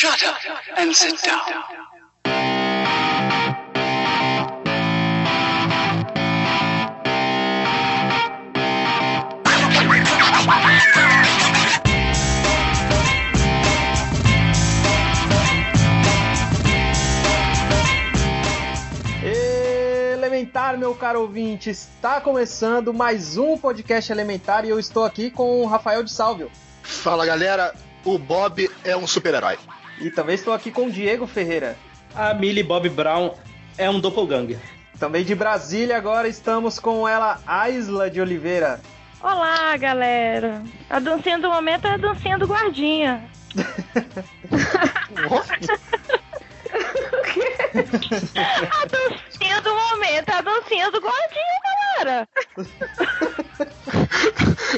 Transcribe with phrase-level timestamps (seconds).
[0.00, 0.38] Shut up
[0.78, 1.42] and sit down.
[20.14, 25.60] Elementar, meu caro ouvinte, está começando mais um podcast Elementar e eu estou aqui com
[25.60, 26.50] o Rafael de Salvio.
[26.82, 29.58] Fala galera, o Bob é um super-herói.
[30.00, 31.76] E também estou aqui com o Diego Ferreira.
[32.14, 33.34] A Millie Bob Brown
[33.76, 34.58] é um doppelganger.
[34.98, 38.80] Também de Brasília, agora estamos com ela, Isla de Oliveira.
[39.20, 40.62] Olá, galera.
[40.88, 43.22] A dancinha do momento é a dancinha do guardinha.
[48.70, 51.60] a dancinha do momento é a dancinha do guardinha,
[51.98, 52.28] galera.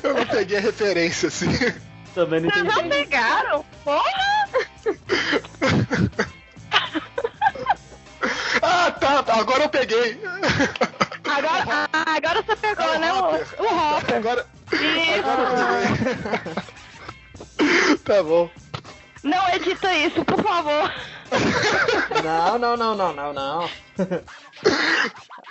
[0.03, 1.47] Eu não peguei a referência, assim.
[2.15, 2.83] Também não Vocês entendi.
[2.83, 3.65] não pegaram?
[3.85, 4.67] Porra!
[8.65, 10.21] Ah, tá, tá, agora eu peguei.
[11.25, 13.13] Agora, ah, agora você pegou, É o né?
[13.13, 13.47] Hopper.
[13.59, 14.17] O, o Hopper.
[14.17, 15.29] Agora, Isso.
[15.29, 16.63] agora eu peguei.
[18.05, 18.51] Tá bom.
[19.23, 20.93] Não edita isso, por favor.
[22.23, 23.69] Não, não, não, não, não, não.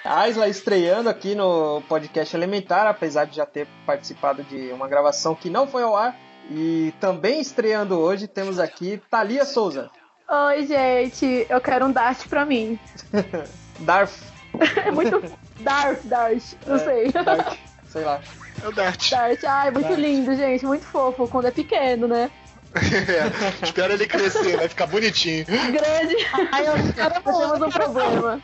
[0.05, 5.33] A Isla estreando aqui no podcast Elementar, apesar de já ter participado de uma gravação
[5.33, 6.15] que não foi ao ar.
[6.53, 9.89] E também estreando hoje temos aqui Thalia Souza.
[10.29, 12.77] Oi, gente, eu quero um Dart pra mim.
[13.79, 14.11] Darth.
[14.85, 15.23] É muito.
[15.61, 17.11] Dart, Dart, não É, sei.
[17.13, 17.57] Darth,
[17.87, 18.19] sei lá.
[18.61, 19.09] É o Dart.
[19.09, 22.29] Dart, ai, muito lindo, gente, muito fofo, quando é pequeno, né?
[22.75, 25.45] É, espero ele crescer, vai ficar bonitinho.
[25.45, 26.15] Grande.
[26.51, 28.41] Ai, eu quero temos um problema.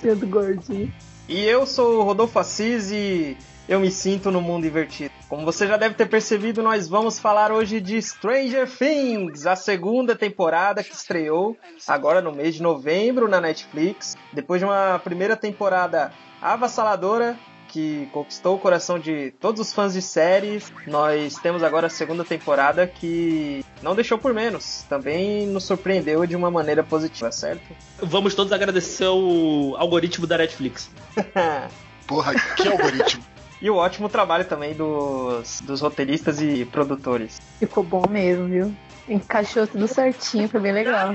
[0.00, 0.92] Sendo gordinho.
[1.28, 3.36] E eu sou o Rodolfo Assis e
[3.68, 5.12] eu me sinto no mundo invertido.
[5.28, 10.14] Como você já deve ter percebido, nós vamos falar hoje de Stranger Things, a segunda
[10.14, 14.16] temporada que estreou agora no mês de novembro na Netflix.
[14.32, 17.36] Depois de uma primeira temporada avassaladora
[17.68, 22.24] que conquistou o coração de todos os fãs de séries, nós temos agora a segunda
[22.24, 24.84] temporada que não deixou por menos.
[24.88, 27.64] Também nos surpreendeu de uma maneira positiva, certo?
[27.98, 30.88] Vamos todos agradecer o algoritmo da Netflix.
[32.06, 33.35] Porra, que algoritmo.
[33.60, 37.40] E o ótimo trabalho também dos, dos roteiristas e produtores.
[37.58, 38.74] Ficou bom mesmo, viu?
[39.08, 41.14] Encaixou tudo certinho, foi bem legal.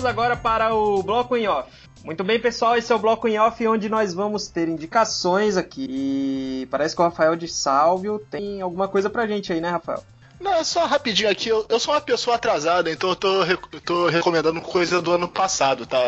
[0.00, 1.70] Vamos agora para o bloco em off.
[2.02, 5.86] Muito bem, pessoal, esse é o bloco em off onde nós vamos ter indicações aqui.
[5.90, 10.02] E parece que o Rafael de Salvio tem alguma coisa pra gente aí, né, Rafael?
[10.40, 11.50] Não, é só rapidinho aqui.
[11.50, 13.44] Eu, eu sou uma pessoa atrasada, então eu tô,
[13.84, 15.98] tô recomendando coisa do ano passado, tá?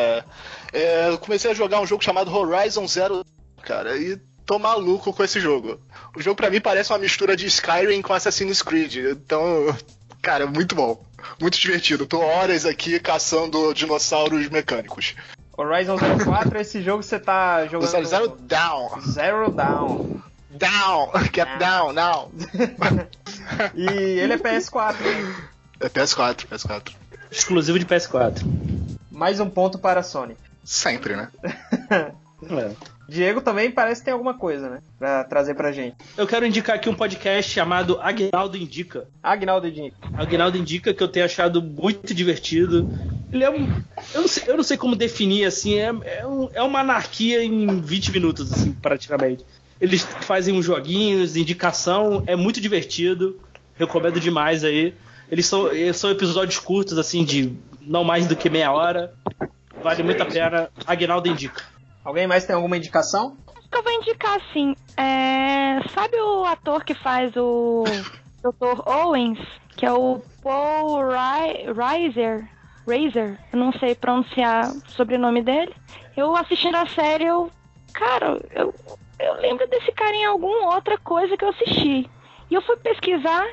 [0.72, 3.22] É, eu comecei a jogar um jogo chamado Horizon Zero,
[3.62, 5.78] cara, e tô maluco com esse jogo.
[6.16, 9.76] O jogo pra mim parece uma mistura de Skyrim com Assassin's Creed, então,
[10.22, 11.04] cara, muito bom.
[11.40, 12.06] Muito divertido.
[12.06, 15.14] Tô horas aqui caçando dinossauros mecânicos.
[15.56, 17.90] Horizon Zero 4, esse jogo você tá jogando.
[17.90, 19.00] Zero, zero down.
[19.02, 20.22] Zero Down.
[20.50, 21.10] Down.
[21.32, 22.30] Get down, now.
[23.74, 23.84] E
[24.20, 24.96] ele é PS4.
[25.00, 25.34] né?
[25.80, 26.92] É PS4, PS4.
[27.30, 28.42] Exclusivo de PS4.
[29.10, 30.36] Mais um ponto para a Sony.
[30.64, 31.28] Sempre, né?
[32.42, 32.72] É.
[33.08, 34.78] Diego também parece que tem alguma coisa, né?
[34.98, 35.96] Pra trazer pra gente.
[36.16, 39.06] Eu quero indicar aqui um podcast chamado Aguinaldo Indica.
[39.22, 39.92] Agnaldo Dinho.
[40.14, 42.88] Aguinaldo Indica que eu tenho achado muito divertido.
[43.32, 43.66] Ele é um.
[44.14, 45.78] Eu não sei, eu não sei como definir assim.
[45.78, 49.44] É, é, um- é uma anarquia em 20 minutos, assim, praticamente.
[49.80, 53.40] Eles fazem uns joguinhos, indicação, é muito divertido.
[53.74, 54.94] Recomendo demais aí.
[55.30, 59.12] Eles são, são episódios curtos, assim, de não mais do que meia hora.
[59.82, 60.68] Vale muito a pena.
[60.86, 61.71] Aguinaldo Indica.
[62.04, 63.36] Alguém mais tem alguma indicação?
[63.56, 64.74] Acho que eu vou indicar assim.
[64.96, 65.80] É...
[65.90, 67.84] Sabe o ator que faz o
[68.42, 68.88] Dr.
[68.88, 69.38] Owens?
[69.76, 72.48] Que é o Paul Ri- Reiser?
[72.86, 73.38] Reiser?
[73.52, 75.74] Eu não sei pronunciar o sobrenome dele.
[76.16, 77.50] Eu assistindo a série, eu.
[77.94, 78.74] Cara, eu,
[79.18, 82.08] eu lembro desse cara em alguma outra coisa que eu assisti.
[82.50, 83.46] E eu fui pesquisar,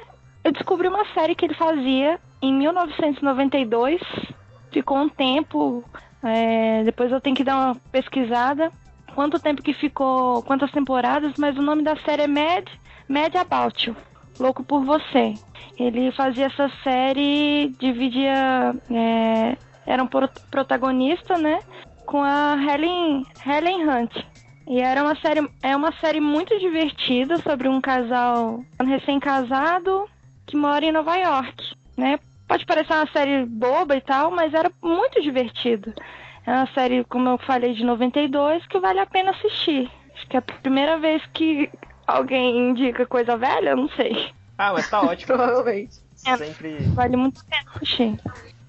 [0.44, 4.01] eu descobri uma série que ele fazia em 1992.
[4.72, 5.84] Ficou um tempo.
[6.24, 8.71] É, depois eu tenho que dar uma pesquisada
[9.16, 12.68] quanto tempo que ficou, quantas temporadas, mas o nome da série é Mad,
[13.07, 13.95] Mad About You,
[14.39, 15.33] Louco por Você.
[15.77, 21.60] Ele fazia essa série, dividia, é, era um pro- protagonista, né,
[22.06, 24.13] com a Helen, Helen Hunt.
[24.68, 30.06] E era uma série, é uma série muito divertida sobre um casal recém-casado
[30.45, 32.19] que mora em Nova York, né?
[32.50, 35.94] Pode parecer uma série boba e tal, mas era muito divertido.
[36.48, 39.88] É uma série, como eu falei, de 92 que vale a pena assistir.
[40.16, 41.69] Acho que é a primeira vez que
[42.07, 44.31] alguém indica coisa velha, eu não sei.
[44.57, 45.28] Ah, mas tá ótimo.
[45.28, 46.00] Provavelmente.
[46.25, 46.36] É.
[46.38, 46.78] Sempre.
[46.96, 48.19] Vale muito a pena assistir.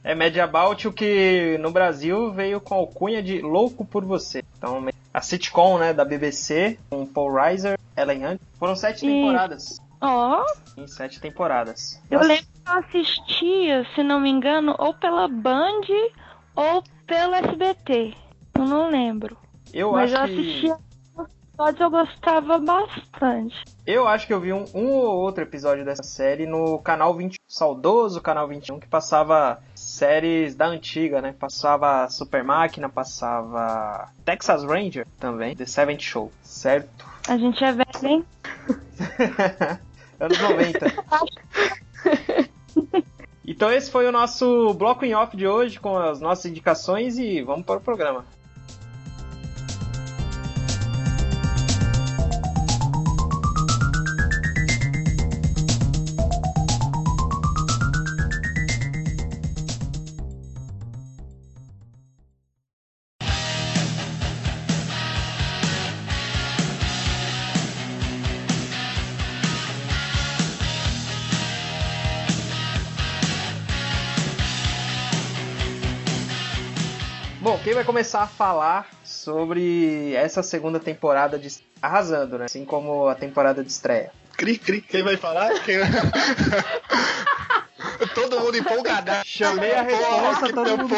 [0.05, 4.45] É Mediabout o que no Brasil veio com a alcunha de Louco por Você.
[4.59, 8.41] Então, a sitcom né, da BBC, com Paul Reiser, Ellen Hunt.
[8.59, 9.81] Foram sete E- temporadas.
[10.01, 10.45] Ó,
[10.77, 12.01] Em sete temporadas.
[12.11, 15.81] eu Nossa, lembro que eu assistia, se não me engano, ou pela Band
[16.57, 18.15] ou pelo SBT.
[18.55, 19.37] Eu não lembro.
[19.73, 20.41] eu Mas acho eu que.
[20.51, 20.75] assistia
[21.17, 23.65] os episódios, eu gostava bastante.
[23.87, 27.39] Eu acho que eu vi um, um ou outro episódio dessa série no canal 20,
[27.49, 31.35] saudoso canal 21, que passava séries da antiga, né?
[31.39, 37.05] Passava Super Máquina, passava Texas Ranger também, The Seventh Show, certo?
[37.29, 38.25] A gente é velho, hein?
[40.21, 40.87] Anos 90.
[43.51, 47.43] Então esse foi o nosso bloco em off de hoje com as nossas indicações e
[47.43, 48.25] vamos para o programa.
[78.01, 82.47] Começar a falar sobre essa segunda temporada de arrasando, né?
[82.47, 84.11] Assim como a temporada de estreia.
[84.39, 84.81] Cri, cri.
[84.81, 85.51] Quem vai falar?
[85.61, 85.77] Quem...
[88.15, 89.11] todo mundo empolgado.
[89.27, 90.95] Chamei a resposta, que todo mundo.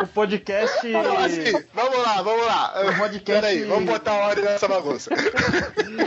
[0.00, 0.86] O podcast.
[0.86, 2.74] Então, assim, vamos lá, vamos lá.
[2.82, 5.10] O podcast- Peraí, vamos botar ordem nessa bagunça.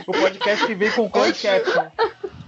[0.08, 1.92] O podcast que vem com closed Antes- caption.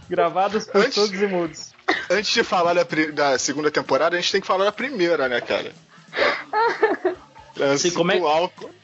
[0.10, 1.73] Gravados por Antes- todos e mudos.
[2.10, 2.84] Antes de falar da,
[3.14, 5.72] da segunda temporada, a gente tem que falar da primeira, né, cara?
[7.60, 8.20] É, Sim, como é-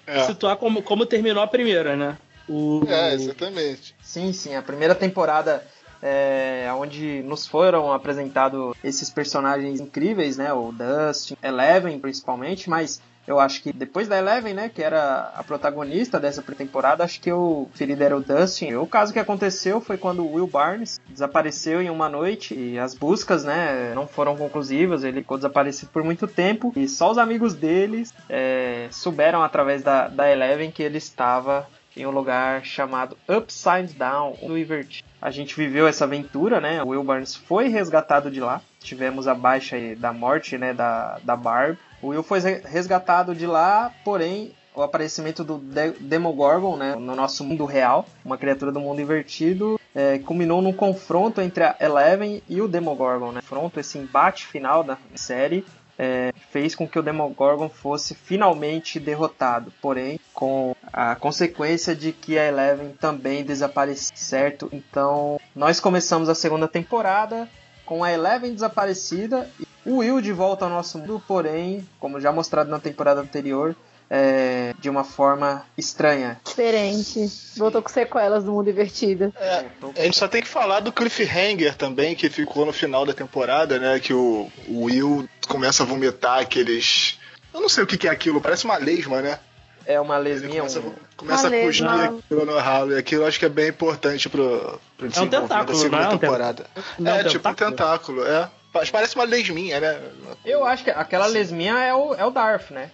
[0.06, 2.18] É, Situar como, como terminou a primeira, né?
[2.48, 3.96] O, é, exatamente.
[4.02, 4.56] Sim, sim.
[4.56, 5.64] A primeira temporada
[6.02, 10.52] é onde nos foram apresentados esses personagens incríveis, né?
[10.52, 15.44] O Dustin, Eleven principalmente, mas eu acho que depois da Eleven, né, que era a
[15.44, 18.74] protagonista dessa temporada, acho que o preferido era o Dustin.
[18.74, 22.96] O caso que aconteceu foi quando o Will Barnes desapareceu em uma noite e as
[22.96, 27.54] buscas, né, não foram conclusivas, ele ficou desaparecido por muito tempo e só os amigos
[27.54, 33.94] deles é, souberam através da, da Eleven que ele estava em um lugar chamado Upside
[33.94, 35.08] Down, no invertido.
[35.22, 36.82] A gente viveu essa aventura, né?
[36.82, 38.62] O Will Barnes foi resgatado de lá.
[38.80, 40.74] Tivemos a baixa da morte, né?
[40.74, 41.78] Da, da Barb.
[42.02, 47.16] O Will foi re- resgatado de lá, porém o aparecimento do De- Demogorgon, né, no
[47.16, 52.42] nosso mundo real, uma criatura do mundo invertido, é, culminou num confronto entre a Eleven
[52.48, 53.42] e o Demogorgon, né?
[53.42, 55.66] Confronto, esse embate final da série,
[55.98, 62.38] é, fez com que o Demogorgon fosse finalmente derrotado, porém com a consequência de que
[62.40, 64.70] a Eleven também desapareceu, certo?
[64.72, 67.50] Então nós começamos a segunda temporada
[67.86, 72.32] com a Eleven desaparecida e o Will de volta ao nosso mundo, porém, como já
[72.32, 73.76] mostrado na temporada anterior,
[74.10, 76.40] é, de uma forma estranha.
[76.44, 77.30] Diferente.
[77.56, 79.32] Voltou com sequelas do mundo invertido.
[79.40, 79.66] É,
[79.98, 83.78] a gente só tem que falar do cliffhanger também, que ficou no final da temporada,
[83.78, 84.00] né?
[84.00, 87.20] Que o, o Will começa a vomitar aqueles.
[87.54, 89.40] Eu não sei o que, que é aquilo, parece uma lesma, né?
[89.86, 92.20] É uma Ele lesminha, começa, um, começa a Uma cuspir lesma.
[92.20, 92.92] aquilo no ralo.
[92.94, 96.04] E aquilo eu acho que é bem importante pro, pro desenvolvimento da tentáculo, segunda não
[96.04, 96.66] é um temporada.
[97.00, 98.50] não é é, um tipo um tentáculo, é.
[98.72, 100.00] Parece uma lesminha, né?
[100.46, 102.92] Eu acho que aquela lesminha é o, é o Darth, né?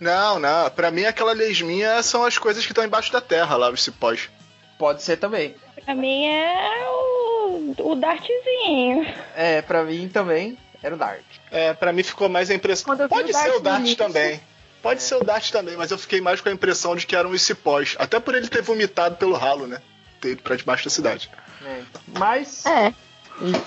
[0.00, 0.70] Não, não.
[0.70, 4.30] Pra mim, aquela lesminha são as coisas que estão embaixo da terra lá, os cipós.
[4.78, 5.54] Pode ser também.
[5.84, 9.06] Pra mim é o, o Dartzinho.
[9.36, 11.20] É, pra mim também era o Darth.
[11.50, 12.84] É, pra mim ficou mais a impressão.
[12.86, 14.40] Quando eu vi Pode o Dart ser o Dart também.
[14.80, 17.30] Pode ser o Dart também, mas eu fiquei mais com a impressão de que eram
[17.30, 17.96] os cipós.
[17.98, 19.82] Até por ele ter vomitado pelo ralo, né?
[20.20, 21.28] Ter ido pra debaixo da cidade.
[21.60, 21.84] né?
[22.16, 22.94] Mas É.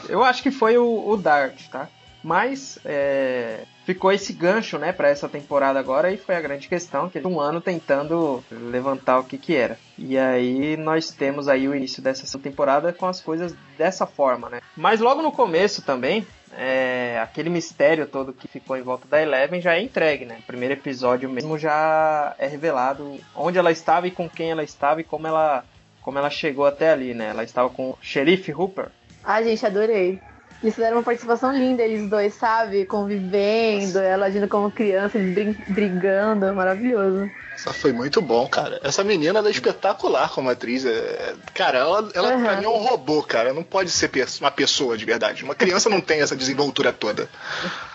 [0.10, 1.88] eu acho que foi o, o Dart, tá?
[2.24, 7.10] Mas é, ficou esse gancho, né, para essa temporada agora e foi a grande questão
[7.10, 9.78] que um ano tentando levantar o que que era.
[9.98, 14.62] E aí nós temos aí o início dessa temporada com as coisas dessa forma, né?
[14.78, 16.26] Mas logo no começo também
[16.56, 20.38] é, aquele mistério todo que ficou em volta da Eleven já é entregue, né?
[20.40, 25.02] O primeiro episódio mesmo já é revelado onde ela estava e com quem ela estava
[25.02, 25.64] e como ela
[26.02, 27.28] como ela chegou até ali, né?
[27.30, 28.90] Ela estava com o xerife Hooper.
[29.24, 30.20] Ai, gente, adorei.
[30.62, 32.86] Eles fizeram uma participação linda, eles dois, sabe?
[32.86, 37.32] Convivendo, ela agindo como criança, eles brin- brigando, maravilhoso.
[37.56, 38.80] Essa foi muito bom, cara.
[38.84, 40.86] Essa menina ela é espetacular como atriz.
[40.86, 41.34] É...
[41.54, 42.44] Cara, ela, ela Uhum.
[42.44, 43.54] pra mim é um robô, cara.
[43.54, 45.44] Não pode ser pe- uma pessoa de verdade.
[45.44, 47.28] Uma criança não tem essa desenvoltura toda.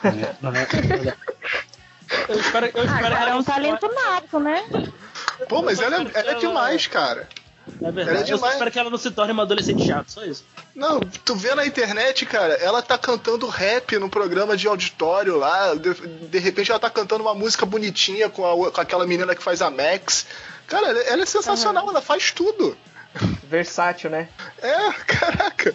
[2.28, 4.64] Eu espero, eu Ah, espero cara, ela é um talento nato, né?
[5.48, 7.28] Pô, mas ela, é- ela é demais, cara.
[7.68, 8.18] É Ela é verdade.
[8.18, 8.52] Eu só demais.
[8.54, 10.44] espero que ela não se torne uma adolescente chata, só isso.
[10.74, 15.74] Não, tu vê na internet, cara, ela tá cantando rap no programa de auditório lá.
[15.74, 19.42] De, de repente ela tá cantando uma música bonitinha com, a- com aquela menina que
[19.42, 20.26] faz a Max.
[20.66, 22.76] Cara, ela, ela é sensacional, ela faz tudo.
[23.44, 24.28] Versátil, né?
[24.60, 25.74] É, caraca.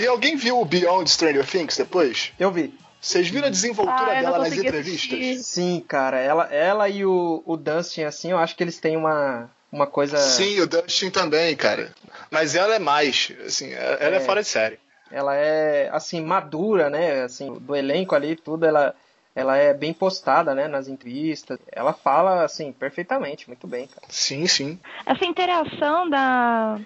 [0.00, 2.32] E alguém viu o Beyond Stranger Things depois?
[2.38, 2.72] Eu vi.
[3.00, 5.12] Vocês viram a desenvoltura Ah, dela nas entrevistas?
[5.18, 5.38] assistir.
[5.42, 6.18] Sim, cara.
[6.18, 10.16] Ela, ela e o, o Dustin, assim, eu acho que eles têm uma, uma coisa.
[10.18, 11.92] Sim, o Dustin também, cara.
[12.30, 14.20] Mas ela é mais, assim, ela é, É.
[14.20, 14.78] fora de série.
[15.10, 17.22] Ela é, assim, madura, né?
[17.22, 18.94] Assim, do elenco ali, tudo, ela,
[19.34, 20.68] ela é bem postada, né?
[20.68, 21.58] Nas entrevistas.
[21.72, 24.06] Ela fala, assim, perfeitamente, muito bem, cara.
[24.08, 24.78] Sim, sim.
[25.04, 26.78] Essa interação da,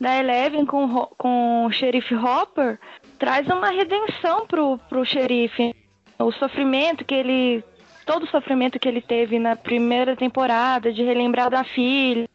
[0.00, 2.78] da Eleven com, com o xerife Hopper
[3.18, 5.74] traz uma redenção pro, pro xerife.
[6.18, 7.64] O sofrimento que ele.
[8.10, 12.28] Todo o sofrimento que ele teve na primeira temporada, de relembrar da filha,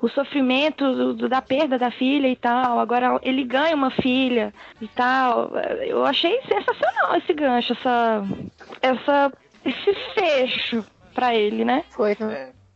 [0.00, 2.78] o sofrimento do- do- da perda da filha e tal.
[2.78, 5.50] Agora ele ganha uma filha e tal.
[5.84, 8.22] Eu achei sensacional esse gancho, essa,
[8.80, 10.84] essa, esse fecho
[11.14, 11.84] pra ele, né?
[11.90, 12.16] Foi.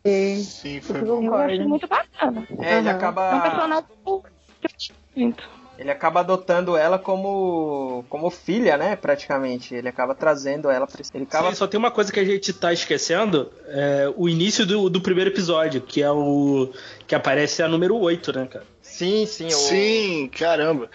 [0.04, 1.24] É, Sim, foi Eu bom.
[1.24, 2.46] Eu achei muito bacana.
[2.60, 2.96] É, ele Aham.
[2.98, 3.22] acaba.
[3.30, 4.22] É um personagem que eu
[4.62, 5.48] gosto muito.
[5.76, 8.94] Ele acaba adotando ela como, como filha, né?
[8.94, 9.74] Praticamente.
[9.74, 11.50] Ele acaba trazendo ela pra esse- Ele acaba.
[11.50, 15.00] Sim, só tem uma coisa que a gente tá esquecendo: é o início do, do
[15.00, 16.72] primeiro episódio, que é o.
[17.06, 18.64] que aparece a número 8, né, cara?
[18.80, 19.46] Sim, sim.
[19.48, 19.50] O...
[19.50, 20.88] Sim, caramba.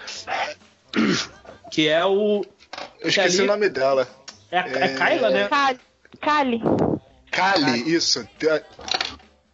[1.71, 2.45] Que é o.
[3.01, 4.07] Eu esqueci ali- o nome dela.
[4.51, 5.48] É a é Kyla, né?
[5.50, 5.79] Kali.
[6.21, 6.62] Kali.
[7.31, 8.27] Kali, isso.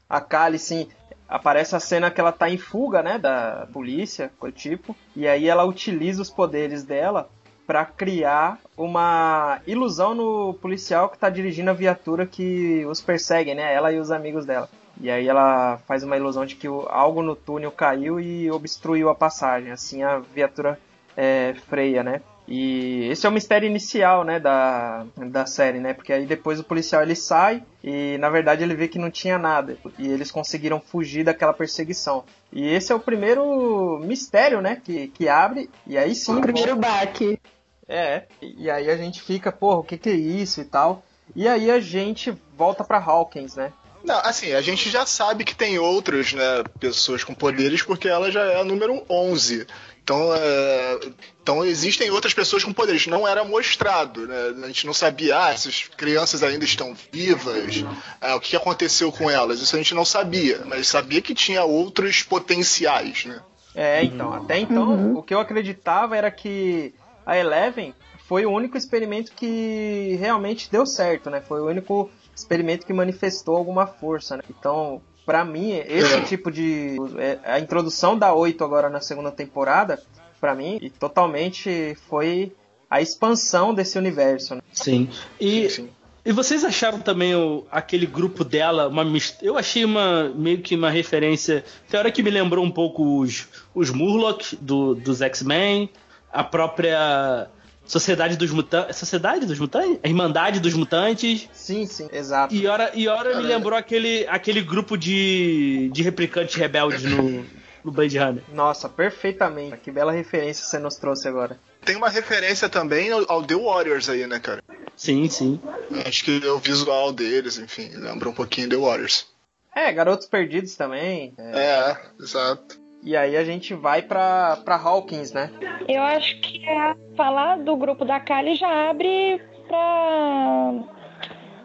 [0.09, 0.87] A Kali, sim.
[1.27, 3.17] Aparece a cena que ela tá em fuga, né?
[3.17, 4.95] Da polícia, coisa tipo.
[5.15, 7.29] E aí ela utiliza os poderes dela
[7.65, 13.73] pra criar uma ilusão no policial que tá dirigindo a viatura que os persegue, né?
[13.73, 14.69] Ela e os amigos dela.
[15.01, 19.15] E aí ela faz uma ilusão de que algo no túnel caiu e obstruiu a
[19.15, 19.71] passagem.
[19.71, 20.79] Assim a viatura
[21.17, 22.21] é, freia, né?
[22.47, 25.93] E esse é o mistério inicial, né, da, da série, né?
[25.93, 29.37] Porque aí depois o policial ele sai e na verdade ele vê que não tinha
[29.37, 32.23] nada e eles conseguiram fugir daquela perseguição.
[32.53, 36.37] E esse é o primeiro mistério, né, que, que abre e aí sim.
[36.37, 37.39] O primeiro baque.
[37.87, 41.03] É, e aí a gente fica, porra, o que que é isso e tal.
[41.35, 43.73] E aí a gente volta pra Hawkins, né?
[44.03, 48.31] Não, assim, a gente já sabe que tem outras, né, pessoas com poderes porque ela
[48.31, 49.65] já é a número 11.
[50.05, 50.99] Então, é,
[51.41, 53.07] então existem outras pessoas com poderes.
[53.07, 54.53] Não era mostrado, né?
[54.63, 57.83] A gente não sabia, ah, essas crianças ainda estão vivas,
[58.21, 59.59] ah, o que aconteceu com elas.
[59.59, 63.41] Isso a gente não sabia, mas sabia que tinha outros potenciais, né?
[63.73, 66.93] É, então, até então, o que eu acreditava era que
[67.25, 67.95] a Eleven
[68.27, 71.41] foi o único experimento que realmente deu certo, né?
[71.41, 74.43] Foi o único experimento que manifestou alguma força, né?
[74.51, 76.21] Então, pra mim, esse É.
[76.21, 80.01] tipo de é, a introdução da 8 agora na segunda temporada,
[80.39, 82.51] pra mim, totalmente foi
[82.89, 84.61] a expansão desse universo, né?
[84.71, 85.09] Sim.
[85.39, 85.89] E, Sim.
[86.23, 89.03] e vocês acharam também o, aquele grupo dela uma
[89.41, 91.65] Eu achei uma meio que uma referência.
[91.89, 95.89] Tem hora que me lembrou um pouco os, os Murloc do, dos X-Men,
[96.31, 97.47] a própria
[97.85, 98.97] Sociedade dos Mutantes.
[98.97, 99.99] Sociedade dos Mutantes?
[100.03, 101.47] A Irmandade dos Mutantes.
[101.53, 102.53] Sim, sim, exato.
[102.53, 107.45] E hora, e hora me lembrou aquele, aquele grupo de, de replicantes rebeldes no,
[107.83, 108.43] no Blade Runner.
[108.53, 109.77] Nossa, perfeitamente.
[109.77, 111.59] Que bela referência você nos trouxe agora.
[111.83, 114.63] Tem uma referência também ao, ao The Warriors aí, né, cara?
[114.95, 115.59] Sim, sim.
[116.05, 119.27] Acho que é o visual deles, enfim, lembra um pouquinho The Warriors.
[119.75, 121.33] É, Garotos Perdidos também.
[121.37, 121.59] é.
[121.59, 122.79] É, exato.
[123.05, 125.51] E aí a gente vai pra, pra Hawkins, né?
[125.87, 130.71] Eu acho que a falar do grupo da Kali já abre pra,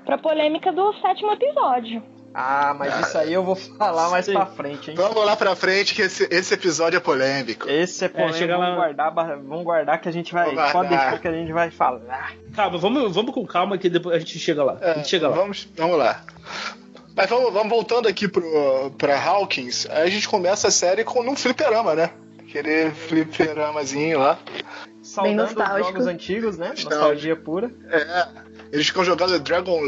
[0.04, 2.02] pra polêmica do sétimo episódio.
[2.32, 4.35] Ah, mas isso aí eu vou falar mais Sim.
[4.35, 4.97] pra frente, hein?
[4.97, 7.68] Vamos lá pra frente que esse, esse episódio é polêmico.
[7.68, 10.44] Esse é polêmico, chega lá- vamos, guardar, ba- vamos guardar que a gente vai.
[10.44, 10.88] Pode guardar.
[10.88, 12.35] deixar que a gente vai falar.
[12.54, 14.76] Calma, vamos, vamos com calma que depois a gente chega lá.
[14.80, 15.35] a gente chega lá.
[15.37, 16.23] Vamos, vamos lá.
[17.20, 19.86] Mas vamos, vamos voltando aqui pro, pra Hawkins.
[19.90, 22.10] Aí a gente começa a série com num fliperama, né?
[22.38, 24.38] Aquele fliperamazinho lá.
[25.02, 26.68] Saudando os jogos antigos, né?
[26.68, 26.94] Nostálgico.
[26.94, 27.70] Nostalgia pura.
[27.90, 28.28] É,
[28.72, 29.82] eles ficam jogando Dragon,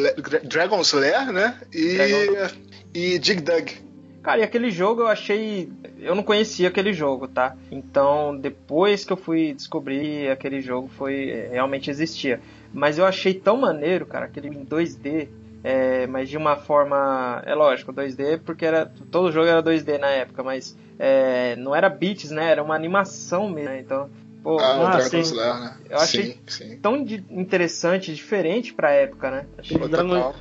[0.44, 1.58] Dragon's Lair, né?
[1.72, 2.54] E, Dragon.
[2.92, 3.78] e Dig Dug.
[4.22, 5.72] Cara, e aquele jogo eu achei.
[5.98, 7.56] Eu não conhecia aquele jogo, tá?
[7.70, 11.48] Então, depois que eu fui descobrir aquele jogo, foi.
[11.50, 12.42] Realmente existia.
[12.74, 15.28] Mas eu achei tão maneiro, cara, aquele em 2D.
[15.64, 17.42] É, mas de uma forma.
[17.46, 21.88] É lógico, 2D, porque era todo jogo era 2D na época, mas é, não era
[21.88, 22.50] bits, né?
[22.50, 23.70] Era uma animação mesmo.
[23.70, 23.80] Né?
[23.80, 24.10] Então,
[24.42, 25.20] pô, Ah, o Ah, Dragon sim.
[25.20, 25.76] Slayer, né?
[25.88, 26.76] Eu achei- Sim, sim.
[26.78, 29.46] tão interessante, diferente pra época, né?
[29.78, 30.34] Pô, Dragon-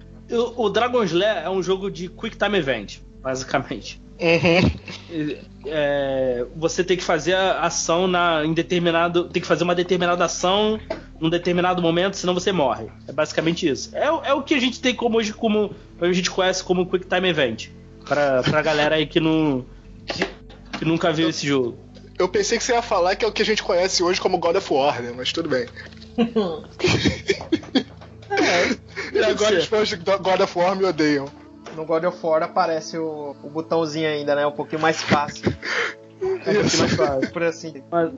[0.57, 4.01] o Dragon Slayer é um jogo de Quick Time Event, basicamente.
[4.21, 5.35] Uhum.
[5.65, 9.25] É, você tem que fazer a ação na, em determinado.
[9.29, 10.79] Tem que fazer uma determinada ação
[11.19, 12.85] num determinado momento, senão você morre.
[13.07, 13.89] É basicamente isso.
[13.95, 15.73] É, o- é o que a gente tem como hoje como.
[15.99, 17.69] A gente conhece como Quick Time Event.
[18.05, 19.65] Pra, pra galera aí que não.
[20.05, 20.25] Que,
[20.79, 21.77] que nunca viu esse jogo.
[22.17, 24.37] Eu pensei que você ia falar que é o que a gente conhece hoje como
[24.37, 25.11] God of War, né?
[25.15, 25.65] Mas tudo bem.
[29.09, 29.57] e deve agora ser.
[29.57, 31.25] os fãs de God of War me odeiam.
[31.75, 34.45] No God of War aparece o, o botãozinho ainda, né?
[34.45, 35.53] Um pouquinho mais fácil.
[36.21, 37.83] É um pouquinho mais fácil, por assim.
[37.89, 38.11] Mas,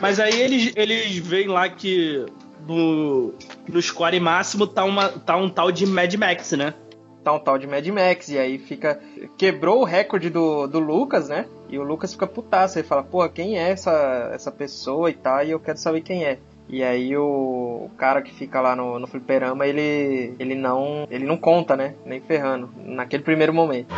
[0.00, 2.26] mas aí eles, eles veem lá que
[2.66, 3.34] no,
[3.68, 6.74] no score máximo tá, uma, tá um tal de Mad Max, né?
[7.22, 9.00] Tá um tal de Mad Max, e aí fica.
[9.36, 11.46] Quebrou o recorde do, do Lucas, né?
[11.68, 12.78] E o Lucas fica putaço.
[12.78, 15.42] Ele fala, porra, quem é essa, essa pessoa e tal?
[15.44, 16.38] E eu quero saber quem é.
[16.68, 21.06] E aí o, o cara que fica lá no, no fliperama, ele, ele não.
[21.10, 21.94] ele não conta, né?
[22.04, 22.70] Nem ferrando.
[22.76, 23.94] Naquele primeiro momento.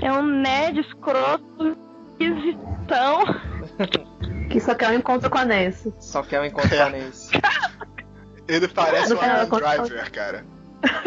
[0.00, 1.76] É um nerd escroto,
[2.18, 3.24] esquisitão.
[4.50, 5.92] Que só quer um encontro com a Nancy.
[5.98, 7.30] Só quer um encontro com a Nancy.
[8.48, 9.58] Ele parece o Adam.
[9.58, 10.44] Driver, cara.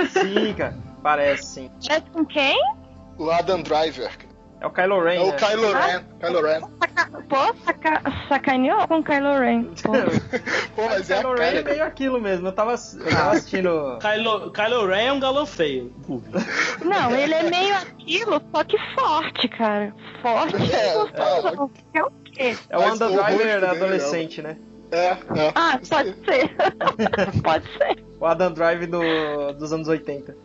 [0.09, 0.77] Sim, cara.
[1.01, 1.71] Parece sim.
[1.89, 2.57] É com quem?
[3.17, 4.09] O Adam Driver.
[4.63, 5.15] É o Kylo Ren.
[5.15, 5.37] É o né?
[5.37, 6.03] Kylo Ren.
[6.21, 6.61] Kylo Ren.
[7.27, 8.01] Pô, saca...
[8.29, 9.63] sacaneou com Kylo Ren.
[9.83, 9.91] Pô.
[10.73, 11.75] Pô, mas é a Kylo Ren é cara.
[11.75, 12.47] meio aquilo mesmo.
[12.47, 13.99] Eu tava, eu tava assistindo.
[13.99, 15.93] Kylo, Kylo Ren é um galão feio.
[16.81, 19.93] Não, ele é meio aquilo, só que forte, cara.
[20.21, 21.71] Forte É, e gostoso.
[21.93, 22.57] É o quê?
[22.69, 24.57] É o Mas Wanda o rosto Driver dele, adolescente, né?
[24.91, 25.17] É, é.
[25.55, 26.55] Ah, pode ser.
[27.43, 28.03] pode ser.
[28.17, 30.37] O Adam Drive do, dos anos 80.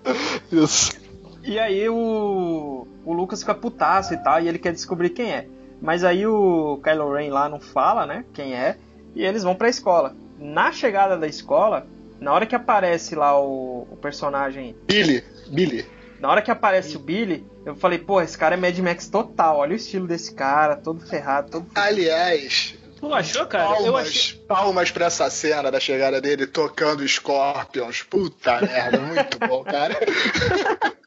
[0.51, 1.08] Isso.
[1.49, 5.47] E aí o, o Lucas fica putaço e tal, e ele quer descobrir quem é.
[5.81, 8.77] Mas aí o Kylo Ren lá não fala, né, quem é,
[9.15, 10.15] e eles vão pra escola.
[10.39, 11.87] Na chegada da escola,
[12.21, 15.25] na hora que aparece lá o, o personagem, Billy.
[15.49, 15.87] Billy.
[16.21, 19.57] na hora que aparece o Billy, eu falei, pô, esse cara é Mad Max total,
[19.57, 21.67] olha o estilo desse cara, todo ferrado, todo...
[21.75, 23.79] Aliás, Tu achou, cara?
[23.81, 24.39] Eu palmas, achei.
[24.41, 28.03] palmas pra essa cena da chegada dele tocando Scorpions.
[28.03, 29.95] Puta merda, muito bom, cara.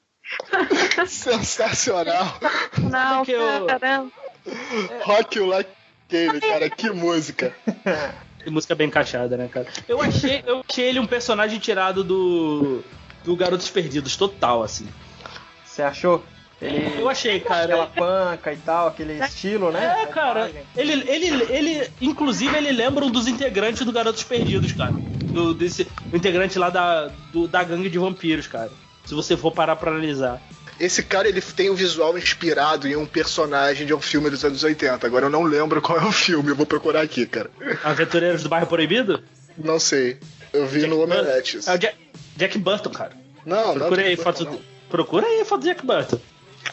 [1.08, 2.38] Sensacional.
[2.90, 4.12] Não, Porque eu- caramba.
[5.04, 5.70] Rock You Like
[6.10, 7.54] Game, cara, que música.
[8.44, 9.68] Que música bem encaixada, né, cara?
[9.88, 12.84] Eu achei, eu achei ele um personagem tirado do.
[13.24, 14.88] do Garotos Perdidos, total, assim.
[15.64, 16.24] Você achou?
[16.62, 17.00] Ele...
[17.02, 17.88] Eu achei, Aquela cara.
[17.96, 20.04] panca e tal, aquele estilo, né?
[20.04, 24.92] É, cara, ele, ele, ele, inclusive, ele lembra um dos integrantes do Garotos Perdidos, cara.
[24.94, 28.70] Do, desse, o integrante lá da, do- da gangue de vampiros, cara.
[29.12, 30.42] Se você for parar pra analisar.
[30.80, 34.64] Esse cara, ele tem um visual inspirado em um personagem de um filme dos anos
[34.64, 35.06] 80.
[35.06, 37.52] Agora eu não lembro qual é o filme, eu vou procurar aqui, cara.
[37.84, 39.22] Aventureiros do Bairro Proibido?
[39.58, 40.18] Não sei.
[40.54, 41.60] Eu vi no Omelete.
[41.68, 41.98] É o Jack,
[42.38, 43.12] Jack Burton, cara.
[43.46, 43.80] Não, não.
[43.80, 44.46] Procura aí não, foto.
[44.46, 44.62] não.
[44.90, 46.20] Procura aí a foto do Jack Burton.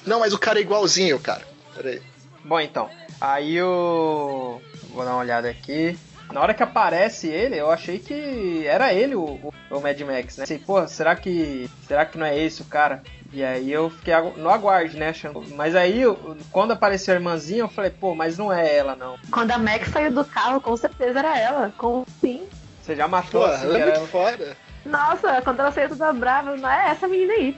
[0.07, 1.43] Não, mas o cara é igualzinho, cara.
[1.75, 2.01] Peraí.
[2.45, 2.89] Bom, então,
[3.21, 4.61] aí o.
[4.95, 5.99] Vou dar uma olhada aqui.
[6.33, 10.37] Na hora que aparece ele, eu achei que era ele o, o, o Mad Max,
[10.37, 10.45] né?
[10.45, 11.69] Assim, pô, será que.
[11.87, 13.03] Será que não é esse o cara?
[13.33, 15.09] E aí eu fiquei no aguarde, né?
[15.09, 15.43] Achando.
[15.55, 16.03] Mas aí,
[16.51, 19.17] quando apareceu a irmãzinha, eu falei, pô, mas não é ela, não.
[19.31, 21.73] Quando a Max saiu do carro, com certeza era ela.
[21.79, 22.47] Com sim.
[22.83, 24.57] Você já matou Pô, assim, ela é era- muito foda.
[24.85, 27.57] Nossa, quando ela saiu toda brava, não é essa menina aí.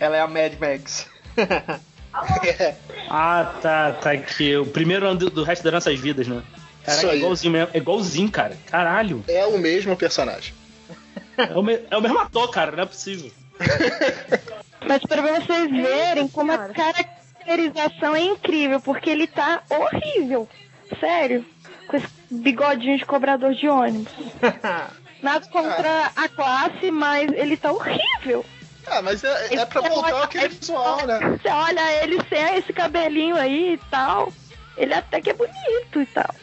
[0.00, 1.08] ela é a Mad Max.
[3.08, 4.54] Ah, tá, tá aqui.
[4.56, 6.42] O primeiro ano do, do resto das nossas vidas, né?
[6.84, 7.70] Cara, Isso é igualzinho mesmo.
[7.72, 8.56] É igualzinho, cara.
[8.66, 9.24] Caralho.
[9.28, 10.52] É o mesmo personagem.
[11.36, 12.72] É o, me- é o mesmo ator, cara.
[12.72, 13.30] Não é possível.
[14.86, 20.48] Mas pra vocês verem como a caracterização é incrível, porque ele tá horrível.
[20.98, 21.44] Sério.
[21.88, 24.12] Com esse bigodinho de cobrador de ônibus.
[25.22, 28.44] Nada contra a classe, mas ele tá horrível.
[28.88, 31.38] Ah, mas é, é pra voltar aquele visual, né?
[31.40, 34.32] Você olha ele sem esse cabelinho aí e tal.
[34.76, 36.34] Ele até que é bonito e tal.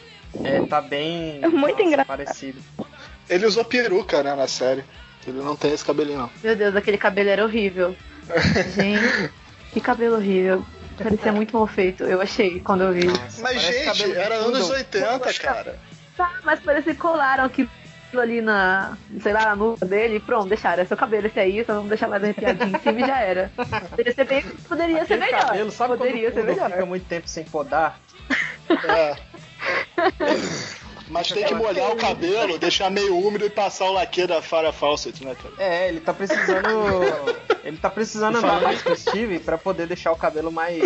[0.44, 1.40] É, tá bem.
[1.42, 2.06] É muito engraçado.
[2.06, 2.60] Parecido.
[3.28, 4.84] Ele usou peruca, né, na série.
[5.26, 6.30] Ele não tem esse cabelinho, não.
[6.42, 7.94] Meu Deus, aquele cabelo era horrível.
[8.74, 9.30] Gente,
[9.72, 10.64] que cabelo horrível.
[10.96, 13.06] Parecia muito mal feito, eu achei quando eu vi.
[13.06, 14.56] Nossa, Mas, parece gente, era poodle.
[14.56, 15.78] anos 80, cara.
[16.14, 17.66] Tá, mas parecia que colaram aqui
[18.06, 20.82] aquilo ali na, sei lá, na nuca dele e pronto, deixaram.
[20.82, 23.50] É seu cabelo esse aí, só vamos deixar mais arrepiadinho em cima e já era.
[23.88, 25.46] Poderia ser, bem, poderia ser melhor.
[25.46, 26.70] cabelo, sabe poderia ser melhor.
[26.70, 27.98] fica muito tempo sem podar?
[28.68, 29.16] É.
[31.10, 34.72] Mas tem que molhar o cabelo, deixar meio úmido e passar o laque da Farah
[34.72, 35.54] Fawcett, né, cara?
[35.58, 36.68] É, ele tá precisando.
[37.64, 40.80] ele tá precisando andar mais com o Steve pra poder deixar o cabelo mais.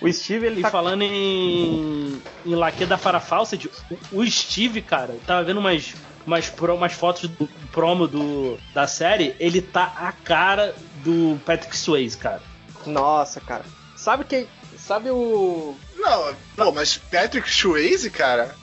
[0.00, 0.70] O Steve, ele E tá.
[0.70, 3.70] falando em, em laque da Farah Fawcett,
[4.10, 5.94] o, Steve, cara, tava vendo umas,
[6.26, 11.76] umas, pro, umas fotos do promo do, da série, ele tá a cara do Patrick
[11.76, 12.42] Swayze, cara.
[12.86, 13.64] Nossa, cara.
[13.96, 14.48] Sabe quem.
[14.86, 15.76] Sabe o.
[15.96, 18.54] Não, não, mas Patrick Swayze, cara.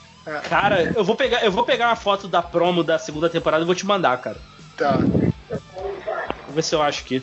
[0.48, 3.66] Cara, eu vou pegar, eu vou pegar uma foto da promo da segunda temporada e
[3.66, 4.38] vou te mandar, cara.
[4.76, 4.98] Tá.
[4.98, 7.22] Vou ver se eu acho aqui.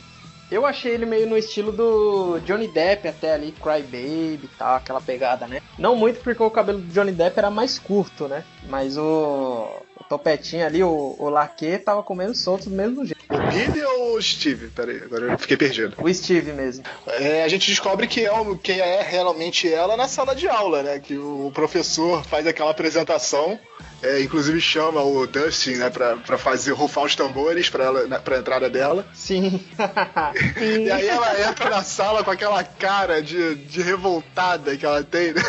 [0.49, 4.77] Eu achei ele meio no estilo do Johnny Depp até ali, Cry Baby e tal,
[4.77, 5.62] aquela pegada, né?
[5.77, 8.45] Não muito porque o cabelo do Johnny Depp era mais curto, né?
[8.69, 13.16] Mas o, o topetinho ali, o, o laque, tava comendo solto do mesmo jeito.
[13.29, 14.67] O Billy ou o Steve?
[14.67, 15.95] Peraí, agora eu fiquei perdido.
[16.01, 16.83] O Steve mesmo.
[17.07, 20.81] É, a gente descobre que é, o- quem é realmente ela na sala de aula,
[20.83, 20.99] né?
[20.99, 23.59] Que o professor faz aquela apresentação,
[24.01, 28.19] é, inclusive chama o Dustin, né, pra, pra fazer rufar os tambores pra, ela, na-
[28.19, 29.05] pra entrada dela.
[29.13, 29.61] Sim.
[30.61, 35.33] E aí ela entra na sala com aquela cara de, de revoltada que ela tem,
[35.33, 35.41] né?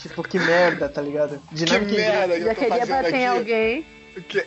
[0.00, 1.42] tipo, que merda, tá ligado?
[1.48, 2.10] Que Dinâmica inglesa.
[2.12, 3.38] merda que Já eu tô queria bater em aqui.
[3.38, 3.86] alguém.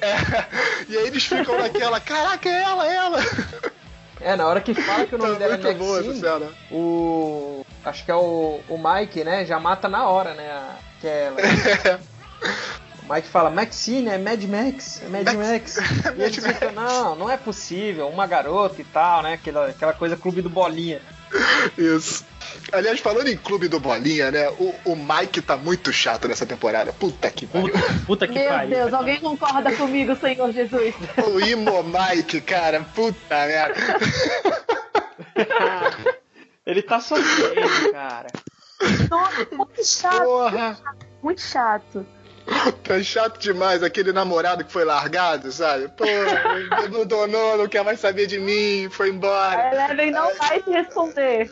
[0.01, 0.15] É.
[0.89, 3.19] E aí eles ficam naquela, caraca, é ela, é ela.
[4.23, 6.21] É, na hora que fala que o nome Tá dela é muito boa essa Maxine,
[6.29, 6.51] cena.
[6.71, 7.65] o.
[7.83, 9.43] Acho que é o, o Mike, né?
[9.47, 10.47] Já mata na hora, né?
[10.51, 11.99] a- Que é ela.
[13.09, 15.77] O Mike fala, Maxine, é Mad Max, é Mad Max.
[16.15, 19.33] E eles ficam, não, não é possível, uma garota e tal, né?
[19.33, 21.01] Aquela, aquela coisa clube do bolinha.
[21.77, 22.23] Isso.
[22.71, 24.49] Aliás, falando em Clube do Bolinha, né?
[24.51, 26.93] O, o Mike tá muito chato nessa temporada.
[26.93, 27.73] Puta que pariu.
[27.73, 28.69] Puta, puta que Meu pariu.
[28.75, 30.93] Deus, alguém concorda comigo, Senhor Jesus?
[31.27, 32.81] O Imo Mike, cara.
[32.95, 33.75] Puta merda.
[36.65, 38.27] Ele tá sofrendo, cara.
[39.09, 40.77] Nossa, muito chato, Porra.
[41.21, 42.05] muito chato.
[42.83, 45.87] Tá chato demais aquele namorado que foi largado, sabe?
[45.89, 46.03] Pô,
[46.71, 49.61] abandonou, não quer mais saber de mim, foi embora.
[49.61, 51.51] A Eleven não vai te responder.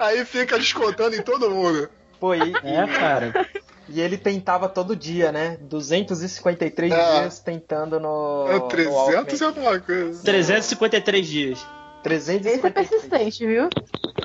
[0.00, 1.88] Aí fica descontando em todo mundo.
[2.20, 3.46] Pô, e, É, cara.
[3.88, 5.58] e ele tentava todo dia, né?
[5.60, 7.20] 253 É.
[7.20, 8.46] dias tentando no.
[8.48, 9.36] É no 300 Walkman.
[9.40, 10.22] e alguma coisa.
[10.24, 11.58] 353 dias.
[11.58, 12.72] Esse é 353.
[12.88, 13.68] persistente, viu?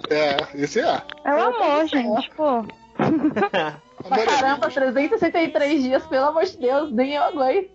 [0.09, 1.01] É, esse é.
[1.25, 2.29] É o amor, tenho gente.
[2.35, 2.65] Pô,
[4.09, 7.69] Mas caramba, 363 dias, pelo amor de Deus, nem eu aguento.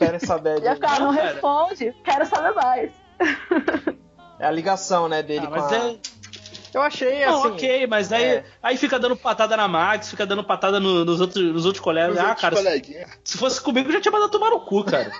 [0.00, 0.62] Essa bad.
[0.62, 0.74] Ia aí.
[0.76, 1.30] ficar, não, Não, cara.
[1.32, 2.90] responde, quero saber mais.
[4.38, 5.76] É a ligação, né, dele Ah, com mas a...
[5.76, 5.96] é.
[6.74, 7.48] Eu achei Não, assim.
[7.54, 8.44] ok, mas aí, é.
[8.62, 12.16] aí fica dando patada na Max, fica dando patada no- nos, outros, nos outros colegas.
[12.16, 12.56] Os ah, outros cara,
[13.24, 15.10] se, fosse comigo, eu já tinha mandado tomar no cu, cara.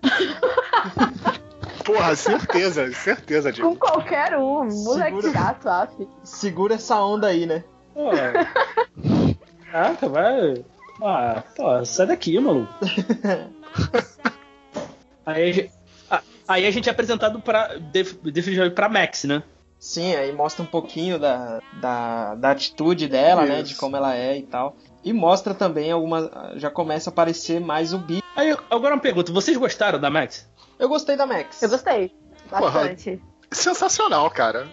[1.84, 3.76] Porra, certeza, certeza, Com Diego.
[3.76, 5.32] qualquer um, moleque Segura.
[5.32, 5.90] chato, af.
[6.22, 7.64] Segura essa onda aí, né?
[7.92, 8.10] Pô.
[9.72, 10.64] Caraca, vai.
[11.02, 12.72] Ah, pô, sai daqui, maluco.
[15.26, 15.79] aí, a gente- a-
[16.52, 19.42] aí a gente é apresentado pra, def- definitivamente pra Max, né?
[19.78, 23.60] Sim, aí mostra um pouquinho da, da, da atitude dela, né?
[23.60, 23.70] Isso.
[23.70, 24.76] De como ela é e tal.
[25.02, 26.28] E mostra também algumas.
[26.56, 28.22] Já começa a aparecer mais o Bi.
[28.36, 30.46] Aí, agora uma pergunta: vocês gostaram da Max?
[30.78, 31.62] Eu gostei da Max.
[31.62, 32.12] Eu gostei.
[32.50, 33.22] Bastante.
[33.50, 34.68] Sensacional, cara.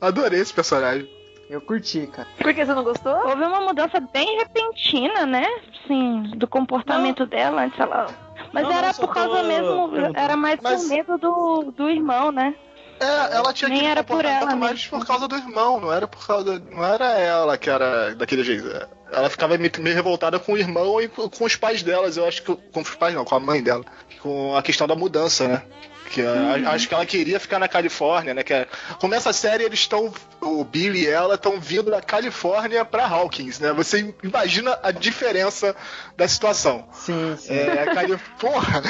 [0.00, 1.10] Adorei esse personagem.
[1.50, 2.28] Eu curti, cara.
[2.38, 3.14] Por que você não gostou?
[3.14, 5.44] houve uma mudança bem repentina, né?
[5.86, 8.06] Sim, do comportamento dela antes ela.
[8.52, 9.88] Mas Não, era não, por causa tô mesmo.
[9.90, 10.18] perguntando.
[10.18, 12.54] Era mais Mas- por medo do, do irmão, né?
[12.98, 14.98] É, ela tinha Nem que era por ela mais mesmo.
[14.98, 16.58] por causa do irmão, não era por causa.
[16.70, 18.66] Não era ela que era daquele jeito.
[19.12, 22.42] Ela ficava meio, meio revoltada com o irmão e com os pais delas, eu acho
[22.42, 22.56] que.
[22.72, 23.84] Com os pais não, com a mãe dela.
[24.22, 25.62] Com a questão da mudança, né?
[26.10, 26.68] Que a- Uhum.
[26.68, 28.42] acho que ela queria ficar na Califórnia, né?
[28.42, 28.66] Que é-
[29.00, 30.12] começa a série, eles estão.
[30.40, 33.72] O Billy e ela estão vindo da Califórnia pra Hawkins, né?
[33.72, 35.74] Você imagina a diferença
[36.16, 36.86] da situação.
[36.92, 37.52] Sim, sim.
[37.54, 38.16] É, a Cali...
[38.38, 38.82] Porra!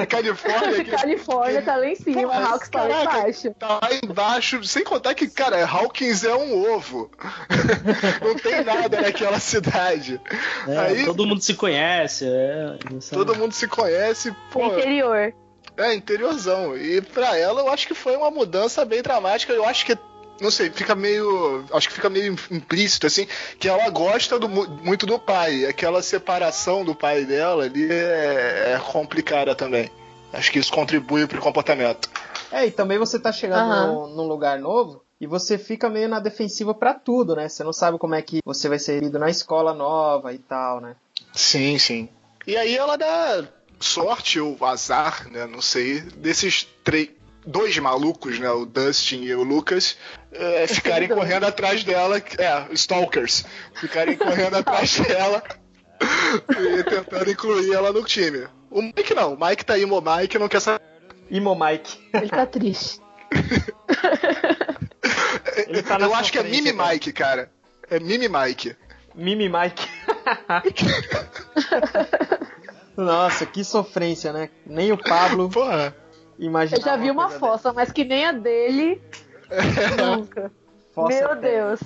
[0.00, 0.82] A Califórnia.
[0.84, 3.54] que- Califórnia tá lá em cima, Porra, Hawks tá lá embaixo.
[3.58, 7.10] Tá lá embaixo, sem contar que, cara, Hawkins é um ovo.
[8.22, 10.20] Não tem nada naquela cidade.
[10.66, 12.24] É, Aí todo mundo se conhece.
[12.26, 12.78] É-
[13.12, 15.32] todo mundo se conhece, pô, Interior.
[15.82, 16.76] É interiorzão.
[16.76, 19.52] E pra ela eu acho que foi uma mudança bem dramática.
[19.52, 19.96] Eu acho que
[20.40, 21.64] não sei, fica meio.
[21.72, 23.26] Acho que fica meio implícito, assim,
[23.58, 25.66] que ela gosta do mu- muito do pai.
[25.66, 29.90] Aquela separação do pai dela ali é, é complicada também.
[30.32, 32.08] Acho que isso contribui pro comportamento.
[32.50, 34.08] É, e também você tá chegando Aham.
[34.16, 37.48] num, lugar novo e você fica meio na defensiva pra tudo, né?
[37.48, 40.80] Você não sabe como é que você vai ser recebido na escola nova e tal,
[40.80, 40.96] né?
[41.34, 42.08] Sim, sim.
[42.46, 43.44] E aí ela dá
[43.80, 45.46] sorte ou azar, né?
[45.46, 47.10] Não sei, desses três.
[47.46, 48.50] Dois malucos, né?
[48.50, 49.96] O Dustin e o Lucas,
[50.30, 52.18] é, ficarem correndo atrás dela.
[52.18, 53.46] É, stalkers.
[53.74, 55.42] Ficarem correndo atrás dela
[56.50, 58.46] e tentando incluir ela no time.
[58.70, 60.84] O Mike não, o Mike tá aí, o Mike não quer saber.
[61.30, 61.98] Imo Mike.
[62.12, 63.00] Ele tá triste.
[65.66, 66.92] Ele tá Eu acho que é Mimi cara.
[66.92, 67.50] Mike, cara.
[67.88, 68.76] É Mimi Mike.
[69.14, 69.88] Mimi Mike.
[72.96, 74.50] Nossa, que sofrência, né?
[74.66, 75.94] Nem o Pablo Porra.
[76.38, 76.80] imaginava.
[76.82, 77.38] Eu já vi uma dessa.
[77.38, 79.00] fossa, mas que nem a dele.
[79.98, 80.50] Nunca.
[80.94, 81.40] Fossa Meu eterna.
[81.76, 81.80] Deus.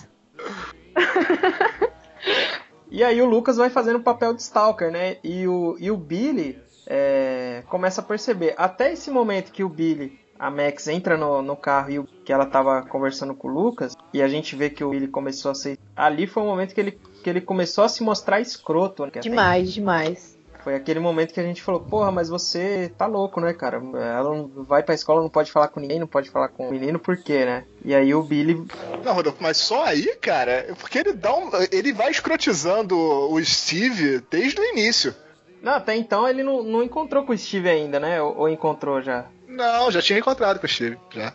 [2.91, 5.17] E aí o Lucas vai fazendo o papel de Stalker, né?
[5.25, 8.55] E o, e o Billy é, começa a perceber.
[8.57, 12.33] Até esse momento que o Billy, a Max, entra no, no carro e o- que
[12.33, 15.55] ela tava conversando com o Lucas, e a gente vê que o Billy começou a
[15.55, 15.77] ser.
[15.97, 19.03] Ali foi o momento que ele, que ele começou a se mostrar escroto.
[19.03, 19.09] Né?
[19.09, 20.34] Até Demais, demais.
[20.65, 23.77] Foi aquele momento que a gente falou, porra, mas você tá louco, né, cara?
[23.77, 26.71] Ela não vai pra escola, não pode falar com ninguém, não pode falar com o
[26.71, 27.65] menino, por quê, né?
[27.85, 28.65] E aí o Billy.
[29.05, 31.51] Não, Rodolfo, mas só aí, cara, é porque ele dá um.
[31.71, 35.15] Ele vai escrotizando o Steve desde o início.
[35.63, 38.21] Não, até então ele não, não encontrou com o Steve ainda, né?
[38.23, 39.27] Ou, ou encontrou já?
[39.47, 41.33] Não, já tinha encontrado com o Steve, já.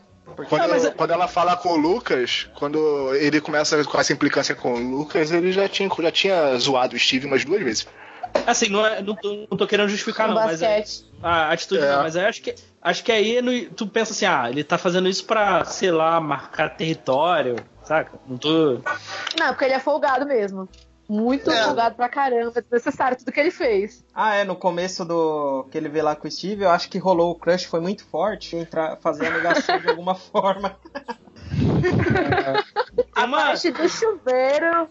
[0.48, 4.56] Quando, Ah, mas- quando ela fala com o Lucas, quando ele começa com essa implicância
[4.56, 7.88] com o Lucas, ele já tinha, já tinha zoado o Steve umas duas vezes.
[8.46, 11.06] Assim, não, é, não, tô, não tô querendo justificar, No não, mas é- basquete.
[11.22, 11.92] a atitude É.
[11.92, 15.08] não, mas acho que acho que aí no- tu pensa assim, ah, ele tá fazendo
[15.10, 18.18] isso pra, sei lá, marcar território, saca?
[18.28, 18.82] Não tô.
[19.40, 20.68] Não, porque ele é folgado mesmo.
[21.08, 21.64] Muito É.
[21.64, 22.54] folgado pra caramba.
[22.56, 24.06] É desnecessário tudo que ele fez.
[24.14, 27.00] Ah, é, no começo do que ele vê lá com o Steve, eu acho que
[27.00, 30.78] rolou o crush foi muito forte, entrar, fazer a negação de alguma forma.
[31.50, 34.88] Tem A uma, parte do chuveiro.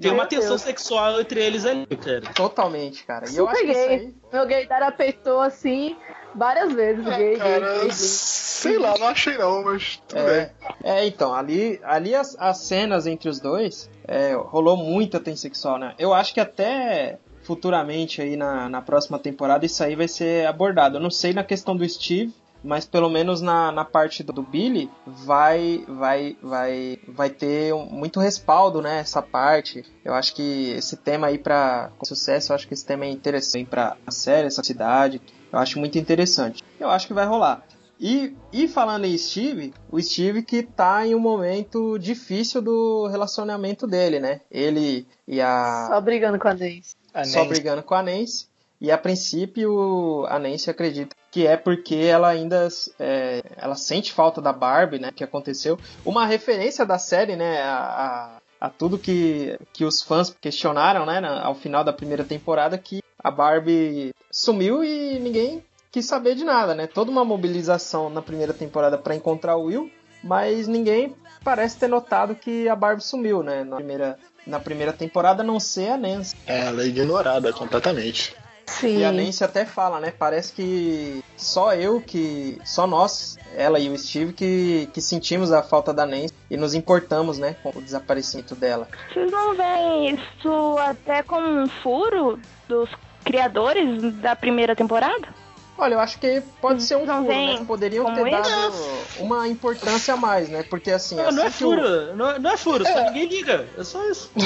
[0.00, 0.62] tem uma tensão Deus.
[0.62, 2.20] sexual entre eles ali, cara.
[2.34, 3.28] Totalmente, cara.
[3.30, 3.76] E eu acho gay.
[3.76, 4.14] aí.
[4.32, 5.96] Meu gaydar apeitou assim
[6.34, 7.04] várias vezes.
[7.04, 7.92] Gay, gay, Cara, gay, gay.
[7.92, 10.50] sei lá, não achei não, mas tudo É, bem.
[10.92, 15.78] é, então, ali, ali as, as cenas entre os dois é, rolou muita tensão sexual,
[15.78, 15.94] né?
[15.98, 20.96] Eu acho que até futuramente aí na, na próxima temporada isso aí vai ser abordado.
[20.96, 22.34] Eu não sei na questão do Steve,
[22.66, 27.86] mas pelo menos na, na parte do, do Billy vai vai vai vai ter um-
[27.86, 28.98] muito respaldo, né?
[28.98, 29.84] Essa parte.
[30.04, 33.66] Eu acho que esse tema aí para sucesso, eu acho que esse tema é interessante
[33.68, 35.22] para a série, essa cidade.
[35.52, 36.62] Eu acho muito interessante.
[36.78, 37.62] Eu acho que vai rolar.
[37.98, 43.86] E, e falando em Steve, o Steve que tá em um momento difícil do relacionamento
[43.86, 44.42] dele, né?
[44.50, 46.94] Ele e a Só brigando com a Nancy.
[47.24, 48.48] só brigando com a Nancy.
[48.78, 52.66] E a princípio a Nancy acredita que é porque ela ainda
[52.98, 55.12] é, ela sente falta da Barbie, né?
[55.14, 55.78] Que aconteceu.
[56.02, 57.60] Uma referência da série, né?
[57.60, 61.20] A, a, a tudo que, que os fãs questionaram, né?
[61.42, 66.74] Ao final da primeira temporada, que a Barbie sumiu e ninguém quis saber de nada,
[66.74, 66.86] né?
[66.86, 69.90] Toda uma mobilização na primeira temporada para encontrar o Will,
[70.24, 73.62] mas ninguém parece ter notado que a Barbie sumiu, né?
[73.62, 76.34] Na primeira, na primeira temporada, não ser a Nancy.
[76.46, 78.34] Ela é ignorada completamente.
[78.66, 78.98] Sim.
[78.98, 80.12] E a Nancy até fala, né?
[80.16, 82.58] Parece que só eu que.
[82.64, 86.74] Só nós, ela e o Steve, que, que sentimos a falta da Nancy e nos
[86.74, 87.56] importamos, né?
[87.62, 88.88] Com o desaparecimento dela.
[89.12, 92.90] Vocês não veem isso até como um furo dos
[93.24, 95.45] criadores da primeira temporada?
[95.78, 97.64] Olha, eu acho que pode ser um Não furo, né?
[97.66, 98.74] Poderiam ter dado
[99.18, 100.62] uma importância a mais, né?
[100.62, 101.16] Porque assim.
[101.16, 103.68] Não, não é assim que o- furo, não, não é furo, só ninguém liga.
[103.76, 104.30] É só isso.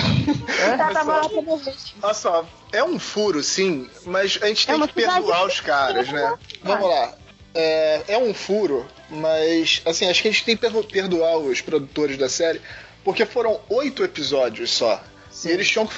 [0.61, 0.77] É?
[0.77, 1.75] Tá, lá pra morrer.
[2.03, 6.09] Olha só, é um furo, sim, mas a gente É tem que perdoar os caras,
[6.11, 6.35] né?
[6.63, 7.15] Vamos lá.
[7.55, 11.61] É, é um furo, mas assim, acho que a gente tem que perdo- perdoar os
[11.61, 12.61] produtores da série,
[13.05, 15.03] porque foram oito episódios só.
[15.31, 15.49] Sim.
[15.49, 15.95] E eles tinham que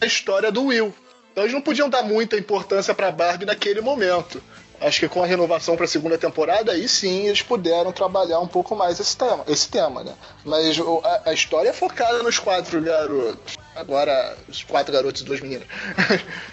[0.00, 0.94] a história do Will.
[1.32, 4.42] Então eles não podiam dar muita importância pra Barbie naquele momento.
[4.80, 8.46] Acho que com a renovação para a segunda temporada, aí sim eles puderam trabalhar um
[8.46, 10.12] pouco mais esse tema, esse tema né?
[10.44, 13.56] Mas o- a, a história é focada nos quatro garotos.
[13.74, 15.66] Agora, os quatro garotos e duas meninas.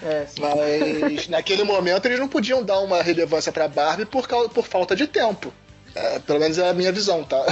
[0.01, 0.41] É, sim.
[1.15, 4.95] Mas naquele momento eles não podiam dar uma relevância pra Barbie por, causa, por falta
[4.95, 5.53] de tempo.
[5.95, 7.45] É, pelo menos é a minha visão, tá?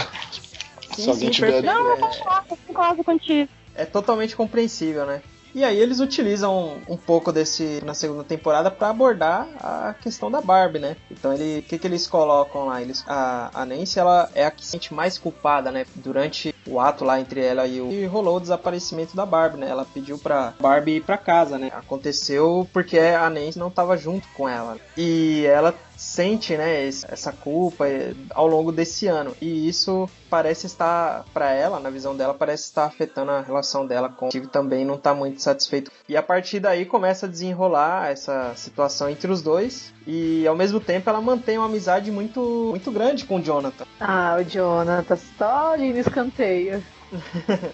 [0.95, 1.61] Sim, Se alguém sim, tiver.
[1.63, 1.97] Não, eu É.
[1.97, 3.49] concordo, eu concordo contigo.
[3.75, 5.21] é totalmente compreensível, né?
[5.53, 10.41] E aí eles utilizam um pouco desse na segunda temporada para abordar a questão da
[10.41, 10.95] Barbie, né?
[11.09, 12.81] Então ele, o que, que eles colocam lá?
[12.81, 15.85] Eles, a, a Nancy ela é a que se sente mais culpada, né?
[15.95, 19.69] Durante o ato lá entre ela e o e rolou o desaparecimento da Barbie, né?
[19.69, 21.71] Ela pediu pra Barbie ir pra casa, né?
[21.73, 24.77] Aconteceu porque a Nancy não tava junto com ela.
[24.95, 29.35] E ela sente, né, essa culpa eh, ao longo desse ano.
[29.39, 34.09] E isso parece estar, para ela, na visão dela, parece estar afetando a relação dela
[34.09, 35.91] com o Steve também não tá muito satisfeito.
[36.09, 39.93] E a partir daí começa a desenrolar essa situação entre os dois.
[40.07, 43.85] E ao mesmo tempo ela mantém uma amizade muito, muito grande com o Jonathan.
[43.99, 46.83] Ah, o Jonathan, só ali no escanteio.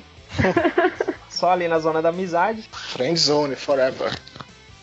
[1.30, 2.68] Só ali na zona da amizade.
[2.72, 4.12] Friendzone, forever.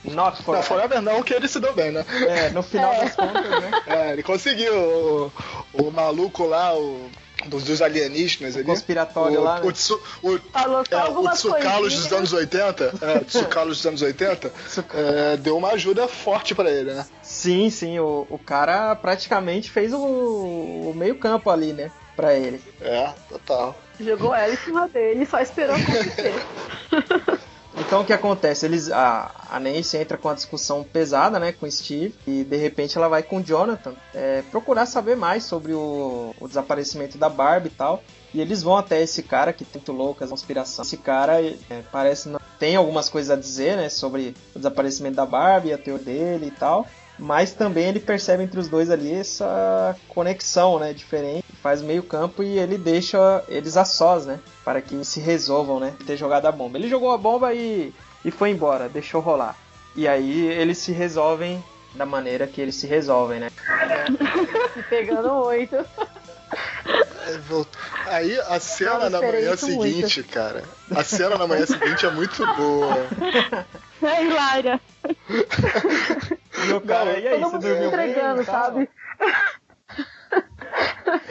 [0.04, 2.04] Not for Não, forever não, que ele se deu bem, né?
[2.28, 3.82] É, no final das contas, né?
[3.86, 4.74] É, ele conseguiu.
[4.74, 5.32] O,
[5.72, 7.08] o maluco lá, o.
[7.46, 8.64] Dos, dos alienígenas ali.
[8.64, 9.66] Conspiratório o, lá, né?
[9.66, 12.94] O, Tsu, o, Falou só é, o Tsukalos dos anos 80.
[13.02, 14.52] É, o Tsukalos dos anos 80.
[14.94, 17.06] é, deu uma ajuda forte pra ele, né?
[17.22, 21.90] Sim, sim, o, o cara praticamente fez o, o meio campo ali, né?
[22.16, 22.62] Pra ele.
[22.80, 23.76] É, total.
[24.00, 26.34] Jogou ela em cima dele e só esperou acontecer.
[27.76, 28.66] Então o que acontece?
[28.66, 32.56] Eles, a, a Nancy entra com uma discussão pesada, né, com o Steve, e de
[32.56, 37.28] repente ela vai com o Jonathan é, procurar saber mais sobre o, o desaparecimento da
[37.28, 38.02] Barbie e tal.
[38.32, 40.84] E eles vão até esse cara que louco a conspiração.
[40.84, 41.54] Esse cara é,
[41.92, 46.46] parece tem algumas coisas a dizer, né, sobre o desaparecimento da Barbie, a teoria dele
[46.46, 46.86] e tal.
[47.18, 51.44] Mas também ele percebe entre os dois ali essa conexão, né, diferente.
[51.62, 55.94] Faz meio campo e ele deixa eles a sós, né, para que se resolvam, né,
[56.06, 56.76] ter jogado a bomba.
[56.78, 57.92] Ele jogou a bomba e,
[58.24, 59.56] e foi embora, deixou rolar.
[59.96, 61.62] E aí eles se resolvem
[61.94, 63.50] da maneira que eles se resolvem, né.
[64.74, 65.76] Se pegando oito.
[68.06, 70.62] Aí a cena Nossa, na manhã seguinte, cara.
[70.94, 73.06] A cena na manhã seguinte é muito boa.
[74.02, 74.80] É hilária.
[75.08, 78.10] E o cara, e aí, você dormiu bem?
[78.10, 78.54] entregando, tal?
[78.64, 78.88] sabe?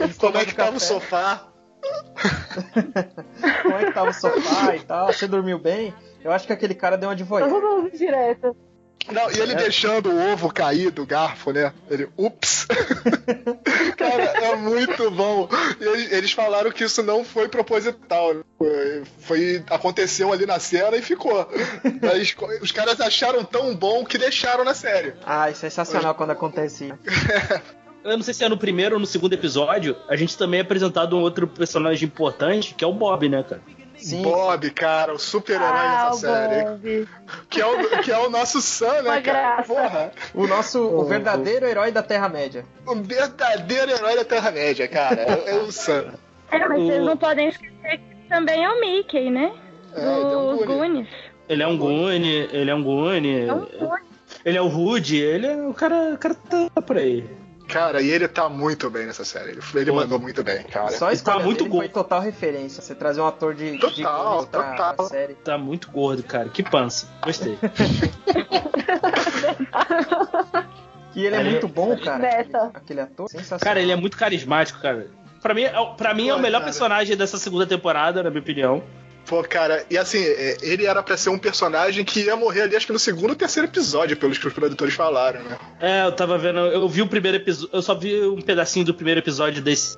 [0.00, 0.86] Eles Como é que tava o café.
[0.86, 1.48] sofá?
[3.62, 5.06] Como é que tava o sofá e tal?
[5.12, 5.94] Você dormiu bem?
[6.22, 7.48] Eu acho que aquele cara deu uma de voyeur.
[7.50, 8.56] Todo mundo direto.
[9.12, 9.56] Não, e ele É.
[9.56, 11.72] deixando o ovo cair do garfo, né?
[11.90, 12.66] Ele, ups!
[13.96, 15.48] Cara, é muito bom.
[15.80, 18.34] E eles, falaram que isso não foi proposital.
[18.34, 18.42] né?
[18.58, 21.48] Foi, foi- aconteceu ali na cena e ficou.
[22.02, 25.14] Mas os caras acharam tão bom que deixaram na série.
[25.24, 26.98] Ah, é sensacional quando acontece isso.
[28.04, 30.62] Eu não sei se é no primeiro ou no segundo episódio, a gente também é
[30.62, 33.62] apresentado um outro personagem importante, que é o Bob, né, cara?
[33.96, 37.08] Sim, Bob, cara, o super-herói Ah, nessa o série.
[37.48, 39.22] Que é, o, que é o nosso Sam, né, Uma cara?
[39.56, 39.62] graça.
[39.74, 42.64] Porra, o nosso, o verdadeiro herói da Terra-média.
[42.86, 45.20] o verdadeiro herói da Terra-média, cara.
[45.22, 46.14] É, é o Sam.
[46.50, 49.52] É, mas O- vocês não podem esquecer que também é o Mickey, né?
[49.94, 50.56] É, ele é um.
[50.66, 51.08] Goonies.
[51.48, 54.04] Ele é um Goonie, ele é um Goonie, É um Goonie.
[54.44, 57.24] ele é o Rude, ele é o cara, o cara tá por aí.
[57.74, 59.50] Cara, e ele tá muito bem nessa série.
[59.50, 60.92] Ele, ele mandou muito bem, cara.
[60.92, 62.80] Só Ele tá escolha muito dele foi total referência.
[62.80, 64.94] Você trazer um ator de, de Total, Goonies pra, total.
[64.94, 65.34] pra série.
[65.34, 66.48] Tá muito gordo, cara.
[66.48, 67.08] Que pança.
[67.22, 67.58] Gostei.
[71.16, 72.18] E ele é Ele- muito bom, cara.
[72.18, 72.58] Nessa.
[72.58, 73.28] Aquele, aquele ator.
[73.28, 73.60] Sensacional.
[73.60, 75.06] Cara, ele é muito carismático, cara.
[75.40, 76.64] Pra mim, é- pra mim é o melhor cara.
[76.64, 78.82] personagem dessa segunda temporada, na minha opinião.
[79.26, 82.76] Pô, cara, e assim, é, ele era pra ser um personagem que ia morrer ali,
[82.76, 85.58] acho que no segundo ou terceiro episódio, pelos que os produtores falaram, né?
[85.80, 88.92] É, eu tava vendo, eu vi o primeiro episódio, eu só vi um pedacinho do
[88.94, 89.96] primeiro episódio desse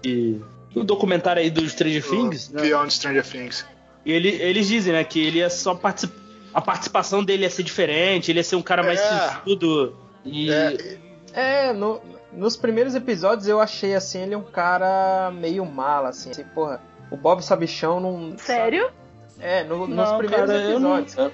[0.72, 2.62] do documentário aí do Stranger Things, né?
[2.62, 3.64] Beyond Stranger Things.
[4.04, 6.14] E ele, eles dizem, né, que ele ia só participar.
[6.54, 9.28] A participação dele ia ser diferente, ele ia ser um cara mais É.
[9.44, 9.94] sisudo.
[10.24, 10.50] E.
[10.50, 10.98] É,
[11.34, 12.00] É, no-
[12.32, 16.30] nos primeiros episódios eu achei assim, ele um cara meio mala, assim.
[16.30, 18.38] assim, porra, o Bob Sabichão não.
[18.38, 18.88] Sério?
[19.40, 21.16] É, no- nos Não, primeiros cara, eu não, episódios.
[21.18, 21.32] eu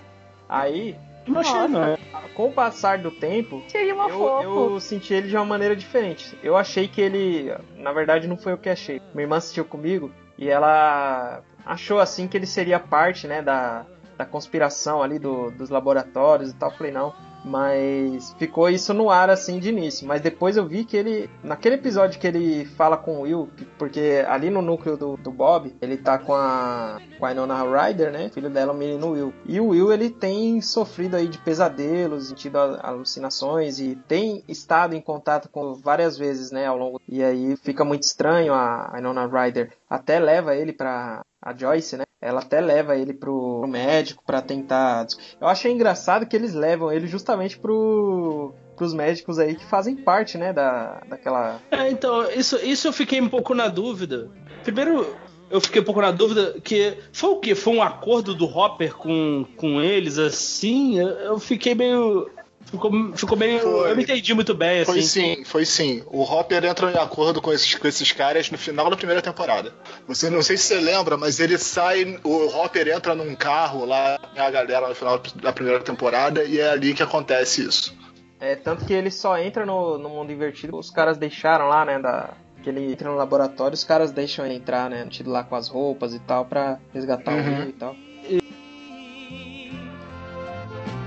[0.48, 1.96] Aí, não achei, não.
[2.34, 3.62] com o passar do tempo,
[4.10, 6.36] eu, eu senti ele de uma maneira diferente.
[6.42, 7.54] Eu achei que ele.
[7.76, 9.00] Na verdade, não foi o que achei.
[9.14, 13.86] Minha irmã assistiu comigo e ela achou assim que ele seria parte, né, da,
[14.18, 16.70] da conspiração ali do- dos laboratórios e tal.
[16.70, 17.14] Eu falei, não.
[17.44, 20.06] Mas ficou isso no ar assim de início.
[20.06, 21.28] Mas depois eu vi que ele.
[21.42, 25.30] Naquele episódio que ele fala com o Will, que- porque ali no núcleo do, do
[25.30, 26.98] Bob, ele tá com a.
[27.18, 28.30] com a Winona Ryder, né?
[28.32, 29.32] Filho dela, o menino Will.
[29.44, 34.94] E o Will ele tem sofrido aí de pesadelos, tido a- alucinações e tem estado
[34.94, 36.66] em contato com várias vezes, né?
[36.66, 37.00] Ao longo.
[37.08, 39.72] E aí fica muito estranho a a Winona Ryder.
[39.88, 41.20] Até leva ele pra.
[41.44, 42.04] A Joyce, né?
[42.22, 45.04] Ela até leva ele pro, médico pra tentar.
[45.40, 50.38] Eu achei engraçado que eles levam ele justamente pro, pros médicos aí que fazem parte,
[50.38, 51.60] né, da, daquela.
[51.68, 54.30] É, então, isso, isso eu fiquei um pouco na dúvida.
[54.62, 55.16] Primeiro,
[55.50, 57.56] eu fiquei um pouco na dúvida que foi o quê?
[57.56, 60.98] Foi um acordo do Hopper com, com eles, assim?
[60.98, 62.30] Eu fiquei meio.
[62.72, 63.60] Ficou, ficou meio.
[63.60, 63.90] Foi.
[63.90, 65.36] Eu não entendi muito bem, Foi assim.
[65.36, 66.02] sim, foi sim.
[66.06, 69.74] O Hopper entra em acordo com esses, com esses caras no final da primeira temporada.
[70.08, 74.18] Você não sei se você lembra, mas ele sai, o Hopper entra num carro lá,
[74.36, 77.94] a galera no final da primeira temporada, e é ali que acontece isso.
[78.40, 81.98] É, tanto que ele só entra no, no mundo invertido, os caras deixaram lá, né,
[82.00, 82.30] da,
[82.62, 85.68] que ele entra no laboratório, os caras deixam ele entrar, né, tido lá com as
[85.68, 87.54] roupas e tal, pra resgatar o Uhum.
[87.56, 87.94] Rio e tal.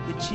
[0.07, 0.31] which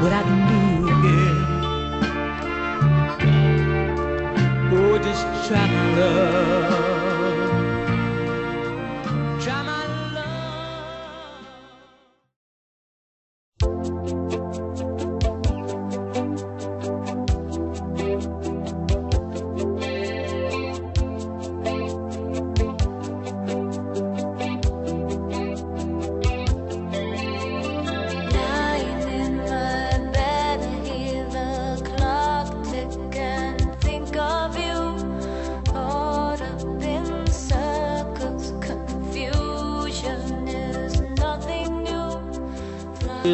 [0.00, 1.38] what I can do, girl.
[4.72, 6.77] Oh, just try my love.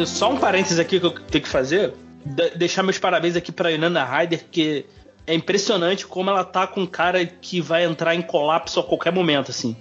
[0.01, 1.93] E Só um parênteses aqui que eu tenho que fazer.
[2.25, 4.85] De- deixar meus parabéns aqui pra Inanna Ryder, que
[5.27, 9.11] é impressionante como ela tá com um cara que vai entrar em colapso a qualquer
[9.13, 9.75] momento, assim.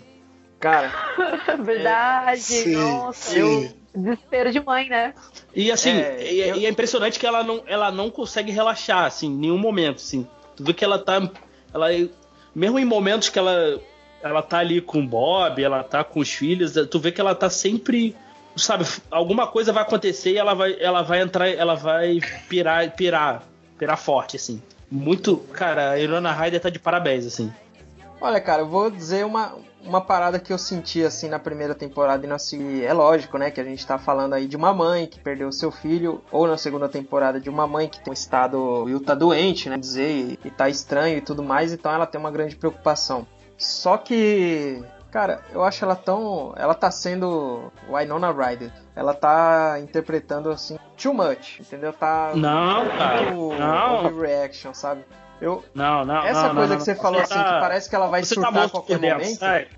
[0.60, 0.92] Cara,
[1.62, 2.40] Verdade.
[2.40, 3.38] Sim, Nossa, sim.
[3.38, 3.84] eu.
[3.96, 5.14] Desespero de mãe, né?
[5.54, 9.04] E assim, É, e, eu- e é impressionante que ela não, ela não consegue relaxar,
[9.04, 10.26] assim, em nenhum momento, assim.
[10.56, 11.30] Tu vê que ela tá.
[11.72, 11.88] Ela,
[12.54, 13.80] mesmo em momentos que ela,
[14.20, 17.34] ela tá ali com o Bob, ela tá com os filhos, tu vê que ela
[17.36, 18.16] tá sempre.
[18.56, 23.42] Sabe, alguma coisa vai acontecer e ela vai, ela vai entrar, ela vai pirar, pirar,
[23.76, 24.62] pirar forte, assim.
[24.90, 25.38] Muito.
[25.52, 27.52] Cara, a Ilona Ryder tá de parabéns, assim.
[28.20, 32.24] olha, cara, eu vou dizer uma, uma parada que eu senti assim na primeira temporada
[32.24, 32.84] e na segunda.
[32.84, 35.70] É lógico, né, que a gente tá falando aí de uma mãe que perdeu seu
[35.70, 38.88] filho, ou na segunda temporada de uma mãe que tem um estado.
[38.88, 42.20] e tá doente, né, dizer, e, e tá estranho e tudo mais, então ela tem
[42.20, 43.26] uma grande preocupação.
[43.58, 44.82] Só que.
[45.14, 46.52] Cara, eu acho ela tão.
[46.56, 47.70] Ela tá sendo.
[47.88, 48.72] Winona Ryder.
[48.96, 50.76] Ela tá interpretando assim.
[51.00, 51.92] Too much, entendeu?
[51.92, 52.32] Tá.
[52.34, 53.30] Não, cara.
[53.30, 54.06] Não.
[54.06, 55.04] Overreaction, sabe?
[55.40, 56.24] Eu, Não, não.
[56.24, 58.34] essa não, coisa não, que você falou assim, tá- que parece que ela vai você
[58.34, 59.38] tá surtar a morto qualquer momento.
[59.38, 59.68] sai.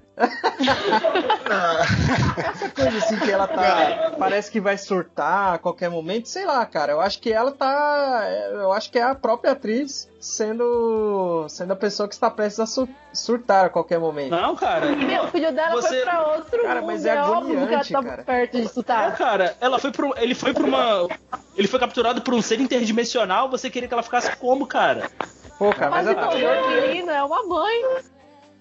[2.48, 4.12] Essa coisa assim que ela tá.
[4.18, 6.92] Parece que vai surtar a qualquer momento, sei lá, cara.
[6.92, 8.24] Eu acho que ela tá.
[8.52, 11.46] Eu acho que é a própria atriz sendo.
[11.48, 14.30] sendo a pessoa que está prestes a sur- surtar a qualquer momento.
[14.30, 14.86] Não, cara.
[14.96, 16.86] Meu, o filho dela Você- foi pra outro Cara, mundo.
[16.92, 18.22] mas é óbvio que ela tá cara.
[18.24, 19.16] perto de É, escutar.
[19.16, 21.08] cara, ela foi pro, ele foi pra uma.
[21.56, 23.48] Ele foi capturado por um ser interdimensional.
[23.50, 25.10] Você queria que ela ficasse como, cara?
[25.58, 27.82] Pô, cara, mas Mas ela o tá, doutor menino é uma mãe.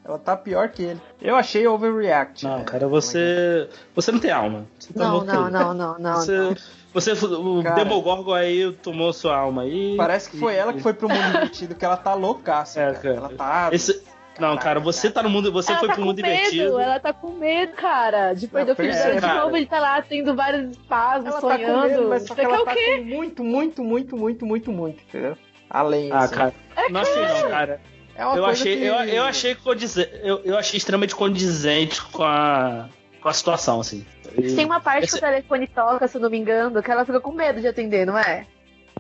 [0.06, 1.02] Ela tá pior que ele.
[1.22, 2.44] Eu achei overreact.
[2.46, 2.64] Não, né?
[2.64, 3.68] cara, você.
[3.96, 4.66] Você não tem alma.
[4.78, 6.16] Você tá Não, não, não, não, não.
[6.18, 6.56] Você, não.
[6.94, 7.76] você, o Cara.
[7.76, 9.96] Demogorgon aí tomou sua alma aí.
[9.98, 12.80] Parece que foi ela que foi pro mundo invertido, que ela tá loucaça.
[12.80, 13.00] É, cara.
[13.02, 13.16] cara.
[13.16, 13.70] Ela tá.
[13.72, 14.04] Esse-
[14.40, 15.52] Não, cara, você tá no mundo.
[15.52, 16.80] Você ela foi tá pro com mundo medo, invertido.
[16.80, 19.42] ela tá com medo, cara, de perder o filho dela de cara.
[19.44, 19.58] novo.
[19.58, 21.88] Ele tá lá tendo vários espasmos, Ela tá com sonhando.
[21.90, 22.98] medo, mas só Você que quer ela o tá quê?
[22.98, 25.38] com muito, muito, muito, muito, muito, muito, entendeu?
[25.70, 26.36] Além, Ah, assim.
[26.36, 26.54] cara.
[26.92, 27.82] Não achei não, cara.
[28.16, 32.02] É uma Eu coisa achei, que- eu, eu achei condizente, eu, eu achei extremamente condizente
[32.02, 32.88] com a,
[33.22, 34.06] com a situação, assim.
[34.38, 36.90] E- Tem uma parte Esse- que o telefone toca, se eu não me engano, que
[36.92, 38.46] ela fica com medo de atender, não é?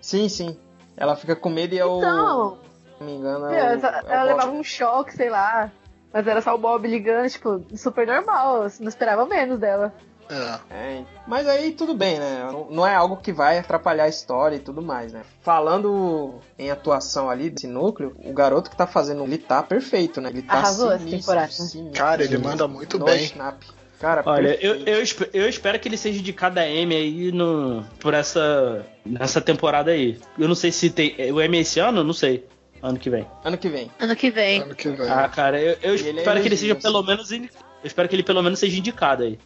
[0.02, 0.58] Sim, sim.
[0.98, 1.98] Ela fica com medo e é o.
[2.00, 2.58] Então,
[2.98, 5.72] Se não me engano, meu, é o, ela, é ela levava um choque, sei lá.
[6.14, 8.64] Mas era só o Bob ligando, tipo, super normal.
[8.64, 9.94] Eu não esperava menos dela.
[10.30, 10.74] É.
[10.76, 12.50] É, mas aí tudo bem, né?
[12.52, 15.22] Não- Não é algo que vai atrapalhar a história e tudo mais, né?
[15.42, 20.30] Falando em atuação ali desse núcleo, o garoto que tá fazendo ele tá perfeito, né?
[20.30, 21.52] Ele tá Arrasou sinistro, temporada.
[21.52, 21.92] sinistro.
[21.94, 23.24] Cara, ele manda muito No bem.
[23.26, 23.62] Snap.
[24.00, 25.04] Cara, Olha, eu, eu,
[25.34, 30.20] eu espero que ele seja indicado a M aí no, por essa, nessa temporada aí.
[30.38, 31.16] Eu não sei se tem.
[31.32, 32.04] O M é esse ano?
[32.04, 32.46] Não sei.
[32.84, 33.26] Ano que vem.
[33.44, 33.90] Ano que vem.
[34.00, 34.62] Ano que vem.
[34.62, 35.10] Ano que vem.
[35.10, 37.32] Ah, cara, eu, eu E ele é espero que ele seja elogio, pelo menos.
[37.32, 37.48] Eu
[37.86, 39.40] espero que ele pelo menos seja indicado aí.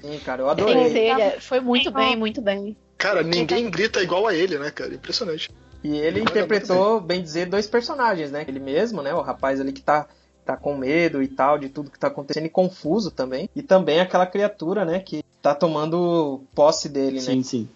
[0.00, 0.96] Sim, cara, eu adorei.
[0.96, 2.76] ele foi muito bem, muito bem.
[2.96, 4.94] Cara, ninguém grita igual a ele, né, cara?
[4.94, 5.50] Impressionante.
[5.82, 8.44] E ele interpretou, bem dizer, dois personagens, né?
[8.46, 9.14] Ele mesmo, né?
[9.14, 10.06] O rapaz ali que tá,
[10.44, 13.48] tá com medo e tal, de tudo que tá acontecendo e confuso também.
[13.54, 14.98] E também aquela criatura, né?
[14.98, 17.20] Que tá tomando posse dele, né?
[17.20, 17.68] Sim, sim.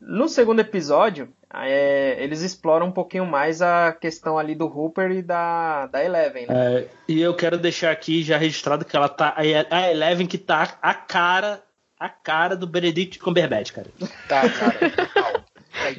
[0.00, 5.22] No segundo episódio, é, eles exploram um pouquinho mais a questão ali do Hooper e
[5.22, 6.54] da, da Eleven, né?
[6.54, 9.34] É, e eu quero deixar aqui já registrado que ela tá.
[9.36, 11.60] A Eleven que tá a cara.
[11.98, 13.88] A cara do Benedict Cumberbatch, cara.
[14.28, 14.78] Tá, cara.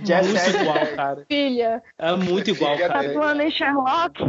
[0.07, 1.25] É muito igual, cara.
[1.27, 3.09] Filha, É muito igual, Tá cara.
[3.09, 4.21] atuando em Sherlock?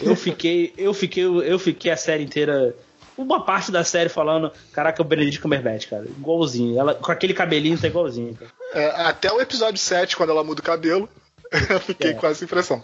[0.00, 2.74] Eu fiquei, eu fiquei, eu fiquei a série inteira,
[3.16, 6.78] uma parte da série falando, caraca, o Benedict Cumberbatch, cara, igualzinho.
[6.78, 8.50] Ela com aquele cabelinho tá igualzinho, cara.
[8.74, 11.08] É, até o episódio 7, quando ela muda o cabelo,
[11.70, 12.14] eu fiquei É.
[12.14, 12.82] com essa impressão.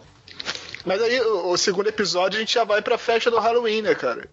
[0.85, 3.95] Mas aí, o, o segundo episódio, a gente já vai pra festa do Halloween, né,
[3.95, 4.29] cara?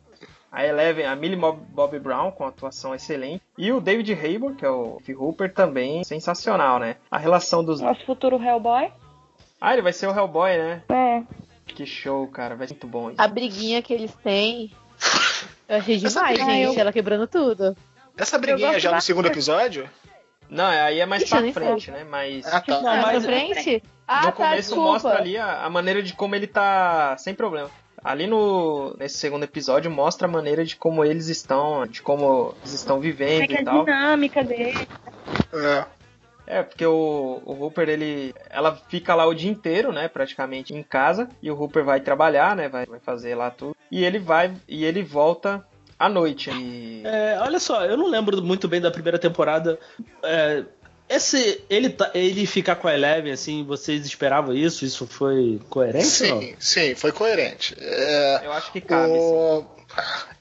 [0.52, 3.42] A Eleven, a Millie Bob, Bobby Brown, com atuação excelente.
[3.58, 5.16] E o David Harbour, que é o F.
[5.16, 6.98] Hooper, também sensacional, né?
[7.10, 7.80] A relação dos.
[7.80, 8.92] Nosso futuro Hellboy.
[9.62, 10.84] Ah, ele vai ser o Hellboy, né?
[10.90, 11.22] É.
[11.68, 12.56] Que show, cara.
[12.56, 13.22] Vai ser muito bom isso.
[13.22, 14.72] A briguinha que eles têm.
[15.70, 16.80] Eu achei Essa demais, briguinha- gente.
[16.80, 17.78] Ela quebrando tudo.
[18.18, 19.90] Essa briguinha já no segundo episódio?
[20.50, 22.04] Não, aí é mais Ixi, pra frente, né?
[22.04, 22.46] Mas.
[22.46, 22.74] Ah, tá.
[22.76, 23.84] Não, mais mas- pra frente?
[24.06, 24.92] Ah, no tá, começo desculpa.
[24.92, 27.70] mostra ali a, a maneira de como ele tá sem problema.
[28.04, 32.74] Ali no nesse segundo episódio mostra a maneira de como eles estão, de como eles
[32.74, 33.86] estão vivendo Fica e a tal.
[33.86, 34.88] dinâmica dele.
[35.54, 35.86] É.
[36.48, 38.34] É, porque o, o Hooper, ele.
[38.50, 40.10] Ela fica lá o dia inteiro, né?
[40.10, 41.30] Praticamente em casa.
[41.42, 42.68] E o Hooper vai trabalhar, né?
[42.68, 43.76] Vai, vai fazer lá tudo.
[43.90, 44.54] E ele vai.
[44.68, 45.66] E ele volta
[45.98, 46.50] à noite.
[46.52, 47.04] E.
[47.06, 49.80] É, olha só, eu não lembro muito bem da primeira temporada.
[50.24, 50.66] É,
[51.16, 54.86] esse, ele, tá- ele ficar com a Eleven, assim, vocês esperavam isso?
[54.86, 56.06] Isso foi coerente?
[56.06, 57.76] Sim, sim, foi coerente.
[57.80, 59.12] É, Eu acho que cabe.
[59.12, 59.66] o,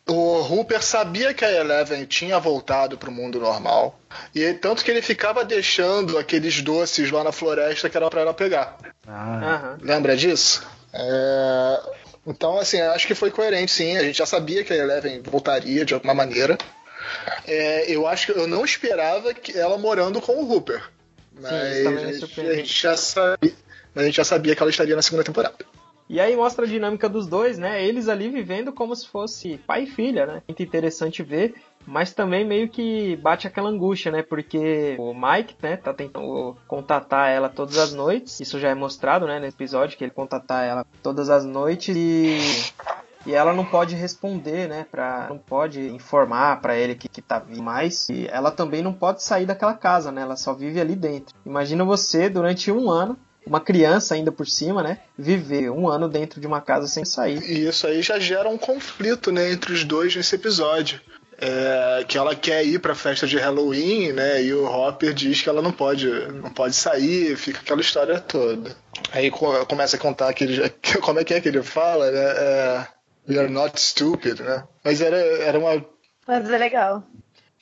[0.08, 3.98] o Hooper sabia que a Eleven tinha voltado pro mundo normal.
[4.34, 8.34] E tanto que ele ficava deixando aqueles doces lá na floresta que era pra ela
[8.34, 8.76] pegar.
[9.06, 9.78] Ah, Aham.
[9.82, 10.62] Lembra disso?
[10.92, 11.80] É,
[12.26, 13.96] Então, assim, acho que foi coerente, sim.
[13.96, 16.56] A gente já sabia que a Eleven voltaria de alguma maneira.
[17.46, 20.82] É, eu acho que eu não esperava que ela morando com o Hooper.
[21.40, 23.52] Mas a gente- já sabia.
[23.94, 25.56] Mas a gente já sabia que ela estaria na segunda temporada.
[26.08, 27.84] E aí mostra a dinâmica dos dois, né?
[27.84, 30.42] Eles ali vivendo como se fosse pai e filha, né?
[30.48, 31.54] Muito interessante ver,
[31.86, 34.20] mas também meio que bate aquela angústia, né?
[34.22, 38.40] Porque o Mike, né, tá tentando contatar ela todas as noites.
[38.40, 42.38] Isso já é mostrado, né, nesse episódio, que ele contatar ela todas as noites e
[43.26, 44.86] e ela não pode responder, né?
[44.90, 48.08] Pra, não pode informar pra ele que, que tá vivo mais.
[48.08, 50.22] E ela também não pode sair daquela casa, né?
[50.22, 51.34] Ela só vive ali dentro.
[51.44, 54.98] Imagina você durante um ano, uma criança ainda por cima, né?
[55.18, 57.42] Viver um ano dentro de uma casa sem sair.
[57.42, 61.00] E isso aí já gera um conflito né, entre os dois nesse episódio.
[61.42, 64.42] É, que ela quer ir pra festa de Halloween, né?
[64.42, 68.76] E o Hopper diz que ela não pode, não pode sair, fica aquela história toda.
[69.10, 70.68] Aí co- começa a contar aquele.
[71.00, 72.20] Como é que é que ele fala, né?
[72.20, 72.86] É,
[73.30, 74.64] We are not stupid, né?
[74.84, 75.84] Mas era, era uma.
[76.26, 77.02] Mas é legal.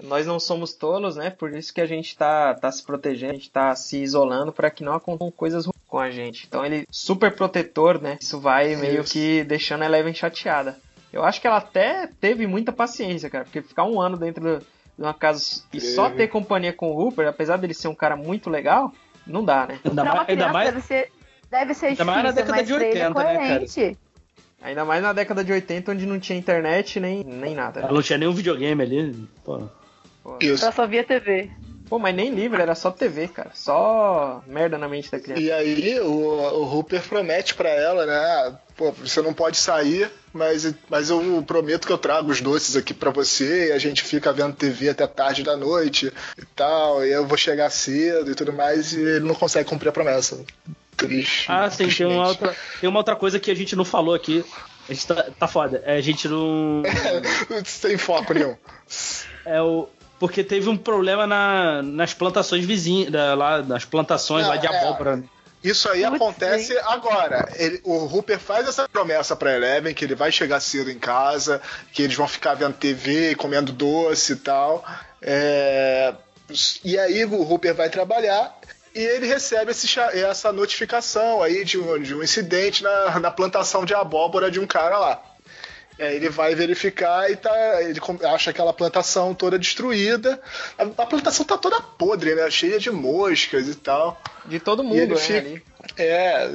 [0.03, 1.29] Nós não somos tolos, né?
[1.31, 4.71] Por isso que a gente tá, tá se protegendo, a gente tá se isolando para
[4.71, 6.47] que não aconteçam coisas ruins com a gente.
[6.47, 8.17] Então ele super protetor, né?
[8.21, 9.13] Isso vai meio Isso.
[9.13, 10.79] que deixando a Eleven chateada.
[11.13, 14.59] Eu acho que ela até teve muita paciência, cara, porque ficar um ano dentro do-
[14.61, 18.15] de uma casa e só ter companhia com o Rupert, apesar dele ser um cara
[18.17, 18.93] muito legal,
[19.27, 19.81] não dá, né?
[19.85, 21.13] ainda, pra uma mais, ainda criança mais deve ser,
[21.51, 23.67] deve ser ainda mais na difícil, década mas de pra ele é 80, né, cara?
[24.61, 27.81] Ainda mais na década de 80, onde não tinha internet nem, nem nada.
[27.81, 29.29] ela não tinha nenhum videogame ali.
[29.45, 29.69] Pô.
[30.41, 30.65] Isso.
[30.65, 31.51] Ela só via TV.
[31.89, 33.51] Pô, mas nem livro, era só TV, cara.
[33.55, 35.41] Só merda na mente da criança.
[35.41, 38.59] E aí o, o Hooper promete pra ela, né?
[38.77, 42.93] Pô, você não pode sair, mas, mas eu prometo que eu trago os doces aqui
[42.93, 47.05] pra você e a gente fica vendo TV até tarde da noite e tal.
[47.05, 50.45] E eu vou chegar cedo e tudo mais e ele não consegue cumprir a promessa.
[50.99, 51.47] Triste.
[51.49, 54.45] Ah, sim, tem uma, outra, tem uma outra coisa que a gente não falou aqui.
[54.89, 55.83] A gente tá, tá foda.
[55.87, 56.83] É, a gente não.
[57.65, 58.57] Sem foco nenhum.
[59.47, 59.89] É o.
[60.19, 64.77] Porque teve um problema na, nas plantações vizinhas, da- lá, nas plantações lá de é.
[64.77, 65.23] abóbora.
[65.63, 67.49] Isso aí Putz, acontece agora.
[67.57, 71.61] Ele- o Hooper faz essa promessa pra Eleven que ele vai chegar cedo em casa,
[71.93, 74.85] que eles vão ficar vendo TV, comendo doce e tal.
[75.23, 76.15] É,
[76.85, 78.57] E aí o Hooper vai trabalhar
[78.99, 83.85] e ele recebe esse essa notificação aí de um, de um incidente na, na plantação
[83.85, 85.23] de abóbora de um cara lá.
[86.01, 90.41] Aí ele vai verificar e tá, ele acha aquela plantação toda destruída.
[90.77, 92.51] A, a plantação tá toda podre, né?
[92.51, 94.21] Cheia de moscas e tal.
[94.45, 95.63] De todo mundo, né, fica-.
[95.97, 96.51] É,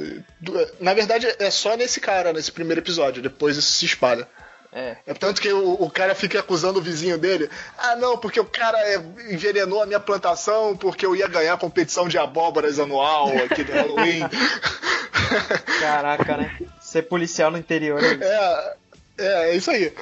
[0.78, 4.28] na verdade é só nesse cara, nesse primeiro episódio, depois isso se espalha.
[4.74, 4.96] É.
[5.06, 7.48] É tanto que o, o cara fica acusando o vizinho dele.
[7.78, 8.96] Ah, não, porque o cara é,
[9.30, 13.72] envenenou a minha plantação porque eu ia ganhar a competição de abóboras anual aqui do
[13.72, 14.22] Halloween.
[15.80, 16.58] Caraca, né?
[16.80, 18.02] Ser policial no interior.
[18.02, 18.76] é é,
[19.18, 19.92] é, é isso aí.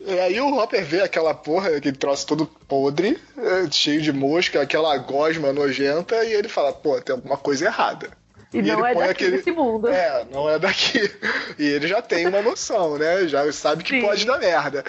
[0.00, 4.60] E aí o Hopper vê aquela porra, aquele troço todo podre, é, cheio de mosca,
[4.60, 8.10] aquela gosma nojenta, e ele fala, pô, tem alguma coisa errada.
[8.52, 9.88] E, E não é daqui aquele- desse mundo.
[9.88, 11.00] É, não é daqui.
[11.58, 13.26] E ele já tem uma noção, né?
[13.28, 14.02] Já sabe que Sim.
[14.02, 14.84] pode dar merda.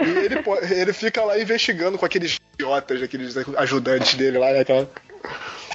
[0.00, 0.36] E ele,
[0.74, 4.60] ele fica lá investigando com aqueles idiotas, aqueles ajudantes dele lá, né?
[4.60, 4.88] Aquela-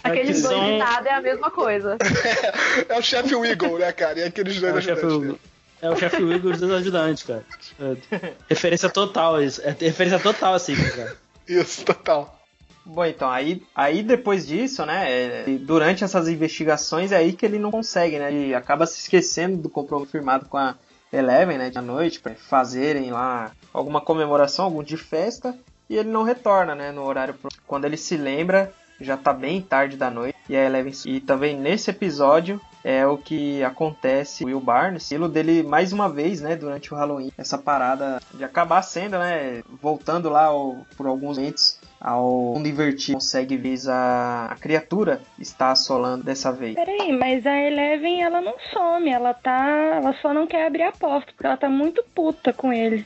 [0.04, 1.98] Aqueles que dois são- de nada é a mesma coisa.
[2.90, 4.20] É o chefe Wiggle, né, cara?
[4.20, 5.40] E aqueles É dois o chefe ajudantes dele.
[5.82, 7.44] é o chefe Igor dos ajudantes, cara.
[7.80, 9.62] É, referência total, isso.
[9.64, 11.16] É referência total, assim, cara.
[11.48, 12.43] Isso, total.
[12.86, 17.58] Bom, então, aí, aí depois disso, né, é, durante essas investigações é aí que ele
[17.58, 20.76] não consegue, né, ele acaba se esquecendo do compromisso firmado com a
[21.12, 25.58] Eleven, né, de noite, pra fazerem lá alguma comemoração, algum de festa,
[25.90, 27.34] e ele não retorna, né, no horário.
[27.36, 30.94] pro- Quando ele se lembra, já tá bem tarde da noite, e a Eleven.
[31.06, 36.42] E também nesse episódio é o que acontece Will Barnes, estilo dele mais uma vez,
[36.42, 40.50] né, durante o Halloween, essa parada de acabar sendo, né, voltando lá
[40.98, 46.76] por alguns momentos ao mundo invertido, consegue ver a, a criatura está assolando dessa vez.
[46.76, 49.66] Peraí, mas a Eleven, ela não some, ela tá.
[49.96, 53.06] Ela só não quer abrir a porta, porque ela tá muito puta com ele.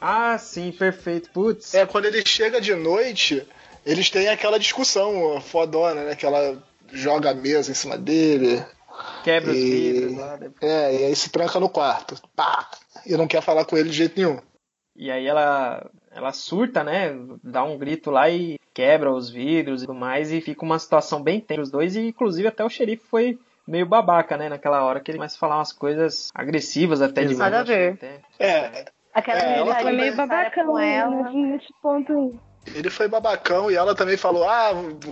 [0.00, 1.30] Ah, sim, perfeito.
[1.30, 1.72] Putz.
[1.74, 3.46] É, quando ele chega de noite,
[3.86, 6.14] eles têm aquela discussão fodona, né?
[6.14, 8.62] Que ela joga a mesa em cima dele.
[9.24, 10.36] Quebra os E- vidros lá.
[10.36, 10.70] depois.
[10.70, 12.20] É, e aí se tranca no quarto.
[12.36, 12.68] Pá!
[13.06, 14.38] E não quer falar com ele de jeito nenhum.
[14.94, 17.14] E aí ela, ela surta, né?
[17.42, 20.30] Dá um grito lá e quebra os vidros e tudo mais.
[20.32, 21.96] E fica uma situação bem tensa os dois.
[21.96, 24.48] E inclusive até o xerife foi meio babaca, né?
[24.48, 27.38] Naquela hora que ele começa a falar umas coisas agressivas até demais.
[27.38, 27.92] Nada a ver.
[27.94, 28.20] Até.
[28.38, 31.30] É, Aquela É, ela Foi meio babacão com ela.
[31.30, 32.12] né, nesse ponto
[32.66, 32.74] aí.
[32.74, 34.70] ele foi babacão e ela também falou: Ah,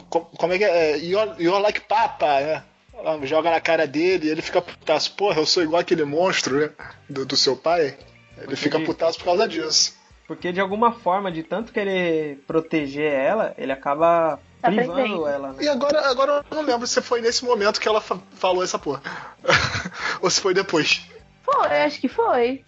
[0.09, 0.96] co- como é que é?
[0.98, 2.62] You're, you're like papa, né?
[2.94, 5.14] Ela Joga na cara dele e ele fica putaço.
[5.16, 6.70] Porra, eu sou igual aquele monstro, né?
[7.09, 7.96] Do, do seu pai.
[8.38, 9.96] Ele fica putaço por causa disso.
[10.35, 15.28] Porque de alguma forma, de tanto querer proteger ela, ele acaba Tá privando presente.
[15.28, 15.62] ela, né?
[15.62, 18.78] E agora, agora eu não lembro se foi nesse momento que ela fa- falou essa
[18.78, 19.03] porra.
[20.22, 21.07] Ou se foi depois.
[21.43, 22.64] Foi, acho que foi.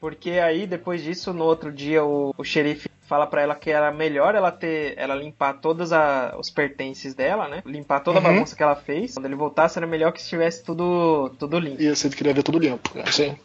[0.00, 3.92] Porque aí, depois disso, no outro dia, o, o xerife fala pra ela que era
[3.92, 7.62] melhor ela ter ela limpar todos a- os pertences dela, né?
[7.66, 8.32] Limpar toda a Uhum.
[8.32, 9.12] bagunça que ela fez.
[9.14, 11.82] Quando ele voltasse, era melhor que estivesse tudo, tudo limpo.
[11.82, 12.90] Isso, ele queria ver tudo limpo.
[12.96, 13.04] né?
[13.12, 13.36] Sim.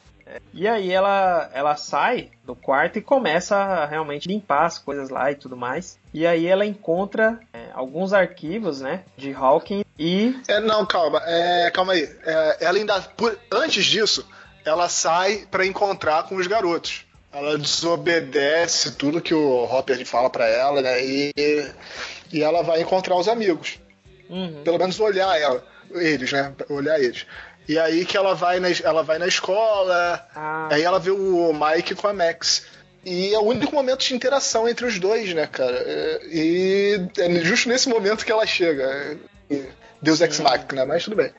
[0.53, 5.31] E aí ela, ela sai do quarto e começa a realmente limpar as coisas lá
[5.31, 5.97] e tudo mais.
[6.13, 9.03] E aí ela encontra é, alguns arquivos, né?
[9.17, 11.21] De Hawking e É, não, calma.
[11.25, 12.03] É, calma aí.
[12.25, 13.01] É, ela ainda.
[13.01, 14.27] por- antes disso,
[14.65, 17.05] ela sai pra encontrar com os garotos.
[17.31, 21.03] Ela desobedece tudo que o Hopper fala pra ela, né?
[21.05, 21.33] E,
[22.31, 23.79] e ela vai encontrar os amigos.
[24.29, 24.61] Uhum.
[24.63, 26.53] Pelo menos olhar ela, eles, né?
[26.69, 27.25] Olhar eles.
[27.69, 31.53] E aí que ela vai na, ela vai na escola, Ah, aí ela vê o
[31.53, 32.65] Mike com a Max.
[33.05, 35.77] E é o único momento de interação entre os dois, né, cara?
[35.85, 39.17] É, E é justo nesse momento que ela chega.
[40.01, 41.31] Deus Ex Machina, mas tudo bem.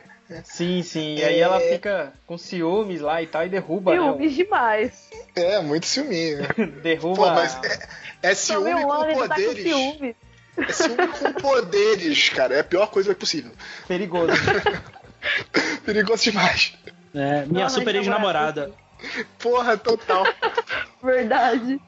[0.45, 1.17] sim, sim.
[1.17, 1.41] E aí É.
[1.41, 3.99] ela fica com ciúmes lá e tal e derruba, né?
[4.01, 5.09] Ciúmes demais.
[5.35, 6.47] É, muito ciúminho.
[6.83, 7.17] Derruba.
[7.17, 7.59] Pô, mas
[8.23, 9.63] é, é ciúme Tomei ano, com ele tá com poderes.
[9.65, 10.17] ciúme.
[10.59, 12.55] É ciúme com poderes, cara.
[12.55, 13.51] É a pior coisa possível.
[13.89, 14.33] perigoso.
[15.85, 16.75] Perigoso demais.
[17.15, 18.73] É, minha Não, super mas ex-namorada.
[19.39, 20.25] Porra, total.
[21.03, 21.81] Verdade.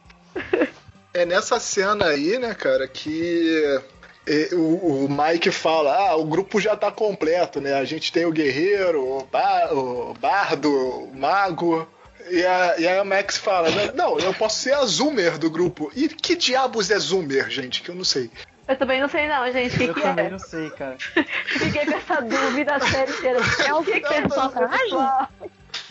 [1.15, 3.81] É nessa cena aí, né, cara, que
[4.27, 7.75] é, o, Mike fala: ah, o grupo já tá completo, né?
[7.75, 11.89] A gente tem o guerreiro, o, ba o bardo, o mago.
[12.31, 15.91] E a, e aí a Max fala: não, eu posso ser a Zoomer do grupo.
[15.95, 17.83] E que diabos é Zoomer, gente?
[17.83, 18.31] Que eu não sei.
[18.69, 19.77] Eu também não sei não, gente.
[19.77, 20.31] Que, Eu que também é?
[20.31, 20.97] não sei, cara.
[20.99, 23.41] Fiquei com essa dúvida a série inteira.
[23.67, 25.09] É o que, que é Não, não, personagem?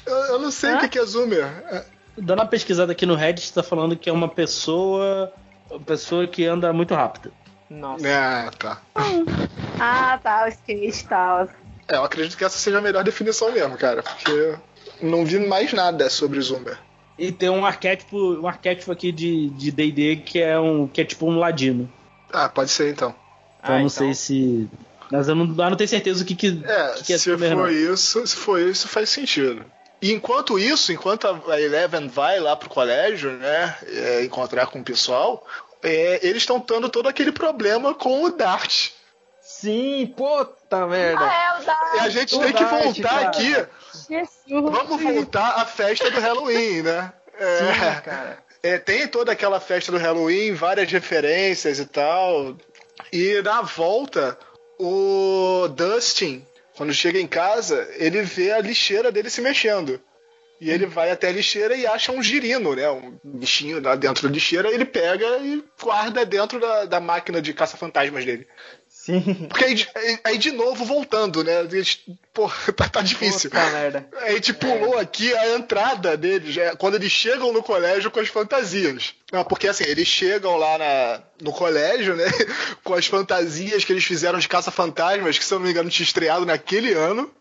[0.05, 1.45] Eu, eu não sei o que, que é Zoomer.
[1.69, 1.85] É,
[2.17, 5.31] Dando uma pesquisada aqui no Reddit, tá falando que é uma pessoa.
[5.69, 7.31] Uma pessoa que anda muito rápido.
[7.69, 8.05] Nossa.
[8.07, 8.81] Ah, tá.
[9.79, 11.47] Ah, tá, o skate e tal.
[11.87, 14.55] É, eu acredito que essa seja a melhor definição mesmo, cara, porque
[15.01, 16.77] não vi mais nada sobre Zoomer.
[17.17, 21.05] E tem um arquétipo, um arquétipo aqui de de D&D que é um que é
[21.05, 21.89] tipo um ladino.
[22.33, 23.13] Ah, pode ser então.
[23.59, 24.69] Então Ah, não então- sei se
[25.11, 27.29] mas eu não, eu não tenho certeza o que que, É, que, que é se
[27.35, 27.57] não.
[27.57, 29.65] for isso, se for isso, faz sentido.
[30.01, 34.83] E enquanto isso, enquanto a Eleven vai lá pro colégio, né, é, encontrar com o
[34.83, 35.45] pessoal,
[35.83, 38.91] é, eles estão tendo todo aquele problema com o Dart.
[39.41, 41.25] Sim, puta merda.
[41.25, 41.77] Ah, é o da.
[41.95, 43.27] E a gente o tem que Dart, voltar cara.
[43.27, 43.53] aqui,
[44.09, 44.31] Jesus.
[44.47, 47.11] vamos voltar à festa do Halloween, né?
[47.37, 48.37] É, Sim, cara.
[48.63, 52.55] É, tem toda aquela festa do Halloween, várias referências e tal.
[53.11, 54.37] E na volta,
[54.79, 56.45] o Dustin,
[56.75, 59.99] quando chega em casa, ele vê a lixeira dele se mexendo.
[60.59, 62.87] E ele vai até a lixeira e acha um girino, né?
[62.91, 64.71] Um bichinho lá dentro da lixeira.
[64.71, 68.47] Ele pega e guarda dentro da, da máquina de caça-fantasmas dele.
[69.03, 69.47] Sim.
[69.49, 69.89] Porque aí, de-
[70.23, 71.53] aí de novo voltando, né?
[72.31, 72.47] Pô,
[72.77, 73.49] tá, tá difícil.
[73.49, 74.07] Puta merda.
[74.21, 78.27] A gente pulou aqui a entrada deles, é, quando eles chegam no colégio com as
[78.27, 79.15] fantasias.
[79.31, 82.25] Não, porque assim, eles chegam lá na, no colégio, né?
[82.83, 86.05] Com as fantasias que eles fizeram de caça-fantasmas, que se eu não me engano tinha
[86.05, 87.31] estreado naquele ano.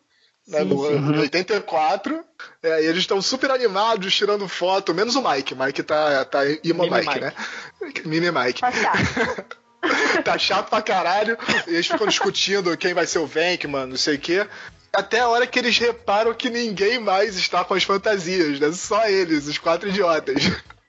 [0.48, 0.94] Né, Sim, no, sim.
[0.96, 2.24] em 84.
[2.62, 5.54] É, e eles estão super animados, tirando foto, menos o Mike.
[5.54, 7.20] Mike tá, tá Imo Mini Mike, Mike.
[7.20, 7.32] né?
[8.06, 8.61] Mini Mike.
[8.62, 9.59] Tá chato.
[10.24, 11.37] tá chato pra caralho.
[11.66, 14.47] E eles ficam discutindo quem vai ser o Venkman, não sei o quê.
[14.93, 18.72] Até a hora que eles reparam que ninguém mais está com as fantasias, né?
[18.72, 20.43] Só eles, os quatro idiotas.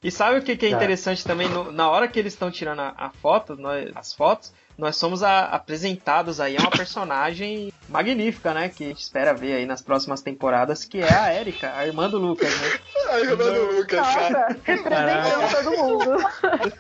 [0.04, 0.76] E sabe o que, que é Tá.
[0.78, 1.48] interessante também?
[1.48, 5.22] No- na hora que eles estão tirando a, a foto, nós- as fotos, nós somos
[5.22, 8.70] a- apresentados aí a uma personagem magnífica, né?
[8.70, 12.10] Que a gente espera ver aí nas próximas temporadas, que é a Erika, a irmã
[12.10, 12.80] do Lucas, né?
[13.12, 14.30] Ai, irmã do Lucas, cara.
[14.32, 16.18] Nossa, representando todo mundo.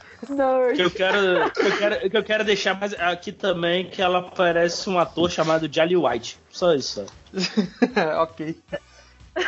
[0.26, 0.80] Que Nerd.
[0.80, 4.89] eu quero, que eu quero, que eu quero deixar mais aqui também que ela parece
[4.89, 6.38] um ator chamado Jolly White.
[6.49, 7.05] Só isso.
[8.22, 8.55] ok.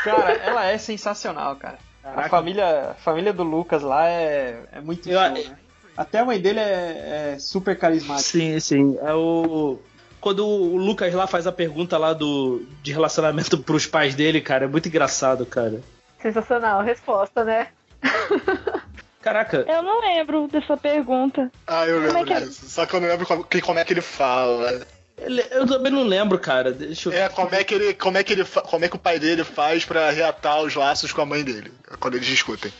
[0.03, 1.77] Cara, ela é sensacional, cara.
[2.03, 2.29] A Caraca.
[2.29, 5.57] família, a família do Lucas lá é, é muito Eu- show, né?
[5.95, 8.27] Até a mãe dele é, é super carismática.
[8.27, 8.97] Sim, sim.
[9.03, 9.77] É o
[10.19, 14.65] quando o Lucas lá faz a pergunta lá do de relacionamento pros pais dele, cara,
[14.65, 15.81] é muito engraçado, cara.
[16.19, 17.67] Sensacional, resposta, né?
[19.23, 21.49] Caraca, Eu não lembro dessa pergunta.
[21.65, 22.39] Ah, eu Como é lembro que é?
[22.41, 22.65] disso.
[22.69, 24.85] Só que eu não lembro como, que- como é que ele fala.
[25.17, 26.71] ele- eu também não lembro, cara.
[26.73, 27.93] Deixa eu É, como é que ele.
[27.93, 31.13] Como é que ele como é que o pai dele faz pra reatar os laços
[31.13, 31.71] com a mãe dele,
[32.01, 32.71] quando eles discutem.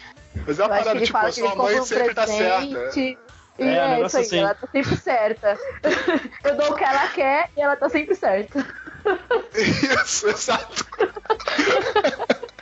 [0.46, 2.58] Mas é uma parada, tipo, a sua mãe um sempre tá certa.
[2.68, 3.18] presente.
[3.60, 4.39] E É, é, negócio isso aí, assim.
[4.39, 5.58] ela tá sempre certa.
[6.44, 8.66] Eu dou o que ela quer e ela tá sempre certa.
[9.56, 10.86] Isso, exato.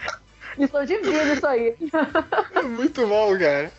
[0.62, 1.76] Lição de vida isso aí.
[2.64, 3.72] Muito bom, cara.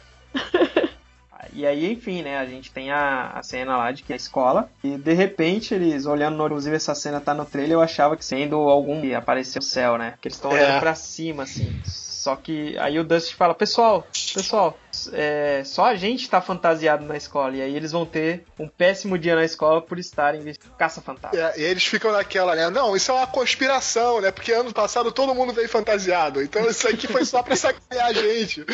[1.54, 4.16] E aí, enfim, né, a gente tem a, a cena lá de que é a
[4.16, 8.16] escola, e de repente eles olhando, no- inclusive essa cena tá no trailer, eu achava
[8.16, 10.54] que sendo algum que apareceu o céu, né, que eles estão É.
[10.54, 11.78] olhando pra cima, assim.
[12.22, 14.78] Só que aí o Dust fala, pessoal, pessoal,
[15.12, 19.18] é, só a gente tá fantasiado na escola, e aí eles vão ter um péssimo
[19.18, 21.36] dia na escola por estarem vestidos caça-fantasma.
[21.36, 22.70] É, e eles ficam naquela, né?
[22.70, 24.30] Não, isso é uma conspiração, né?
[24.30, 26.40] Porque ano passado todo mundo veio fantasiado.
[26.40, 28.64] Então isso aqui foi só pra sacanear a gente.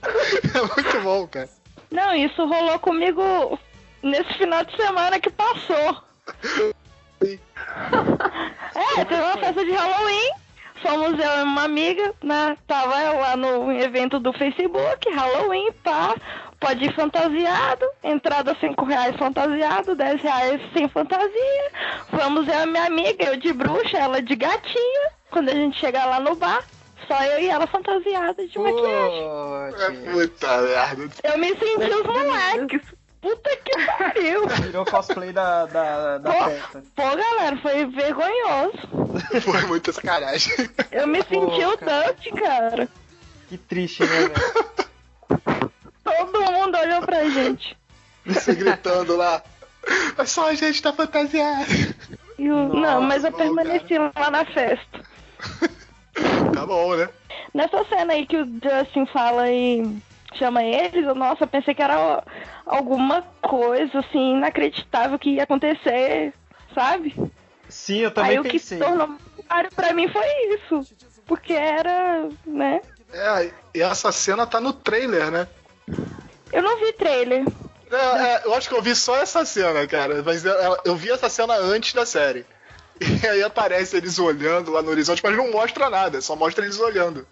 [0.00, 1.50] é muito bom, cara.
[1.90, 3.60] Não, isso rolou comigo
[4.02, 6.02] nesse final de semana que passou.
[8.74, 10.47] É, teve uma festa de Halloween.
[10.82, 12.56] Fomos eu e uma amiga, né?
[12.66, 16.14] Tava eu lá no evento do Facebook, Halloween, pá.
[16.60, 21.70] Pode ir fantasiado, entrada 5 reais fantasiado, 10 reais sem fantasia.
[22.10, 25.10] Vamos eu e minha amiga, eu de bruxa, ela de gatinha.
[25.30, 26.64] Quando a gente chegar lá no bar,
[27.06, 29.24] só eu e ela fantasiada de maquiagem.
[29.24, 31.08] É Putz, puta merda.
[31.24, 32.97] Eu me senti os moleques.
[33.20, 34.46] Puta que pariu.
[34.62, 36.44] virou cosplay da, da, da Pô.
[36.44, 36.82] festa.
[36.94, 38.78] Pô, galera, foi vergonhoso.
[39.42, 40.52] Foi muita sacanagem.
[40.92, 42.12] Eu me Pô, senti o cara.
[42.12, 42.88] Dutch, cara.
[43.48, 44.34] Que triste, né, velho?
[46.04, 47.76] Todo mundo olhou pra gente.
[48.26, 49.42] Você gritando lá.
[50.16, 51.66] Mas só a gente tá fantasiado.
[52.38, 55.00] E o- Nossa, não, mas eu bom, permaneci lá na festa.
[56.54, 57.08] Tá bom, né?
[57.54, 59.82] Nessa cena aí que o Justin fala e
[60.38, 62.22] chama eles, eu, nossa, eu pensei que era
[62.64, 66.32] alguma coisa assim inacreditável que ia acontecer,
[66.74, 67.14] sabe?
[67.68, 68.78] Sim, eu também aí o que se pensei.
[68.78, 69.18] tornou
[69.48, 70.94] claro pra mim foi isso.
[71.26, 72.80] Porque era, né?
[73.12, 75.48] É, e essa cena tá no trailer, né?
[76.52, 77.44] Eu não vi trailer.
[77.90, 80.22] É, é, eu acho que eu vi só essa cena, cara.
[80.22, 82.46] Mas eu, eu vi essa cena antes da série.
[83.00, 86.80] E aí aparece eles olhando lá no horizonte, mas não mostra nada, só mostra eles
[86.80, 87.26] olhando.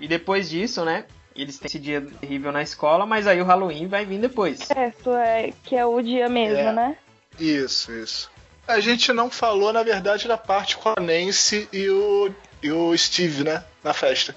[0.00, 1.04] E depois disso, né?
[1.36, 4.60] Eles têm esse dia terrível na escola, mas aí o Halloween vai vir depois.
[4.60, 6.72] Certo, é que é o dia mesmo, É.
[6.72, 6.96] né?
[7.38, 8.30] Isso, isso.
[8.66, 12.32] A gente não falou, na verdade, da parte com a Nancy e o,
[12.62, 13.64] e o Steve, né?
[13.82, 14.34] Na festa.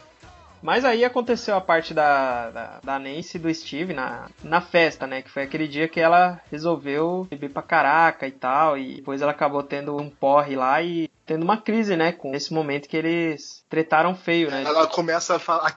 [0.62, 5.06] Mas aí aconteceu a parte da, da, da Nancy e do Steve na, na festa,
[5.06, 5.22] né?
[5.22, 8.76] Que foi aquele dia que ela resolveu beber pra caraca e tal.
[8.78, 12.12] E depois ela acabou tendo um porre lá e tendo uma crise, né?
[12.12, 14.64] Com esse momento que eles tretaram feio, né?
[14.66, 15.72] Ela começa a falar.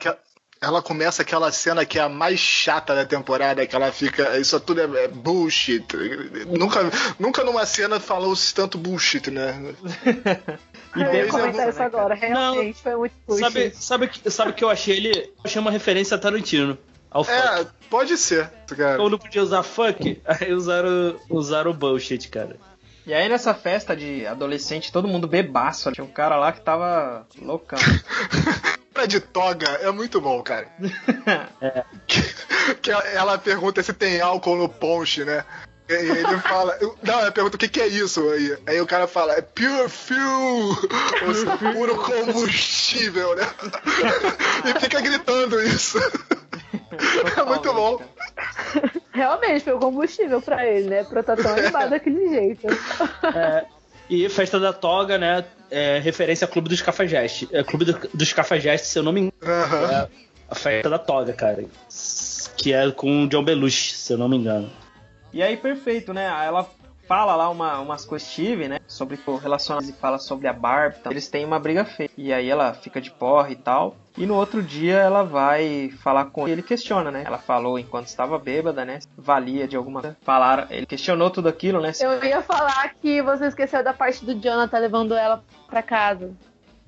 [0.63, 4.37] Ela começa aquela cena que é a mais chata da temporada, que ela fica.
[4.37, 5.87] Isso tudo é, é bullshit.
[6.49, 6.81] Nunca,
[7.19, 9.75] nunca numa cena falou-se tanto bullshit, né?
[10.97, 14.65] E Eu ia depois, comentar isso agora, realmente foi muito sabe, sabe, que- sabe que
[14.65, 15.11] eu achei ele.
[15.17, 16.77] Eu achei uma referência a Tarantino.
[17.09, 17.39] Ao fuck.
[17.39, 18.97] É, pode ser, cara.
[18.97, 22.57] Como não podia usar fuck, aí usaram, usaram o bullshit, cara.
[23.07, 25.93] E aí nessa festa de adolescente, todo mundo bebaço.
[25.93, 27.79] Tinha um cara lá que tava loucão.
[28.93, 30.69] Cara de toga é muito bom, cara.
[32.07, 32.23] Que,
[32.83, 35.45] que ela pergunta se tem álcool no ponche, né?
[35.89, 36.79] E ele fala.
[37.03, 38.57] Não, ela pergunta o que, que é isso aí.
[38.67, 40.77] Aí o cara fala, é pure fuel!
[41.27, 43.43] Ou seja, puro combustível, né?
[44.77, 45.99] E fica gritando isso.
[47.37, 48.01] É muito bom.
[49.13, 51.05] Realmente foi o combustível pra ele, né?
[51.05, 52.67] Pra estar tão animado daquele jeito.
[53.35, 53.65] É,
[54.09, 55.45] e Festa da Toga, né?
[55.71, 57.49] É referência ao Clube dos Cafajestes.
[57.53, 59.33] É Clube do- dos Cafajestes, se eu não me engano.
[59.43, 59.93] Aham.
[59.93, 60.09] É
[60.51, 61.65] a Festa da Toga, cara.
[62.57, 64.71] Que é com o John Belushi, se eu não me engano.
[65.33, 66.25] E aí, perfeito, né?
[66.25, 66.69] Ela
[67.11, 68.79] fala lá uma, umas coisas Steve, né?
[68.87, 70.99] Sobre o relacionamento e fala sobre a Barbie.
[71.01, 72.09] Então, eles têm uma briga feia.
[72.17, 73.97] E aí ela fica de porra e tal.
[74.17, 76.53] E no outro dia ela vai falar com ele.
[76.53, 77.25] Ele questiona, né?
[77.27, 79.01] Ela falou enquanto estava bêbada, né?
[79.19, 80.17] Valia de alguma coisa.
[80.23, 81.91] Falaram, ele questionou tudo aquilo, né?
[81.99, 86.31] Eu ia falar que você esqueceu da parte do Jonathan levando ela pra casa.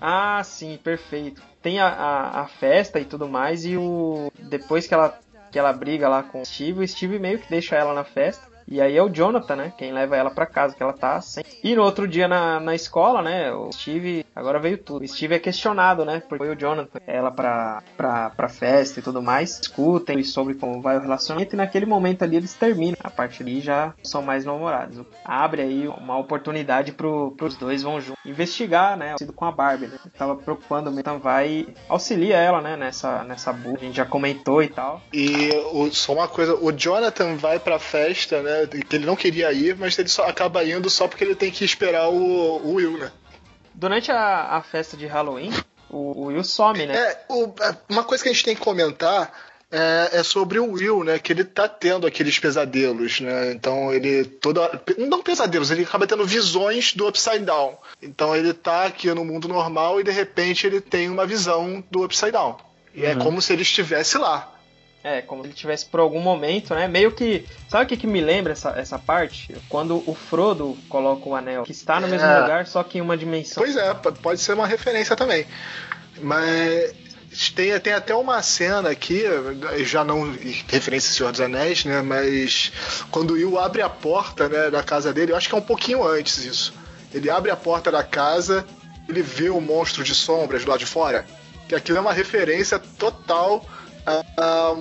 [0.00, 1.42] Ah, sim, perfeito.
[1.60, 4.30] Tem a, a, a festa e tudo mais, e o.
[4.38, 5.18] Depois que ela,
[5.50, 8.51] que ela briga lá com o Steve, o Steve meio que deixa ela na festa.
[8.72, 9.72] E aí é o Jonathan, né?
[9.76, 11.44] Quem leva ela pra casa, que ela tá sem.
[11.62, 13.52] E no outro dia na, na escola, né?
[13.52, 14.24] O Steve.
[14.34, 15.04] Agora veio tudo.
[15.04, 16.20] O Steve é questionado, né?
[16.20, 19.58] Porque foi o Jonathan, ela pra, pra, pra festa e tudo mais.
[19.60, 21.54] Discutem sobre como vai o relacionamento.
[21.54, 22.96] E naquele momento ali eles terminam.
[23.04, 25.04] A partir daí já são mais namorados.
[25.22, 29.14] Abre aí uma oportunidade pro, pros dois vão juntos investigar, né?
[29.18, 29.98] Sido com a Barbie, né?
[30.16, 32.76] Tava preocupando, então vai auxilia ela, né?
[32.76, 33.76] Nessa, nessa burra.
[33.82, 35.02] A gente já comentou e tal.
[35.12, 38.61] E o- só uma coisa, o Jonathan vai pra festa, né?
[38.66, 41.64] Que ele não queria ir, mas ele só acaba indo só porque ele tem que
[41.64, 43.10] esperar o, o Will, né?
[43.74, 45.50] Durante a, a festa de Halloween,
[45.90, 46.94] o, o Will some, né?
[46.94, 49.32] É, o- é, uma coisa que a gente tem que comentar
[49.70, 51.18] é, é sobre o Will, né?
[51.18, 53.52] Que ele tá tendo aqueles pesadelos, né?
[53.52, 57.78] Então ele toda não pesadelos, ele acaba tendo visões do Upside Down.
[58.02, 62.04] Então ele tá aqui no mundo normal e de repente ele tem uma visão do
[62.04, 62.58] Upside Down.
[62.94, 64.51] E é como se ele estivesse lá.
[65.04, 66.86] É, como se ele tivesse por algum momento, né?
[66.86, 67.44] Meio que.
[67.68, 69.52] Sabe o que, que me lembra essa, essa parte?
[69.68, 72.40] Quando o Frodo coloca o anel, que está no mesmo É.
[72.40, 73.62] lugar, só que em uma dimensão.
[73.62, 75.44] Pois é, pode ser uma referência também.
[76.20, 76.94] Mas
[77.54, 79.24] tem, tem até uma cena aqui,
[79.84, 80.30] já não
[80.68, 82.00] referência ao Senhor dos Anéis, né?
[82.02, 82.72] Mas
[83.10, 85.62] quando o Will abre a porta né, da casa dele, eu acho que é um
[85.62, 86.74] pouquinho antes isso.
[87.12, 88.64] Ele abre a porta da casa,
[89.08, 91.26] ele vê o monstro de sombras do lado de fora.
[91.68, 93.66] Que aquilo é uma referência total
[94.06, 94.76] a, a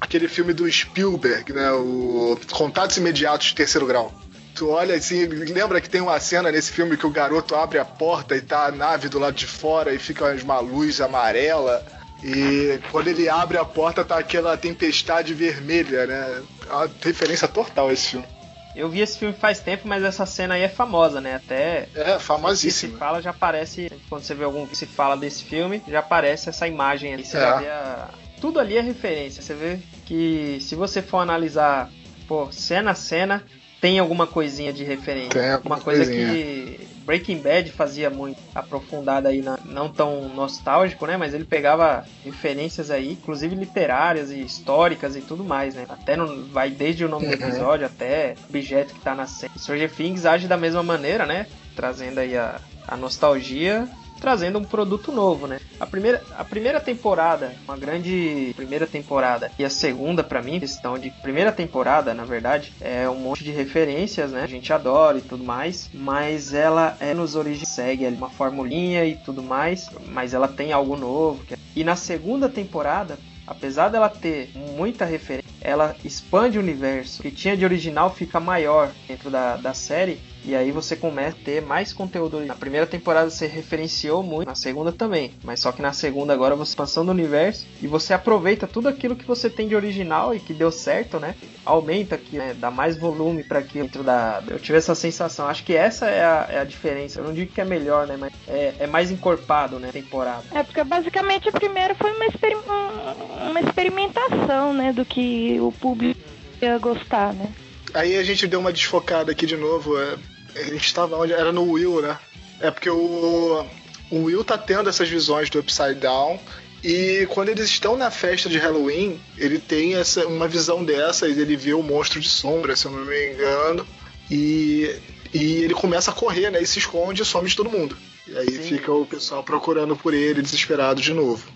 [0.00, 1.70] aquele filme do Spielberg, né?
[1.72, 4.12] O Contatos Imediatos de Terceiro Grau.
[4.54, 7.84] Tu olha assim, lembra que tem uma cena nesse filme que o garoto abre a
[7.84, 11.84] porta e tá a nave do lado de fora e fica uma luz amarela.
[12.24, 16.42] E quando ele abre a porta tá aquela tempestade vermelha, né?
[16.68, 18.26] É uma referência total a esse filme.
[18.74, 21.36] Eu vi esse filme faz tempo, mas essa cena aí é famosa, né?
[21.36, 21.88] Até.
[21.94, 22.98] É, Se famosíssimo.
[22.98, 23.90] fala, já aparece.
[24.08, 27.24] Quando você vê algum vídeo se fala desse filme, já aparece essa imagem ali.
[27.24, 27.40] Você É.
[27.40, 28.08] já vê a-
[28.40, 29.42] Tudo ali é referência.
[29.42, 31.90] Você vê que se você for analisar,
[32.28, 33.42] pô, cena a cena,
[33.80, 35.40] tem alguma coisinha de referência.
[35.40, 36.26] Tem alguma Uma coisa coisinha.
[36.28, 41.16] que Breaking Bad fazia muito aprofundada aí, na- não tão nostálgico, né?
[41.16, 45.86] Mas ele pegava referências aí, inclusive literárias e históricas e tudo mais, né?
[45.88, 47.48] Até no, vai desde o nome do Uhum.
[47.48, 49.52] episódio até objeto que tá na série.
[49.58, 51.46] Stranger Things age da mesma maneira, né?
[51.76, 53.86] Trazendo aí a, a nostalgia,
[54.20, 55.58] trazendo um produto novo, né?
[55.78, 60.98] A primeira, a primeira temporada, uma grande primeira temporada, e a segunda, pra mim, questão
[60.98, 64.42] de primeira temporada, na verdade, é um monte de referências, né?
[64.42, 69.04] A gente adora e tudo mais, mas ela é nos origens, segue ali uma formulinha
[69.04, 71.42] e tudo mais, mas ela tem algo novo.
[71.50, 77.20] é, E na segunda temporada, apesar dela ter muita referência, ela expande o universo.
[77.20, 80.20] O que tinha de original fica maior dentro da, da série.
[80.46, 82.38] E aí você começa a ter mais conteúdo.
[82.46, 85.32] Na primeira temporada você referenciou muito, na segunda também.
[85.42, 89.16] Mas só que na segunda agora você expansão do universo e você aproveita tudo aquilo
[89.16, 91.34] que você tem de original e que deu certo, né?
[91.64, 92.54] Aumenta aqui, né?
[92.54, 94.42] Dá mais volume para aquilo dentro da.
[94.48, 95.48] Eu tive essa sensação.
[95.48, 97.18] Acho que essa é a, é a diferença.
[97.20, 98.16] Eu não digo que é melhor, né?
[98.16, 99.90] Mas é, é mais encorpado, né?
[99.92, 100.44] Temporada.
[100.52, 105.72] É porque basicamente a primeira foi uma, experi- um- uma experimentação, né, do que o
[105.72, 106.20] público
[106.62, 107.52] ia gostar, né?
[107.94, 109.98] Aí a gente deu uma desfocada aqui de novo.
[109.98, 110.16] é,
[110.60, 111.32] a gente tava onde?
[111.32, 112.18] Era no Will, né?
[112.60, 113.66] É porque o,
[114.10, 116.38] o Will tá tendo essas visões do Upside Down.
[116.82, 121.32] E quando eles estão na festa de Halloween, ele tem essa, uma visão dessa, e
[121.32, 123.86] ele vê o monstro de sombra, se eu não me engano.
[124.30, 124.94] E,
[125.32, 126.62] e ele começa a correr, né?
[126.62, 127.96] E se esconde e some de todo mundo.
[128.28, 128.62] E aí Sim.
[128.62, 131.46] fica o pessoal procurando por ele, desesperado de novo.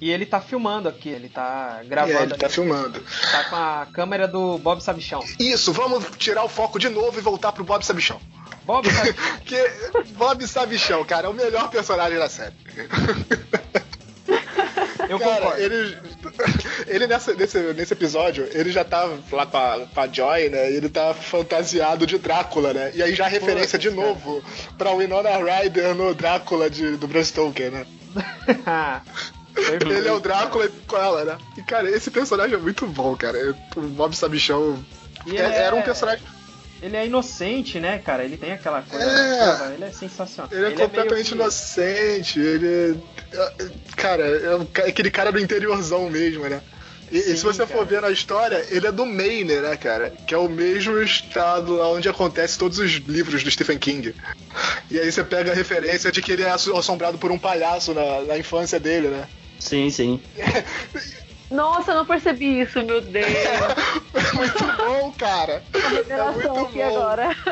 [0.00, 2.16] E ele tá filmando aqui, ele tá gravando.
[2.18, 3.02] aí ele tá ali, filmando.
[3.32, 5.24] tá com a câmera do Bob Sabichão.
[5.38, 8.20] Isso, vamos tirar o foco de novo e voltar pro Bob Sabichão.
[8.64, 9.14] Bob Sabichão.
[9.44, 9.56] Que
[10.14, 12.54] Bob Sabichão, cara, é o melhor personagem da série.
[15.08, 15.62] Eu Cara, concordo.
[15.62, 15.96] ele,
[16.86, 20.70] ele nessa, nesse, nesse episódio, ele já tá lá com a, com a Joy, né?
[20.70, 22.92] Ele tá fantasiado de Drácula, né?
[22.94, 24.42] E aí já referência de novo
[24.76, 27.86] pra Winona Ryder no Drácula de, do Bram Stoker, né?
[29.80, 31.38] Ele é o Drácula com ela, né?
[31.56, 33.54] E, cara, esse personagem é muito bom, cara.
[33.76, 34.84] O Bob Sabichão
[35.26, 36.22] é- ele era um é- personagem.
[36.80, 38.24] Ele é inocente, né, cara?
[38.24, 39.04] Ele tem aquela coisa.
[39.04, 39.74] É.
[39.74, 40.48] Ele é sensacional.
[40.52, 42.96] Ele é completamente meio que- inocente, ele.
[43.32, 46.60] é- Cara, é aquele cara do interiorzão mesmo, né?
[47.10, 47.70] E, e Sim, se você cara.
[47.78, 50.10] for ver na história, ele é do Maine, né, cara?
[50.26, 54.14] Que é o mesmo estado lá onde acontece todos os livros do Stephen King.
[54.90, 57.92] E aí você pega a referência de que ele é asso- assombrado por um palhaço
[57.94, 59.26] na, na infância dele, né?
[59.58, 60.22] Sim, sim.
[61.50, 63.26] Nossa, eu não percebi isso, meu Deus.
[64.34, 65.64] Muito bom, cara.
[65.74, 66.88] Uma revelação É muito aqui bom.
[66.88, 67.36] agora.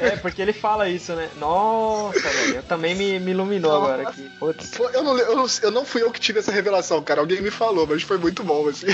[0.00, 1.30] É, porque ele fala isso, né?
[1.36, 3.92] Nossa, velho, eu também me, me iluminou Nossa.
[3.92, 4.30] agora aqui.
[4.38, 4.72] Putz.
[4.78, 7.20] Eu não, eu, não, eu não fui eu que tive essa revelação, cara.
[7.20, 8.86] Alguém me falou, mas foi muito bom, assim.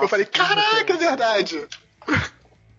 [0.00, 1.66] eu falei, caraca, é verdade.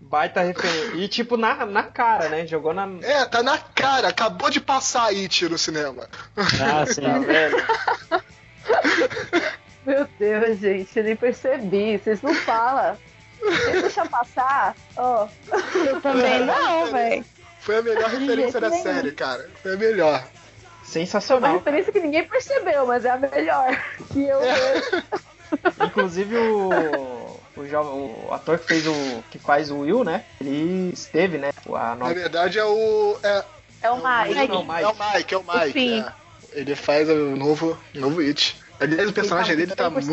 [0.09, 0.95] Baita referência.
[0.95, 2.47] E tipo, na, na cara, né?
[2.47, 2.87] Jogou na.
[3.01, 4.07] É, tá na cara.
[4.07, 6.07] Acabou de passar It no cinema.
[6.37, 7.01] Ah, sim.
[7.01, 7.57] Tá vendo?
[9.85, 11.97] Meu Deus, gente, eu nem percebi.
[11.97, 12.97] Vocês não falam.
[13.39, 14.75] Vocês deixam passar?
[14.95, 15.27] Ó.
[15.75, 17.25] Eu também não, velho.
[17.59, 18.83] Foi a melhor referência da nenhum.
[18.83, 19.49] série, cara.
[19.61, 20.19] Foi a melhor.
[20.19, 21.53] Uma Sensacional.
[21.53, 23.77] referência que ninguém percebeu, mas é a melhor.
[24.13, 25.03] Que eu vejo.
[25.85, 29.23] Inclusive o, o, jo- o ator que fez o.
[29.31, 30.23] que faz o Will, né?
[30.39, 31.51] Ele esteve, né?
[31.67, 32.13] A Na nova.
[32.13, 33.17] verdade é o.
[33.23, 33.43] É,
[33.81, 34.47] É o Mike.
[34.49, 34.83] Não, Mike.
[34.83, 35.99] é o Mike, é o Mike.
[36.01, 36.59] É.
[36.59, 38.59] Ele faz o novo, novo It.
[38.79, 40.07] Aliás, o personagem dele tá muito.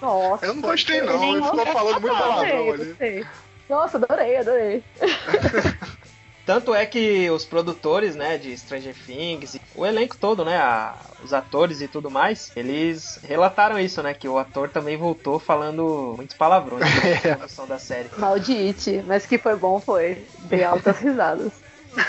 [0.00, 0.46] Nossa.
[0.46, 1.18] Eu não gostei, Ele não.
[1.20, 2.84] nem Ele ficou falando muito palavrão ali.
[2.84, 3.26] gostei.
[3.68, 4.84] Nossa, adorei, adorei.
[6.46, 10.94] Tanto é que os produtores, né, de Stranger Things, e o elenco todo, né, a-
[11.22, 16.14] os atores e tudo mais, eles relataram isso, né, que o ator também voltou falando
[16.16, 16.82] muitos palavrões
[17.24, 18.10] na produção da série.
[18.18, 20.26] Maldite, mas que foi bom foi.
[20.40, 21.50] Dei altas risadas.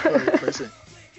[0.02, 0.70] Foi, foi sim.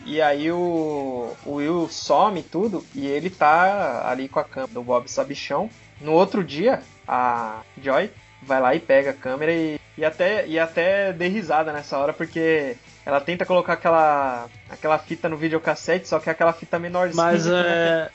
[0.04, 4.72] E aí o, o Will some e tudo, e ele tá ali com a câmera
[4.72, 5.70] do Bob Sabichão.
[6.00, 8.10] No outro dia, a Joy
[8.42, 12.12] vai lá e pega a câmera e, e até e até dei risada nessa hora,
[12.12, 12.76] porque
[13.06, 17.22] ela tenta colocar aquela, aquela fita no videocassete, só que é aquela fita menorzinha.
[17.22, 18.10] Mas é.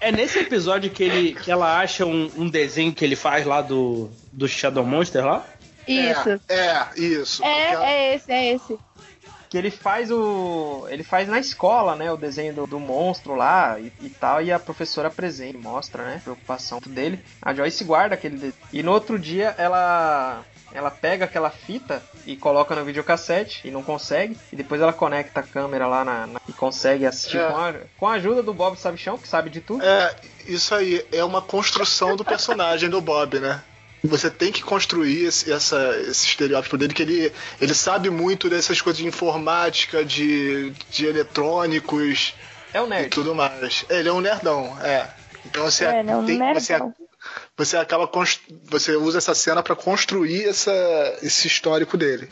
[0.00, 3.62] É nesse episódio que, ele, que ela acha um, um desenho que ele faz lá
[3.62, 5.46] do, do Shadow Monster lá?
[5.88, 6.40] Isso.
[6.46, 7.42] É, é, isso.
[7.42, 8.78] Porque ela- É, é esse, é esse.
[9.48, 10.86] que ele faz o.
[10.90, 12.12] ele faz na escola, né?
[12.12, 16.16] O desenho do, do monstro lá e, e tal, e a professora apresenta, mostra, né?
[16.16, 17.18] A preocupação dele.
[17.40, 18.54] A Joyce guarda aquele desenho.
[18.74, 20.42] E no outro dia ela.
[20.74, 24.36] Ela pega aquela fita e coloca no videocassete e não consegue.
[24.52, 27.48] E depois ela conecta a câmera lá na, na- e consegue assistir É.
[27.48, 29.84] com, a, com a ajuda do Bob Sabichão, que sabe de tudo.
[29.84, 30.14] É,
[30.46, 33.62] isso aí é uma construção do personagem do Bob, né?
[34.02, 38.80] Você tem que construir esse, essa, esse estereótipo dele, que ele, ele sabe muito dessas
[38.82, 42.34] coisas de informática, de, de eletrônicos
[42.72, 43.10] É o e nerd.
[43.10, 43.84] tudo mais.
[43.88, 45.08] Ele é um nerdão, é.
[45.46, 46.74] Então você, É, é um tem, você.
[47.56, 48.10] Você acaba
[48.64, 50.72] você usa essa cena pra construir essa,
[51.22, 52.28] esse histórico dele.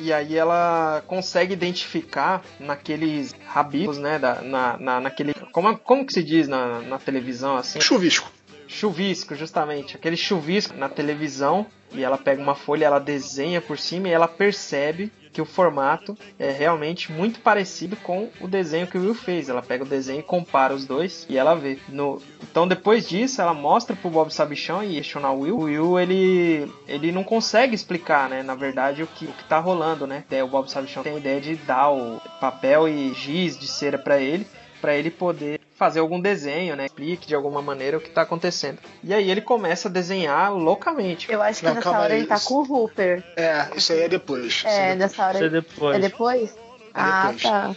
[0.00, 4.18] E aí ela consegue identificar naqueles rabiscos, né?
[4.18, 5.34] Da, na, na, naquele.
[5.52, 7.80] Como, como que se diz na, na televisão assim?
[7.80, 8.30] Chuvisco.
[8.68, 9.96] Chuvisco, justamente.
[9.96, 11.66] Aquele chuvisco na televisão.
[11.90, 16.16] E ela pega uma folha, ela desenha por cima e ela percebe que o formato
[16.38, 19.48] é realmente muito parecido com o desenho que o Will fez.
[19.48, 21.78] Ela pega o desenho e compara os dois e ela vê.
[21.88, 22.20] No...
[22.50, 25.56] Então depois disso, ela mostra pro Bob Sabichão e questiona o Will.
[25.56, 29.58] O Will, ele, ele não consegue explicar, né, na verdade, o que, o que tá
[29.58, 30.24] rolando, né.
[30.28, 33.98] Daí o Bob Sabichão tem a ideia de dar o papel e giz de cera
[33.98, 34.46] para ele,
[34.80, 38.78] para ele poder fazer algum desenho, né, explique de alguma maneira o que tá acontecendo.
[39.02, 41.30] E aí ele começa a desenhar loucamente.
[41.30, 43.22] Eu acho que Não, nessa hora aí, ele tá com o Hooper.
[43.36, 44.46] É, isso aí é depois.
[44.46, 45.96] Isso É, é nessa hora Isso é depois.
[45.96, 46.56] É depois?
[46.92, 47.42] Ah, depois.
[47.42, 47.76] tá.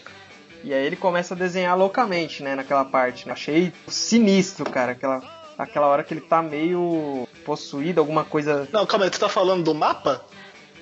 [0.63, 3.27] E aí ele começa a desenhar loucamente, né, naquela parte.
[3.27, 3.33] Né?
[3.33, 5.21] Achei sinistro, cara, aquela,
[5.55, 9.63] aquela hora que ele tá meio possuído, alguma coisa Não, calma aí, tu tá falando
[9.63, 10.25] do mapa?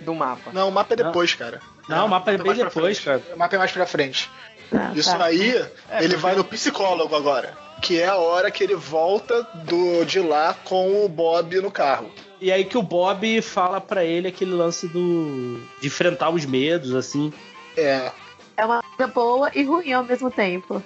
[0.01, 0.51] do mapa.
[0.53, 1.59] Não, o mapa é depois, cara.
[1.89, 3.21] Não, o mapa é bem mais pra depois, cara.
[3.35, 4.29] O mapa é mais pra frente.
[4.73, 5.25] Ah, Isso tá.
[5.25, 7.57] aí, É, ele porque- vai no psicólogo agora.
[7.81, 12.11] Que é a hora que ele volta do, de lá com o Bob no carro.
[12.41, 15.59] E aí que o Bob fala pra ele aquele lance do.
[15.81, 17.31] de enfrentar os medos, assim.
[17.77, 18.11] É.
[18.57, 20.83] É uma coisa boa e ruim ao mesmo tempo.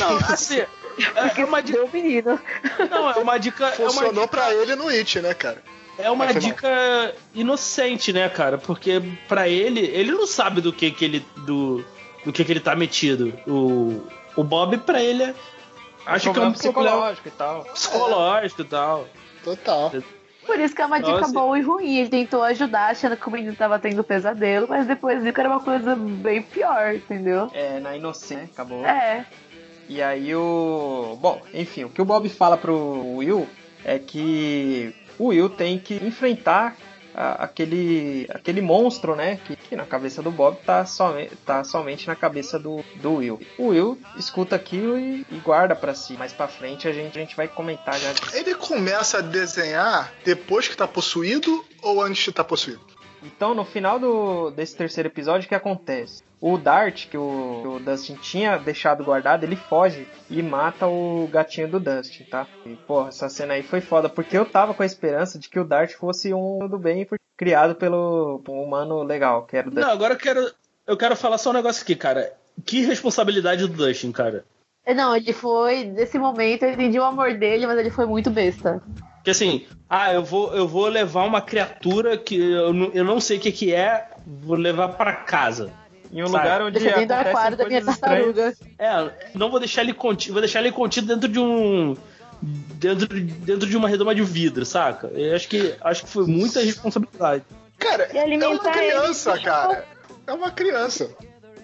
[0.00, 0.62] Não, assim.
[1.38, 1.86] É uma dica.
[1.92, 2.38] Menino.
[2.90, 3.64] Não, é uma dica.
[3.66, 5.62] É uma Funcionou dica, pra ele no It, né, cara?
[5.98, 8.58] é uma Mas dica inocente, né, cara?
[8.58, 11.24] Porque pra ele, ele não sabe do que que ele.
[11.46, 11.82] do,
[12.24, 13.32] do que que ele tá metido.
[13.46, 14.02] O,
[14.36, 15.34] o Bob, pra ele, é-
[16.06, 17.64] acha que é um psicológico e tal.
[17.64, 19.06] psicológico e tal.
[19.44, 19.92] Total.
[20.46, 21.32] Por isso que é uma dica Nossa.
[21.32, 21.96] boa e ruim.
[21.98, 25.48] Ele tentou ajudar, achando que o menino tava tendo pesadelo, mas depois viu que era
[25.48, 27.50] uma coisa bem pior, entendeu?
[27.54, 28.84] É, na inocência, né, acabou.
[28.84, 29.26] É.
[29.88, 31.16] E aí o.
[31.20, 33.46] Bom, enfim, o que o Bob fala pro Will
[33.84, 36.76] é que o Will tem que enfrentar
[37.20, 39.38] aquele, aquele monstro, né?
[39.44, 43.40] Que, que na cabeça do Bob tá, somente, tá somente na cabeça do, do Will.
[43.58, 46.14] O Will escuta aquilo e, e guarda pra si.
[46.14, 48.12] Mais pra frente a gente, a gente vai comentar já.
[48.32, 52.89] Ele começa a desenhar depois que tá possuído ou antes de estar possuído?
[53.22, 56.22] Então, no final do, desse terceiro episódio, o que acontece?
[56.40, 61.28] O Dart, que o, que o Dustin tinha deixado guardado, ele foge e mata o
[61.30, 62.46] gatinho do Dustin, tá?
[62.64, 65.60] E, porra, essa cena aí foi foda, porque eu tava com a esperança de que
[65.60, 67.06] o Dart fosse um do bem
[67.36, 69.86] criado pelo um humano legal, que era o Dustin.
[69.86, 70.50] Não, agora eu quero,
[70.86, 72.32] eu quero falar só um negócio aqui, cara.
[72.64, 74.44] Que responsabilidade do Dustin, cara.
[74.94, 75.84] Não, ele foi.
[75.84, 78.82] Nesse momento eu entendi o amor dele, mas ele foi muito besta.
[79.20, 83.20] Porque assim, ah, eu vou, eu vou levar uma criatura que eu, não- eu não
[83.20, 85.70] sei o que, que é, vou levar pra casa.
[86.12, 86.42] Em um Sabe?
[86.44, 88.54] lugar onde Deixa dentro do acontecem aquário da minha tartaruga.
[88.78, 91.96] É, não vou deixar ele contido, vou deixar ele contido dentro de um
[92.42, 95.08] dentro, dentro de uma redoma de vidro, saca?
[95.08, 97.44] Eu acho que acho que foi muita responsabilidade.
[97.78, 99.44] Cara, é uma criança, ele.
[99.44, 99.84] cara.
[100.26, 101.10] É uma criança.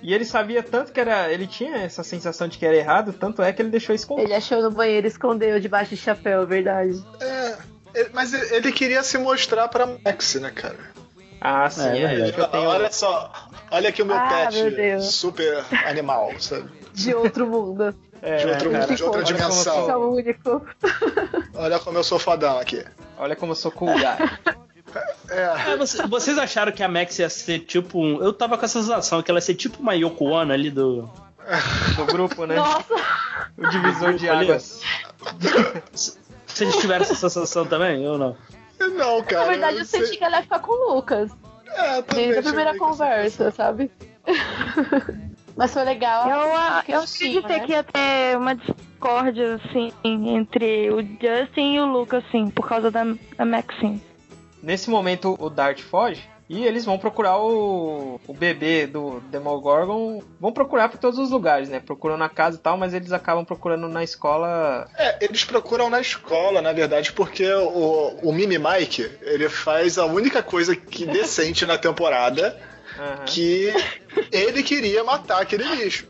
[0.03, 1.32] E ele sabia tanto que era.
[1.32, 4.26] Ele tinha essa sensação de que era errado, tanto é que ele deixou escondido.
[4.26, 7.05] Ele achou no banheiro e escondeu debaixo do chapéu, é verdade.
[7.20, 7.57] É,
[7.94, 10.78] ele- mas ele queria se mostrar pra Max, né, cara?
[11.40, 12.68] Ah, sim, É, é, eu tenho.
[12.68, 13.32] Olha só,
[13.70, 15.05] olha aqui o meu Ah, pet meu Deus.
[15.14, 16.68] super animal, sabe?
[16.94, 17.94] De outro mundo.
[18.22, 20.01] É, De, outro, cara, de outra olha como sou- é dimensão.
[20.01, 20.66] o único.
[21.55, 22.82] Olha como eu sou fodão aqui.
[23.18, 24.38] Olha como eu sou cool, cara.
[25.30, 28.22] É, É, você- vocês acharam que a Max ia ser tipo um.
[28.22, 31.09] Eu tava com essa sensação que ela ia ser tipo uma Yoko Ono ali do.
[31.97, 32.57] Do grupo, né?
[32.57, 32.94] Nossa,
[33.57, 34.80] O divisor de águas.
[36.47, 38.07] Vocês tiveram essa sensação também?
[38.07, 38.36] ou não?
[38.80, 39.44] não, cara.
[39.44, 41.30] na verdade eu sei- senti que ela ia ficar com o Lucas.
[41.66, 43.90] É, também Desde a primeira conversa, sabe?
[45.57, 46.28] Mas foi legal.
[46.28, 47.64] Eu, a- eu quentinho, acreditei né?
[47.66, 52.90] que ia ter uma discórdia, assim, entre o Justin e o Lucas, assim, por causa
[52.90, 53.05] da,
[53.36, 54.03] da Maxine.
[54.66, 60.20] Nesse momento o Dart foge e eles vão procurar o, o bebê do Demogorgon.
[60.40, 61.78] Vão procurar por todos os lugares, né?
[61.78, 64.88] Procuram na casa e tal, mas eles acabam procurando na escola.
[64.98, 70.04] É, eles procuram na escola, na verdade, porque o, o Mini Mike, ele faz a
[70.04, 72.60] única coisa que decente na temporada,
[72.98, 73.24] Aham.
[73.24, 73.72] que
[74.32, 76.08] ele queria matar aquele bicho.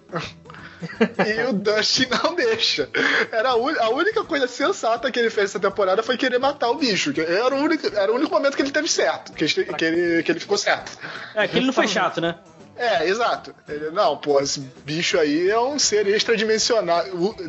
[1.27, 2.89] E o Dustin não deixa.
[3.33, 6.74] Era a, a única coisa sensata que ele fez essa temporada foi querer matar o
[6.77, 7.12] bicho.
[7.18, 10.22] Era o único, era o único momento que ele teve certo, que, ele- que ele,
[10.22, 10.93] que ele ficou certo.
[11.35, 12.37] É, que ele não foi chato, né?
[12.77, 13.55] É, exato.
[13.66, 17.05] Ele, não, pô, esse bicho aí é um ser extradimensional,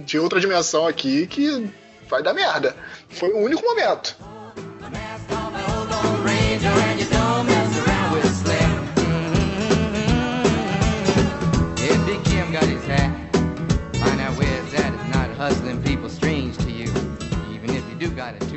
[0.06, 1.70] de outra dimensão aqui que
[2.10, 2.76] vai dar merda.
[3.10, 4.16] Foi o único momento.
[15.48, 16.90] Hustling people strange to you.
[17.54, 18.57] Even if you do got a two-piece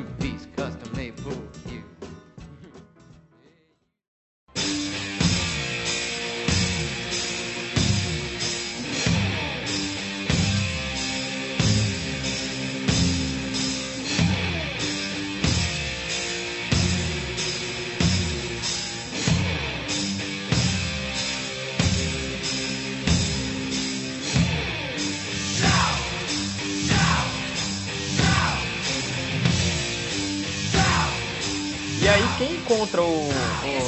[32.80, 33.28] encontra o,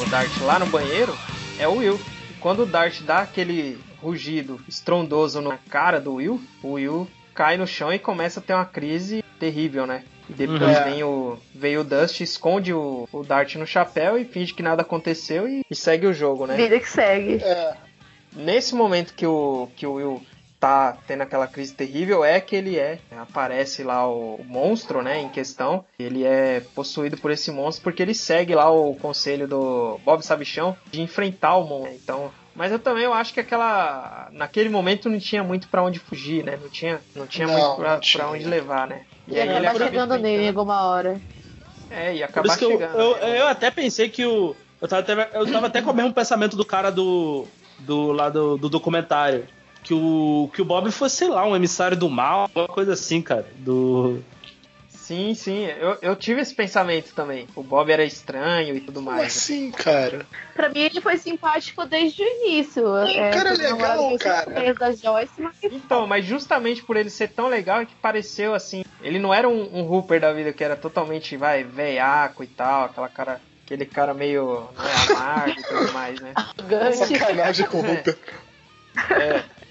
[0.02, 1.16] o Dart lá no banheiro
[1.58, 1.98] é o Will.
[2.30, 7.56] E quando o Dart dá aquele rugido estrondoso na cara do Will, o Will cai
[7.56, 10.04] no chão e começa a ter uma crise terrível, né?
[10.28, 10.84] E depois Uhum.
[10.84, 14.82] vem o vem o Dust, esconde o, o Dart no chapéu e finge que nada
[14.82, 16.56] aconteceu e, e segue o jogo, né?
[16.56, 17.42] Vida que segue.
[17.42, 17.74] É,
[18.34, 20.22] Nesse momento que o, que o Will
[20.62, 23.00] tá tendo aquela crise terrível, é que ele é.
[23.18, 25.84] Aparece lá o, o monstro, né, em questão.
[25.98, 30.76] Ele é possuído por esse monstro porque ele segue lá o conselho do Bob Sabichão
[30.88, 31.96] de enfrentar o monstro.
[31.96, 32.30] Então.
[32.54, 34.28] Mas eu também eu acho que aquela.
[34.30, 36.56] Naquele momento não tinha muito pra onde fugir, né?
[36.62, 38.22] Não tinha, não tinha Não, muito pra, não tinha.
[38.22, 39.02] pra onde levar, né?
[39.26, 41.20] E ele acaba chegando nele em alguma hora.
[41.90, 43.00] É, e acabar eu, chegando.
[43.00, 43.40] eu, né?
[43.40, 44.54] eu até pensei que o.
[44.80, 47.48] Eu tava, até, eu tava até com o mesmo pensamento do cara do.
[47.80, 49.44] do lá do, do documentário.
[49.82, 53.20] Que o, que o Bob fosse, sei lá, um emissário do mal, alguma coisa assim,
[53.20, 53.46] cara.
[53.56, 54.22] Do.
[54.88, 57.48] Sim, sim, eu, eu tive esse pensamento também.
[57.56, 59.36] O Bob era estranho e tudo como mais.
[59.36, 60.24] assim, cara?
[60.54, 62.96] Pra mim ele foi simpático desde o início.
[62.96, 64.74] É, cara é legal, cara.
[64.74, 68.84] da Joyce, mas Então, mas justamente por ele ser tão legal é que pareceu assim.
[69.02, 72.84] Ele não era um, um Hooper da vida que era totalmente, vai, veiaco e tal,
[72.84, 73.40] aquela cara.
[73.64, 76.34] Aquele cara meio né, amargo e tudo mais, né?
[76.94, 78.18] Sacanagem com o Rupert.
[79.10, 79.61] É.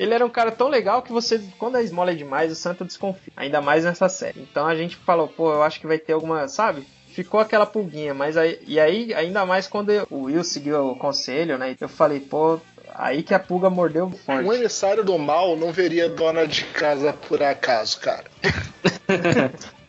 [0.00, 2.86] Ele era um cara tão legal que você, quando a esmola é demais, o santo
[2.86, 3.30] desconfia.
[3.36, 4.40] Ainda mais nessa série.
[4.40, 6.86] Então a gente falou, pô, eu acho que vai ter alguma, sabe?
[7.10, 10.96] ficou aquela pulguinha, mas aí, e aí, ainda mais quando eu- o Will seguiu o
[10.96, 11.76] conselho, né?
[11.80, 12.58] Eu falei, pô,
[12.94, 14.48] aí que a pulga mordeu Um forte.
[14.48, 18.24] emissário do mal não veria dona de casa por acaso, cara.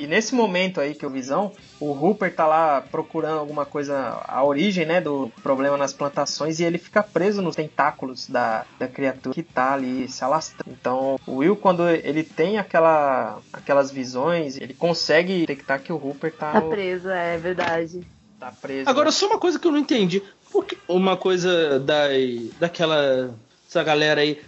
[0.00, 4.42] E nesse momento aí que o Visão, o Hooper tá lá procurando alguma coisa, a
[4.42, 9.34] origem, né, do problema nas plantações, e ele fica preso nos tentáculos da, da criatura
[9.34, 10.70] que tá ali se alastrando.
[10.72, 16.32] Então, o Will, quando ele tem aquela, aquelas visões, ele consegue detectar que o Hooper
[16.32, 18.00] tá, Tá preso, é verdade.
[18.38, 18.88] tá preso.
[18.88, 20.22] Agora, só uma coisa que eu não entendi.
[20.50, 22.04] Por que uma coisa da,
[22.58, 23.34] daquela.
[23.68, 24.40] Essa galera aí.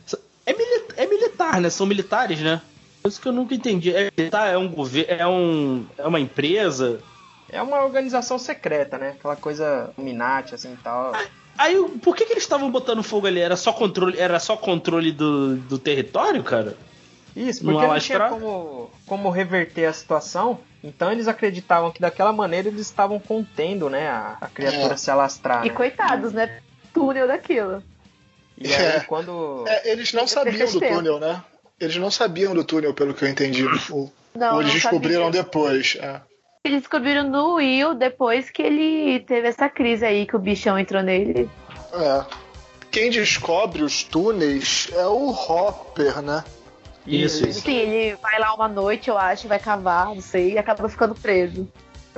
[0.44, 1.70] É, mili- é militar, né?
[1.70, 2.60] São militares, né?
[3.04, 3.94] Isso que eu nunca entendi.
[3.94, 4.52] É militar?
[4.52, 5.12] É um governo?
[5.12, 7.00] É, um, é uma empresa?
[7.48, 9.14] É uma organização secreta, né?
[9.18, 11.12] Aquela coisa Illuminati, assim, e tal.
[11.58, 13.40] Aí, por que, que eles estavam botando fogo ali?
[13.40, 16.76] Era só controle, era só controle do, do território, cara?
[17.36, 18.30] Isso, porque não tinha Alastrar?
[18.30, 20.60] como, como reverter a situação.
[20.82, 24.96] Então eles acreditavam que daquela maneira eles estavam contendo, né, a, a criatura É.
[24.96, 25.64] se alastrar.
[25.64, 25.74] E né?
[25.74, 26.60] coitados, né?
[26.92, 27.82] Túnel daquilo.
[28.58, 29.00] E aí É.
[29.00, 29.64] quando.
[29.66, 31.42] É, eles não sabiam do túnel, né?
[31.82, 33.64] Eles não sabiam do túnel, pelo que eu entendi.
[33.90, 35.42] O- Não, ou eles não descobriram sabia.
[35.42, 35.98] depois.
[36.00, 36.20] é.
[36.64, 41.02] Eles descobriram no Will depois que ele teve essa crise aí que o bichão entrou
[41.02, 41.50] nele.
[41.92, 42.24] É.
[42.88, 46.44] Quem descobre os túneis é o Hopper, né?
[47.04, 47.62] Isso, isso.
[47.62, 51.16] Sim, ele vai lá uma noite, eu acho, vai cavar, não sei, e acaba ficando
[51.16, 51.68] preso.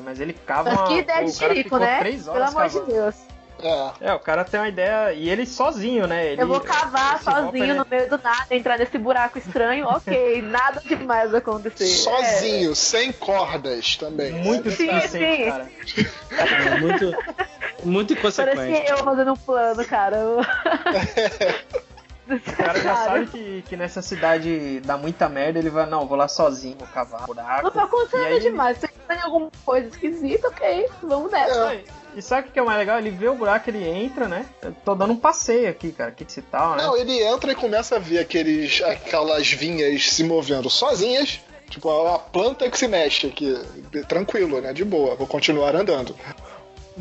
[0.02, 1.98] Mas ele cava Mas que ideia de o cara xerife, ficou né?
[2.00, 2.92] três Pelo horas amor de cavando.
[2.92, 3.14] Deus.
[3.64, 4.08] É.
[4.10, 5.12] É, o cara tem uma ideia.
[5.14, 6.26] E ele sozinho, né?
[6.32, 10.42] Ele, Eu vou cavar sozinho é- no meio do nada, entrar nesse buraco estranho, ok,
[10.46, 11.86] nada demais acontecer.
[11.86, 14.32] Sozinho, sem cordas também.
[14.32, 14.74] Muito né?
[14.76, 15.44] Sim, sim.
[15.46, 15.68] cara.
[16.30, 17.12] É muito,
[17.84, 18.90] muito Parece inconsequente.
[18.90, 20.16] eu fazendo um plano, cara.
[22.26, 26.16] O cara já sabe que, que nessa cidade dá muita merda, ele vai, não, vou
[26.16, 27.64] lá sozinho, vou cavar buraco.
[27.64, 28.78] Não tá acontecendo aí- demais.
[28.78, 31.76] Se tem alguma coisa esquisita, ok, vamos nessa.
[32.16, 32.98] E sabe o que é mais legal?
[32.98, 34.46] Ele vê o buraco, ele entra, né?
[34.62, 36.12] Eu tô dando um passeio aqui, cara.
[36.12, 36.82] Que se tal, né?
[36.82, 41.40] Não, ele entra e começa a ver aqueles, aquelas vinhas se movendo sozinhas.
[41.68, 43.58] Tipo, a planta que se mexe aqui.
[44.06, 44.72] Tranquilo, né?
[44.72, 46.14] De boa, vou continuar andando.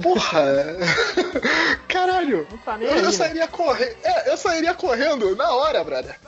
[0.02, 0.78] Porra!
[1.88, 2.48] Caralho!
[2.66, 3.12] Tá Eu, aí, né?
[3.12, 3.96] sairia correndo.
[4.04, 6.16] É, eu sairia correndo na hora, brother.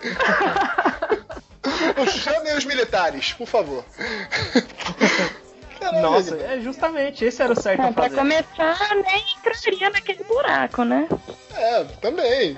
[2.12, 3.84] Chamem os militares, por favor.
[5.86, 8.16] Caralho, Nossa, é justamente, esse era o certo a pra fazer.
[8.16, 11.08] começar, nem entraria naquele buraco, né?
[11.56, 12.58] É, também.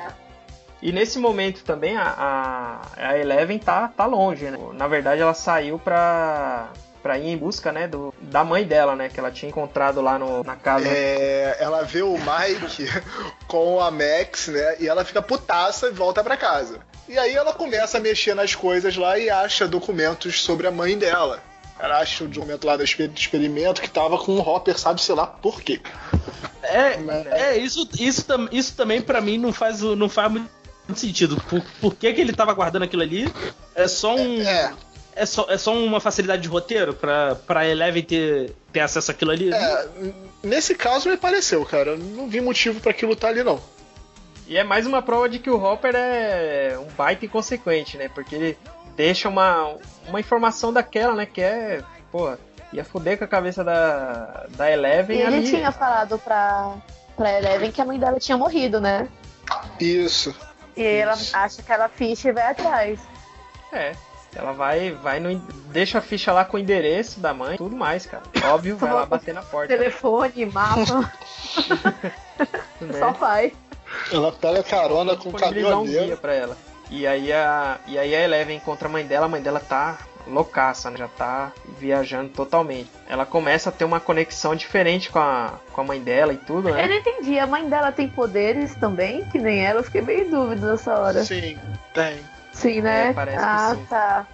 [0.81, 4.57] E nesse momento também a, a, a Eleven tá, tá longe, né?
[4.73, 6.67] Na verdade, ela saiu pra,
[7.01, 9.09] pra ir em busca, né, do, da mãe dela, né?
[9.09, 10.87] Que ela tinha encontrado lá no, na casa.
[10.87, 12.87] É, ela vê o Mike
[13.47, 14.75] com a Max, né?
[14.79, 16.79] E ela fica putaça e volta pra casa.
[17.09, 20.97] E aí ela começa a mexer nas coisas lá e acha documentos sobre a mãe
[20.97, 21.41] dela.
[21.79, 25.01] Ela acha o documento lá do exper- do experimento que tava com o Hopper, sabe
[25.01, 25.79] sei lá por quê.
[26.63, 26.99] É,
[27.51, 30.49] é isso, isso, isso também pra mim não faz, o- não faz muito
[30.95, 31.37] sentido.
[31.49, 33.31] Por, por que, que ele tava guardando aquilo ali?
[33.75, 34.41] É só um.
[34.41, 34.73] É,
[35.15, 39.31] É só, é só uma facilidade de roteiro pra, pra Eleven ter, ter acesso àquilo
[39.31, 39.51] ali?
[39.51, 39.87] é,
[40.43, 41.95] nesse caso me pareceu, cara.
[41.97, 43.59] Não vi motivo pra aquilo estar ali, não.
[44.47, 48.09] E é mais uma prova de que o Hopper é um baita inconsequente, né?
[48.13, 48.57] Porque ele
[48.97, 49.75] deixa uma,
[50.07, 51.25] uma informação daquela, né?
[51.25, 52.35] Que é, pô,
[52.73, 55.49] ia foder com a cabeça da, da Eleven E ele ali.
[55.49, 56.73] tinha falado pra,
[57.15, 59.07] pra Eleven que a mãe dela tinha morrido, né?
[59.79, 60.35] Isso.
[60.75, 62.99] E ela acha que ela ficha e vai atrás.
[63.71, 63.93] É.
[64.35, 65.35] Ela vai, vai no,
[65.71, 68.23] deixa a ficha lá com o endereço da mãe, tudo mais, cara.
[68.45, 69.67] Óbvio, vai lá bater na porta.
[69.75, 71.11] Telefone, mapa,
[72.81, 72.99] né?
[72.99, 73.53] só vai.
[74.11, 76.17] Ela pega carona com o disponibilizar um guia caminhoneiro.
[76.21, 76.57] pra ela.
[76.89, 79.97] E aí a, e aí a Eleven encontra a mãe dela, a mãe dela tá
[80.25, 80.97] loucaça, né?
[80.97, 82.89] Já tá viajando totalmente.
[83.07, 86.69] Ela começa a ter uma conexão diferente com a, com a mãe dela e tudo,
[86.69, 86.87] Eu né?
[86.87, 90.29] não entendi, a mãe dela tem poderes também, que nem ela, eu fiquei bem em
[90.29, 91.23] dúvida nessa hora.
[91.23, 91.57] Sim,
[91.93, 92.19] tem.
[92.51, 93.09] Sim, né?
[93.09, 93.85] É, parece que ah, sim.
[93.89, 94.27] tá.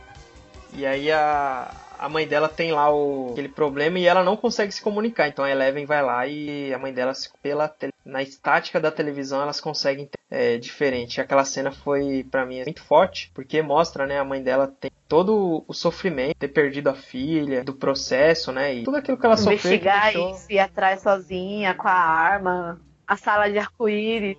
[0.74, 1.72] E aí a,
[2.04, 5.30] a mãe dela tem lá o, aquele problema e ela não consegue se comunicar.
[5.30, 7.74] Então a Eleven vai lá e a mãe dela, pela
[8.04, 11.18] na estática da televisão, elas conseguem é, diferente.
[11.18, 14.92] E aquela cena foi, pra mim, muito forte, porque mostra, né, a mãe dela tem
[15.08, 19.38] todo o sofrimento, ter perdido a filha, do processo, né, e tudo aquilo que ela
[19.38, 19.58] sofreu.
[19.58, 24.38] que Investigar isso, ir atrás sozinha, com a arma, a sala de arco-íris.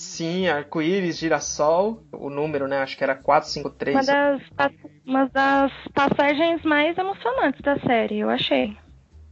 [0.00, 3.94] Sim, arco-íris, girassol, o número, né, acho que era 453.
[3.94, 4.42] Uma das,
[5.06, 8.74] uma das passagens mais emocionantes da série, eu achei.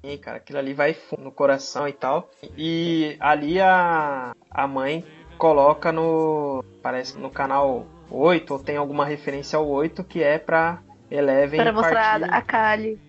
[0.05, 2.29] Sim, cara, aquilo ali vai fundo no coração e tal.
[2.57, 5.03] E ali a, a mãe
[5.39, 6.63] coloca no.
[6.83, 10.81] Parece no canal 8, ou tem alguma referência ao 8, que é pra
[11.11, 13.01] Eleven Para mostrar partir- a Kali.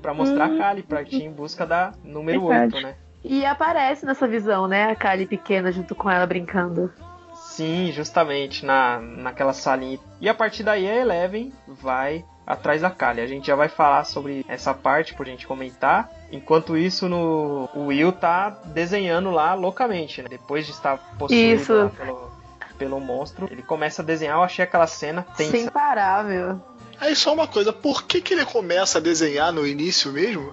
[0.00, 0.54] pra mostrar Hum.
[0.54, 2.76] a Kali, pra ir em busca da número Verdade.
[2.76, 2.94] 8, né?
[3.28, 4.90] E aparece nessa visão, né?
[4.90, 6.90] A Kylie pequena junto com ela brincando.
[7.34, 9.98] Sim, justamente, na, naquela salinha.
[10.20, 13.20] E a partir daí a Eleven vai atrás da Kali.
[13.20, 16.10] A gente já vai falar sobre essa parte por gente comentar.
[16.32, 20.28] Enquanto isso, no, o Will tá desenhando lá loucamente, né?
[20.30, 21.74] Depois de estar possuído Isso.
[21.74, 22.30] lá pelo,
[22.78, 24.36] pelo monstro, ele começa a desenhar.
[24.36, 25.50] Eu achei aquela cena tensa.
[25.50, 26.58] Sem parar, meu.
[26.98, 30.52] Aí só uma coisa, por que, que ele começa a desenhar no início mesmo?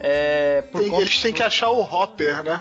[0.00, 2.60] É, por Tem- conta- eles têm que achar o Hopper, né?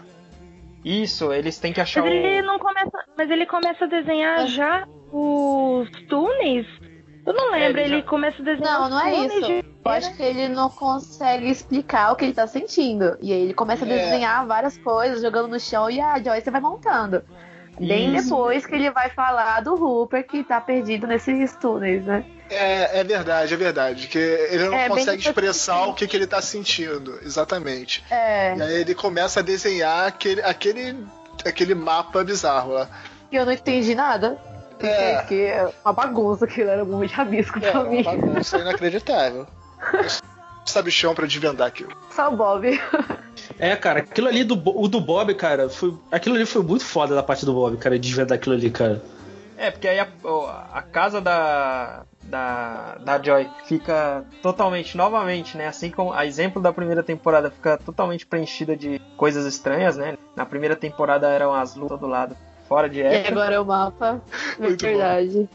[0.84, 2.46] Isso, eles têm que achar Mas ele o.
[2.46, 2.98] não começa.
[3.18, 6.66] Mas ele começa a desenhar já os túneis?
[7.26, 9.42] Eu não lembro, É, ele ele, já- começa a desenhar Não, os não é isso.
[9.42, 13.18] de- Eu acho que ele não consegue explicar o que ele tá sentindo.
[13.22, 13.98] E aí ele começa a É.
[13.98, 17.22] desenhar várias coisas, jogando no chão, e a Joyce vai montando.
[17.80, 18.30] Bem Isso.
[18.30, 22.26] depois que ele vai falar do Hooper que tá perdido nesses túneis, né?
[22.50, 24.08] É, é verdade, é verdade.
[24.08, 28.04] Que ele não É, consegue expressar que- o que, que ele tá sentindo, exatamente.
[28.10, 30.98] É, E aí ele começa a desenhar aquele, aquele,
[31.46, 32.90] aquele mapa bizarro lá.
[33.30, 34.38] que eu não entendi nada.
[34.80, 35.18] É.
[35.18, 38.04] Porque é uma bagunça, aquilo era muito rabisco É, pra uma mim.
[38.04, 39.48] bagunça inacreditável.
[40.66, 41.92] Sabe chão pra desvendar aquilo.
[42.14, 42.80] Só o Bob.
[43.58, 47.16] É, cara, aquilo ali do, o do Bob, cara, foi, aquilo ali foi muito foda
[47.16, 49.02] da parte do Bob, cara, de desvendar aquilo ali, cara.
[49.58, 50.08] É, porque aí a,
[50.74, 55.68] a casa da, da, da Joy fica totalmente, novamente, né?
[55.68, 60.18] Assim como a exemplo da primeira temporada fica totalmente preenchida de coisas estranhas, né?
[60.36, 62.36] Na primeira temporada eram as lutas do lado
[62.68, 63.32] fora de E época.
[63.32, 64.22] agora é o mapa.
[64.60, 64.88] É Muito bom.
[64.92, 65.50] verdade.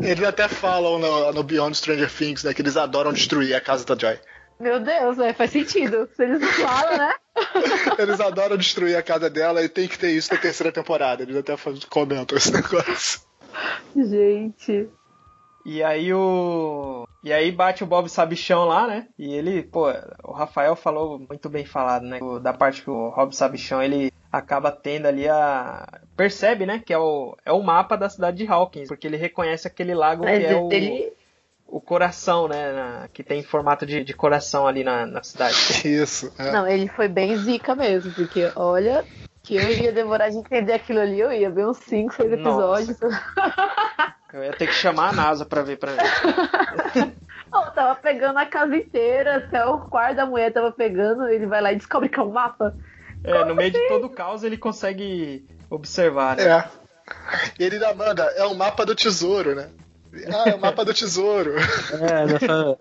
[0.00, 2.52] Eles até falam no, no Beyond Stranger Things, né?
[2.54, 4.18] Que eles adoram destruir a casa da Joy.
[4.60, 5.32] Meu Deus, né?
[5.32, 6.08] Faz sentido.
[6.14, 7.12] Se eles não falam, né?
[7.98, 11.22] Eles adoram destruir a casa dela e tem que ter isso na terceira temporada.
[11.22, 11.54] Eles até
[11.90, 13.20] comentam esse negócio.
[13.94, 14.88] Gente.
[15.64, 17.06] E aí o.
[17.24, 19.08] E aí bate o Bob Sabichão lá, né?
[19.18, 19.86] E ele, pô,
[20.22, 22.20] o Rafael falou muito bem falado, né?
[22.40, 25.88] Da parte que o Rob Sabichão ele acaba tendo ali a.
[26.16, 26.80] Percebe, né?
[26.84, 30.22] Que é o, é o mapa da cidade de Hawkins, porque ele reconhece aquele lago
[30.24, 31.12] Mas que é o, ele.
[31.66, 32.72] o coração, né?
[32.72, 35.56] na- que tem formato de, de coração ali na, na cidade.
[35.84, 36.32] Isso.
[36.38, 36.52] é.
[36.52, 39.04] Não, ele foi bem zica mesmo, porque olha.
[39.46, 42.82] Que eu ia demorar de entender aquilo ali, eu ia ver uns 5, 6 Nossa.
[42.82, 42.98] episódios.
[44.32, 47.12] Eu ia ter que chamar a NASA pra ver pra mim.
[47.54, 51.62] Eu tava pegando a casa inteira, até o quarto da mulher tava pegando, ele vai
[51.62, 52.74] lá e descobre que é um mapa.
[53.22, 56.44] É, no meio de todo o caos ele consegue observar, né?
[56.44, 56.64] É.
[57.58, 59.68] E ele ainda manda, é o mapa do tesouro, né?
[60.28, 61.54] Ah, é o mapa do tesouro.
[61.92, 62.78] É, nessa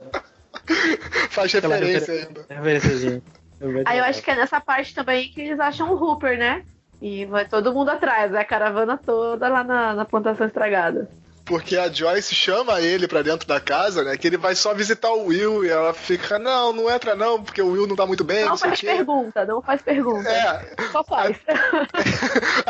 [1.30, 3.22] Faz Aquela referência refer-
[3.60, 3.84] referênciazinha.
[3.86, 6.64] Aí eu acho que é nessa parte também que eles acham o Hooper, né?
[7.02, 11.10] E vai todo mundo atrás, é a caravana toda lá na, na plantação estragada.
[11.44, 14.18] Porque a Joyce chama ele pra dentro da casa, né?
[14.18, 17.62] Que ele vai só visitar o Will e ela fica, não, não entra não, porque
[17.62, 18.88] o Will não tá muito bem, não, Não faz quê.
[18.88, 20.28] pergunta, não faz pergunta.
[20.28, 21.38] É, Só faz.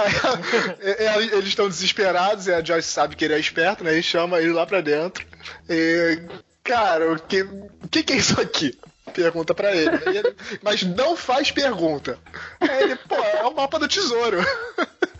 [1.16, 3.98] Aí eles estão desesperados e a Joyce sabe que ele é esperto, né?
[3.98, 5.26] E chama ele lá pra dentro.
[5.70, 6.22] E,
[6.62, 8.78] cara, o que, o que, que é isso aqui?
[9.14, 10.02] Pergunta pra ele, né?
[10.08, 12.18] Ele- Mas não faz pergunta.
[12.60, 14.38] Aí ele, pô, é o mapa do tesouro.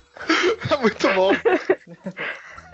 [0.72, 1.32] É muito bom.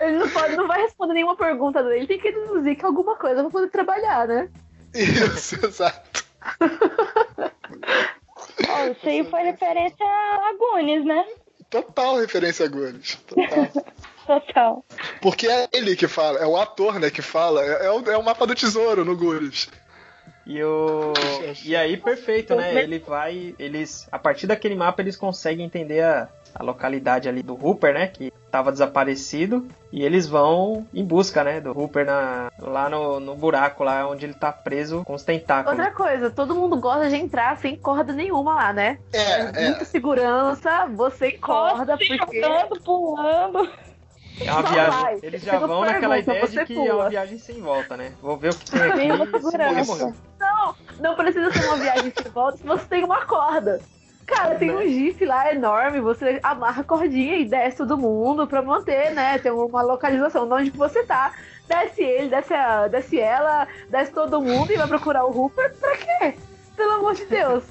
[0.00, 3.16] Ele não, pode, não vai responder nenhuma pergunta dele, tem que deduzir que é alguma
[3.16, 4.48] coisa pra poder trabalhar, né?
[4.94, 6.24] Isso, exato.
[8.68, 11.24] Ó, isso aí foi referência a Goonies, né?
[11.68, 13.16] Total referência a Goonies.
[13.26, 13.68] Total.
[14.26, 14.84] Total.
[15.20, 17.60] Porque é ele que fala, é o ator, né, que fala.
[17.64, 19.68] É, é o, é o mapa do tesouro no Goonies.
[20.46, 21.12] E o
[21.64, 22.82] e aí perfeito, né?
[22.82, 27.54] Ele vai, eles a partir daquele mapa eles conseguem entender a, a localidade ali do
[27.54, 28.08] Hooper, né?
[28.08, 31.60] Que estava desaparecido e eles vão em busca, né?
[31.60, 35.78] Do Hooper na, lá no, no buraco lá onde ele tá preso com os tentáculos.
[35.78, 38.98] Outra coisa, todo mundo gosta de entrar sem corda nenhuma lá, né?
[39.12, 42.42] É, Muita segurança, você corda, porque.
[42.42, 43.70] Andando, pulando.
[44.40, 45.00] É uma Só viagem.
[45.00, 45.18] vai.
[45.22, 47.10] Eles já vão naquela pergunta, ideia de que é uma pula.
[47.10, 48.12] viagem sem volta, né?
[48.20, 49.08] Vou ver o que tem aqui.
[49.08, 50.14] Morrer, segurança.
[50.52, 53.80] Não, não precisa ser uma viagem sem volta se você tem uma corda.
[54.26, 58.62] Cara, tem um GIF lá enorme, você amarra a cordinha e desce todo mundo pra
[58.62, 59.38] manter, né?
[59.38, 61.32] Tem uma localização de onde você tá.
[61.68, 65.96] Desce ele, desce, a, desce ela, desce todo mundo e vai procurar o Rupert pra
[65.96, 66.34] quê?
[66.76, 67.64] Pelo amor de Deus.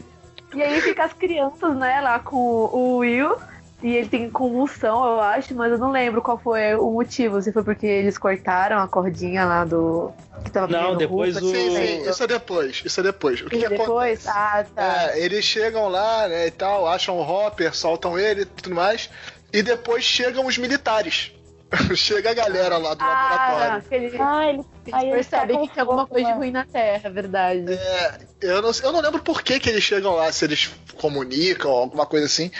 [0.54, 3.36] E aí fica as crianças, né, lá com o Will.
[3.84, 7.42] E ele tem convulsão, eu acho, mas eu não lembro qual foi o motivo.
[7.42, 10.12] Se foi porque eles cortaram a cordinha lá do.
[10.44, 11.52] Que tava Não, depois Rupert.
[11.52, 12.82] o- Sim, sim, isso é depois.
[12.86, 13.42] Isso é depois.
[13.42, 14.28] O que, E que depois?
[14.28, 14.30] acontece?
[14.30, 15.12] Ah, tá.
[15.14, 19.10] É, eles chegam lá, né, e tal, acham o Hopper, soltam ele e tudo mais.
[19.54, 21.32] E depois chegam os militares.
[21.96, 23.84] Chega a galera lá do Ah, laboratório.
[23.88, 26.52] que ele, Ah, ele, eles aí ele percebem tá que tem alguma coisa de ruim
[26.52, 27.66] na Terra, é verdade.
[27.72, 31.72] É, eu, não, eu não lembro por que, que eles chegam lá, se eles comunicam
[31.72, 32.52] ou alguma coisa assim.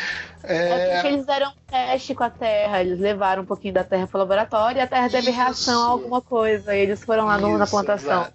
[0.44, 3.84] É É, porque eles fizeram um teste com a Terra, eles levaram um pouquinho da
[3.84, 5.38] Terra pro laboratório e a Terra teve Isso.
[5.40, 6.76] reação a alguma coisa.
[6.76, 8.22] E eles foram lá no- na Isso, plantação.
[8.22, 8.34] exato.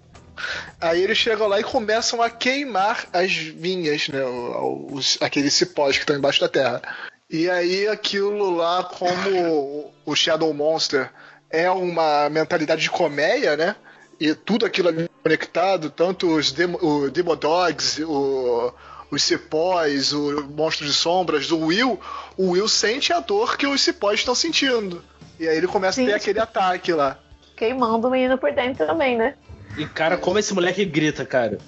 [0.78, 4.22] Aí eles chegam lá e começam a queimar as vinhas, né?
[4.22, 6.82] Os, aqueles cipós que estão embaixo da terra.
[7.28, 11.10] E aí aquilo lá, como o Shadow Monster
[11.50, 13.74] é uma mentalidade de colmeia, né?
[14.20, 18.72] E tudo aquilo ali conectado, tanto os Demo, o Demodogs, o,
[19.10, 22.00] os cipós, o monstro de sombras, o Will,
[22.36, 25.04] o Will sente a dor que os cipós estão sentindo.
[25.38, 26.16] E aí ele começa a ter Sim.
[26.16, 27.18] aquele ataque lá.
[27.56, 29.34] Queimando o menino por dentro também, né?
[29.76, 31.58] E, cara, como esse moleque grita, cara.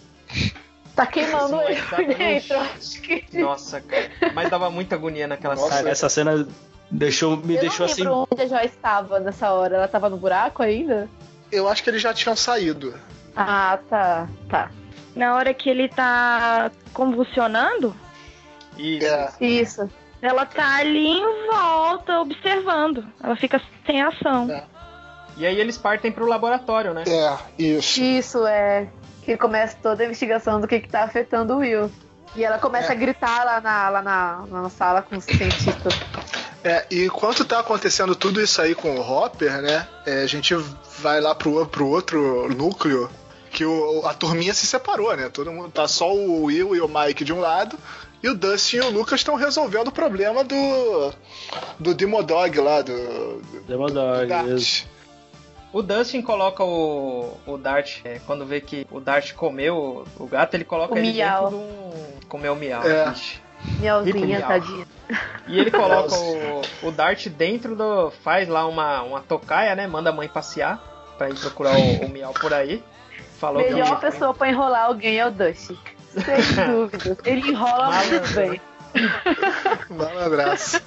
[0.98, 2.58] Tá queimando ele por dentro.
[2.58, 3.24] Acho que.
[3.38, 4.10] Nossa, cara.
[4.34, 5.90] Mas dava muita agonia naquela Nossa, cena.
[5.90, 6.48] Essa cena
[6.90, 8.02] deixou, me Eu deixou não assim.
[8.02, 9.76] lembro onde a Joy estava nessa hora.
[9.76, 11.08] Ela tava no buraco ainda?
[11.52, 12.98] Eu acho que eles já tinham saído.
[13.36, 14.28] Ah, tá.
[14.48, 14.72] Tá.
[15.14, 17.94] Na hora que ele tá convulsionando,
[18.76, 19.06] Isso.
[19.06, 19.32] É.
[19.40, 19.88] Isso.
[20.20, 23.06] ela tá ali em volta, observando.
[23.22, 24.50] Ela fica sem ação.
[24.50, 24.64] É.
[25.36, 27.04] E aí eles partem pro laboratório, né?
[27.06, 28.02] É, isso.
[28.02, 28.88] Isso é.
[29.28, 31.90] Que começa toda a investigação do que, que tá afetando o Will.
[32.34, 32.92] E ela começa É.
[32.92, 35.92] a gritar lá na, lá na, na sala com os cientistas.
[36.64, 39.86] É, e enquanto tá acontecendo tudo isso aí com o Hopper, né?
[40.06, 40.54] é, a gente
[40.98, 43.10] vai lá pro, pro outro núcleo.
[43.50, 45.28] Que o, a turminha se separou, né?
[45.28, 47.78] Todo mundo tá só o Will e o Mike de um lado.
[48.22, 51.12] E o Dustin e o Lucas estão resolvendo o problema do.
[51.78, 52.92] Do Demodog lá, do.
[53.42, 54.46] do Demodog, Dart.
[54.48, 54.86] isso.
[55.72, 60.26] O Dustin coloca o, o Dart, é, quando vê que o Dart comeu o, o
[60.26, 61.50] gato, ele coloca O ele miau.
[61.50, 62.20] dentro de um.
[62.28, 62.82] Comeu o miau.
[62.82, 63.14] É.
[63.80, 64.48] Miauzinha, miau.
[64.48, 64.86] tadinha.
[65.46, 68.10] E ele coloca o, o Dart dentro do.
[68.22, 69.86] faz lá uma, uma tocaia, né?
[69.86, 70.78] Manda a mãe passear
[71.18, 72.82] pra ir procurar o, o miau por aí.
[73.38, 74.00] Falou Melhor que.
[74.10, 75.78] pessoa pra enrolar alguém é o Dusty.
[76.12, 77.18] Sem dúvidas.
[77.24, 78.60] Ele enrola muito bem.
[79.90, 80.80] Malandraço.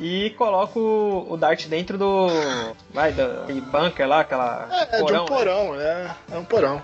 [0.00, 2.28] E coloca o, Dart dentro do.
[2.90, 3.22] Vai, do
[3.70, 4.66] bunker lá, aquela.
[4.70, 6.16] É, é de porão, um porão, né?
[6.32, 6.82] É um porão.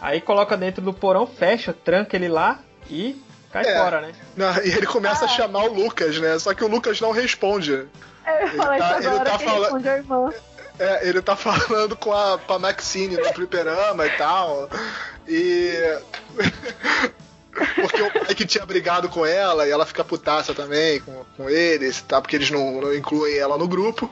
[0.00, 2.58] Aí coloca dentro do porão, fecha, tranca ele lá
[2.90, 3.78] e cai É.
[3.78, 4.12] fora, né?
[4.36, 6.36] Não, e ele começa a chamar o Lucas, né?
[6.40, 7.86] Só que o Lucas não responde.
[8.56, 10.32] Falar tá- ele tá que falando- responde a irmã.
[10.76, 14.68] É, ele tá falando com a, com a Maxine no fliperama e tal.
[15.28, 15.98] E.
[17.54, 22.02] Porque o Mike tinha brigado com ela e ela fica putaça também com, com eles,
[22.02, 22.20] tá?
[22.20, 24.10] Porque eles não, não incluem ela no grupo.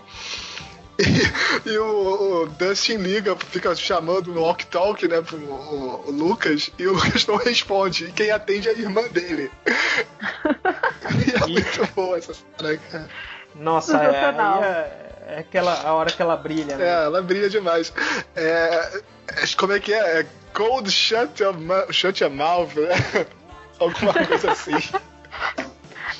[0.99, 6.11] E, e o, o Dustin liga, fica chamando no walk talk, né, pro o, o
[6.11, 8.07] Lucas, e o Lucas não responde.
[8.07, 9.51] E quem atende é a irmã dele.
[11.27, 13.09] E é muito boa essa cena, cara.
[13.55, 16.87] Nossa, é, é, é aquela a hora que ela brilha, né?
[16.87, 17.93] É, ela brilha demais.
[18.35, 20.27] É, é, como é que é?
[20.53, 21.55] Cold shut your,
[21.93, 23.27] shut your mouth, né?
[23.81, 24.73] Alguma coisa assim.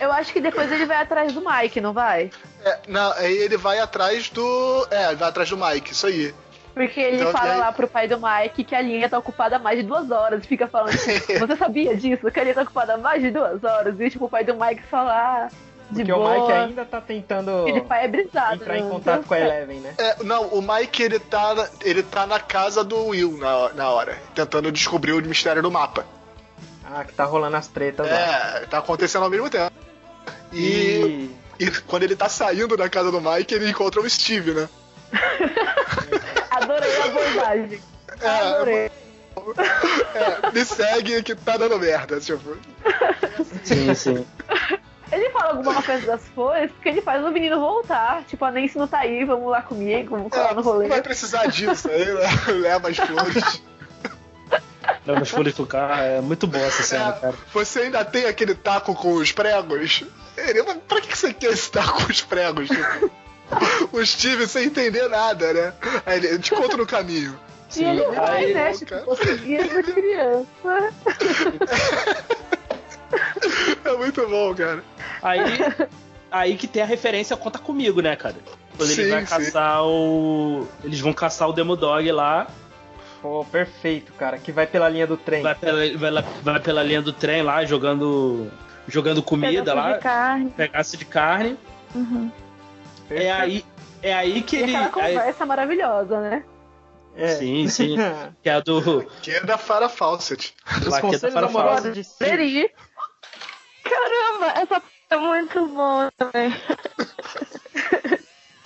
[0.01, 2.31] Eu acho que depois ele vai atrás do Mike, não vai?
[2.65, 4.87] É, não, aí ele vai atrás do.
[4.91, 6.35] É, ele vai atrás do Mike, isso aí.
[6.75, 9.57] Porque ele Então, fala aí- lá pro pai do Mike que a linha tá ocupada
[9.57, 10.43] há mais de duas horas.
[10.43, 12.31] E fica falando, você sabia disso?
[12.31, 14.01] Que a linha tá ocupada há mais de duas horas.
[14.01, 15.49] E tipo, o pai do Mike fala, ah,
[15.95, 16.29] Porque boa.
[16.29, 17.51] o Mike ainda tá tentando
[17.91, 18.55] é brisado.
[18.55, 18.91] entrar em né?
[18.91, 19.95] contato com a Eleven, né?
[19.99, 24.19] É, não, o Mike ele tá, ele tá na casa do Will na, na hora,
[24.35, 26.07] tentando descobrir o mistério do mapa.
[26.85, 28.17] Ah, que tá rolando as tretas lá.
[28.17, 29.73] É, tá acontecendo ao mesmo tempo.
[30.53, 34.53] E, E e quando ele tá saindo da casa do Mike, ele encontra o Steve,
[34.53, 34.69] né?
[36.51, 37.81] Adorei a abordagem.
[38.21, 38.91] É, Adorei.
[40.15, 42.57] É, me segue que tá dando merda, tipo.
[43.63, 44.27] Sim, sim.
[45.13, 48.25] Ele fala alguma coisa das flores, porque ele faz o menino voltar.
[48.25, 50.83] Tipo, a Nancy não tá aí, vamos lá comigo, vamos colar É, no rolê.
[50.85, 52.29] não vai precisar disso aí, né?
[52.61, 53.63] leva as flores.
[55.07, 57.35] Não, mas folha do carro é muito boa essa cena, É, cara.
[57.53, 60.03] você ainda tem aquele taco com os pregos?
[60.37, 62.69] Ele, mas pra que você quer esse taco com os pregos?
[62.69, 63.11] Tipo,
[63.93, 65.73] o Steve sem entender nada, né?
[66.07, 67.39] Aí ele, eu te conto no caminho.
[67.77, 68.73] E ele vai, aí- né?
[68.73, 69.37] Tipo, essa
[69.93, 70.93] criança.
[73.85, 74.83] É muito bom, cara.
[75.23, 75.41] Aí,
[76.31, 78.37] aí que tem a referência Conta Comigo, né, cara?
[78.77, 79.27] Quando ele Sim, vai sim.
[79.27, 80.67] caçar o.
[80.83, 82.47] Eles vão caçar o Demodog lá,
[83.21, 84.37] Pô, perfeito, cara.
[84.39, 85.43] Que vai pela linha do trem.
[85.43, 88.51] vai pela, vai, lá- vai pela linha do trem lá, jogando.
[88.89, 90.55] jogando comida Pedaço lá, de carne.
[90.99, 91.59] de carne.
[91.95, 92.33] Uhum.
[93.09, 93.65] É aí,
[94.03, 94.75] é aí que E ele.
[94.75, 96.45] aquela aí- conversa maravilhosa, né?
[97.15, 97.29] É.
[97.29, 97.95] Sim, sim.
[98.43, 99.07] Que é a do.
[99.23, 100.55] Que é da Farah Fawcett.
[100.67, 102.19] Os Laqueta conselhos para amorosos de Sid.
[102.19, 102.71] Peri.
[103.85, 104.83] Caramba, essa
[105.13, 106.53] é muito boa também.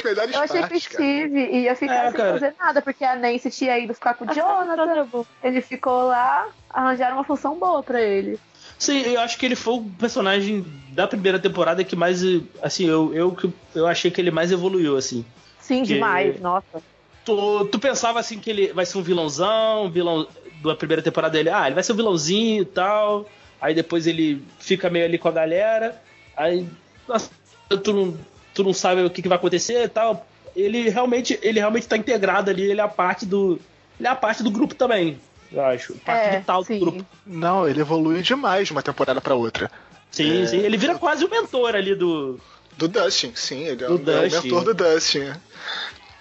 [0.04, 0.80] melhores Eu achei que o cara.
[0.80, 2.32] Steve ia ficar É, sem cara.
[2.34, 5.04] fazer nada, porque a Nancy tinha ido ficar com o Acho Jonathan.
[5.04, 5.26] que bom.
[5.42, 8.38] Ele ficou lá, arranjaram uma função boa pra ele.
[8.78, 12.22] Sim, eu acho que ele foi o personagem da primeira temporada que mais.
[12.62, 15.24] Assim, eu, eu, que- eu achei que ele mais evoluiu, assim.
[15.58, 16.82] Sim, Que- demais, nossa.
[17.24, 20.28] Tu, tu pensava assim que ele vai ser um vilãozão, vilão
[20.62, 23.28] da primeira temporada dele, ah, ele vai ser um vilãozinho e tal.
[23.60, 26.00] Aí depois ele fica meio ali com a galera.
[26.36, 26.66] Aí
[27.08, 27.30] nossa,
[27.82, 28.16] tu, não,
[28.54, 30.26] tu não sabe o que, que vai acontecer e tal.
[30.54, 33.60] Ele realmente, ele realmente tá integrado ali, ele é a parte do.
[33.98, 35.18] Ele é a parte do grupo também,
[35.52, 35.94] eu acho.
[35.96, 36.78] Parte É, vital do sim.
[36.78, 37.06] grupo.
[37.26, 39.70] Não, ele evolui demais de uma temporada pra outra.
[40.10, 40.46] Sim, É.
[40.46, 40.58] sim.
[40.58, 42.38] Ele vira quase o mentor ali do.
[42.76, 45.20] Do Dustin, sim, ele é, Do o- é o mentor do Dustin.
[45.20, 45.36] é.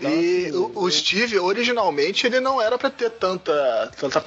[0.02, 3.92] E o, o Steve, originalmente, ele não era pra ter tanta.
[4.00, 4.24] tanta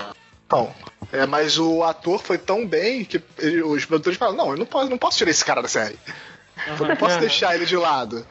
[0.51, 0.73] não.
[1.13, 3.23] É, mas o ator foi tão bem que
[3.65, 5.99] os produtores falaram: não, eu não posso, não posso tirar esse cara da série.
[6.67, 8.27] Eu não posso deixar ele de lado.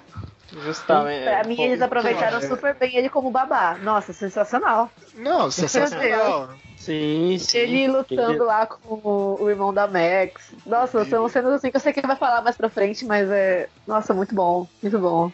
[0.64, 1.24] Justamente.
[1.24, 2.48] Pra mim, pô, eles aproveitaram é.
[2.48, 3.78] super bem ele como babá.
[3.82, 4.90] Nossa, sensacional.
[5.16, 6.50] Não, sensacional.
[6.78, 7.58] Sim, sim.
[7.58, 9.02] Ele lutando lá com
[9.42, 10.54] o, irmão da Max.
[10.66, 13.30] Nossa, são cenas assim que eu sei que ele vai falar mais pra frente, mas
[13.30, 13.68] é.
[13.86, 14.66] Nossa, muito bom.
[14.82, 15.30] Muito bom.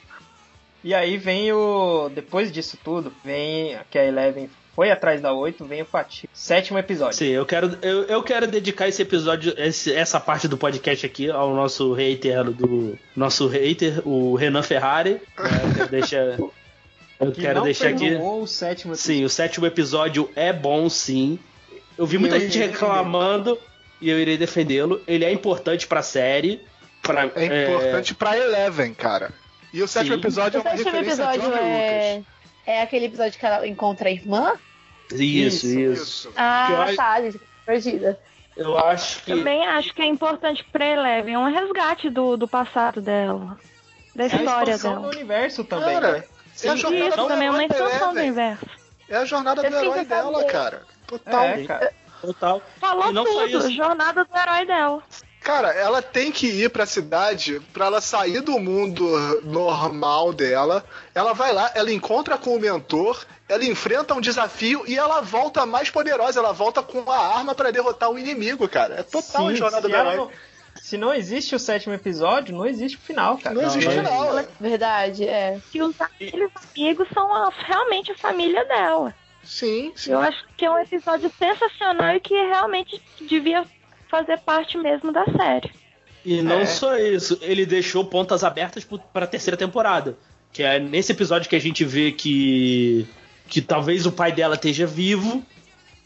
[0.83, 2.09] E aí vem o.
[2.09, 6.27] Depois disso tudo, vem que a Eleven foi atrás da 8, vem o Fatih.
[6.33, 7.17] Sétimo episódio.
[7.17, 11.29] Sim, eu quero, eu, eu quero dedicar esse episódio, esse- essa parte do podcast aqui
[11.29, 12.97] ao nosso hater do.
[13.15, 15.11] Nosso hater, o Renan Ferrari.
[15.13, 18.15] né, eu quero deixar, eu Que quero não deixar aqui.
[18.15, 19.15] o sétimo episódio.
[19.15, 21.37] Sim, o sétimo episódio é bom, sim.
[21.97, 23.57] Eu vi muita eu gente reclamando
[24.01, 24.99] e eu irei defendê-lo.
[25.07, 26.59] Ele é importante pra série.
[27.01, 29.31] Pra, É importante pra Eleven, cara.
[29.73, 30.21] E o sétimo Sim.
[30.21, 32.13] episódio é O uma sétimo referência a episódio George é.
[32.17, 32.32] Lucas.
[32.65, 34.53] É aquele episódio que ela encontra a irmã?
[35.11, 35.77] Isso, isso.
[35.77, 36.33] Isso.
[36.35, 37.39] Ah, Eu acho- tá, gente.
[37.65, 38.19] Perdida.
[38.55, 39.31] Eu acho que.
[39.35, 43.57] Também acho que é importante pra Eleven, é um resgate do, do passado dela.
[44.15, 45.07] Da É a história do dela.
[45.07, 45.93] universo também.
[45.93, 46.23] Cara, né?
[46.63, 48.65] é a Isso jornada do também é uma expansão do universo.
[49.09, 50.51] É a jornada Eu do herói dela, saber.
[50.51, 50.81] cara.
[51.07, 51.43] Total.
[51.45, 51.93] É, cara.
[52.21, 52.61] Total.
[52.79, 53.71] Falou tudo, isso.
[53.71, 55.03] jornada do herói dela.
[55.43, 59.05] Cara, ela tem que ir pra cidade pra ela sair do mundo
[59.43, 60.85] normal dela.
[61.13, 65.65] Ela vai lá, ela encontra com o mentor, ela enfrenta um desafio e ela volta
[65.65, 66.39] mais poderosa.
[66.39, 68.95] Ela volta com a arma pra derrotar o inimigo, cara.
[68.95, 70.15] É total Sim, jornada se, do herói.
[70.15, 70.31] não,
[70.81, 73.53] se não existe o sétimo episódio, não existe o final, cara.
[73.53, 74.25] Não existe não final.
[74.29, 75.59] Ela- Verdade, é.
[75.71, 79.13] Que os aqueles amigos são a- realmente a família dela.
[79.43, 80.13] Sim, sim.
[80.13, 83.65] Eu acho que é um episódio sensacional e que realmente devia
[84.17, 85.71] fazer parte mesmo da série.
[86.23, 86.65] E não É.
[86.65, 90.15] só isso, ele deixou pontas abertas pro- pra terceira temporada.
[90.51, 93.07] Que é nesse episódio que a gente vê que.
[93.49, 95.43] que talvez o pai dela esteja vivo.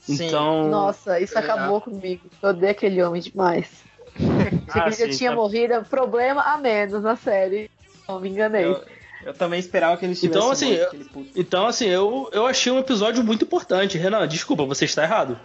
[0.01, 0.25] Sim.
[0.27, 0.69] Então.
[0.69, 1.41] Nossa, isso É.
[1.41, 2.21] acabou comigo.
[2.41, 3.67] Eu odeio aquele homem demais.
[4.15, 5.35] Achei Ah, que ele já tinha tá.
[5.35, 7.69] morrido, é um problema a menos na série.
[8.07, 8.63] Não me enganei.
[8.65, 8.81] Eu,
[9.25, 11.25] eu também esperava que ele estivesse Então, assim, morto, eu-.
[11.35, 13.97] Então, assim, eu, eu achei um episódio muito importante.
[13.97, 15.37] Renan, desculpa, você está errado.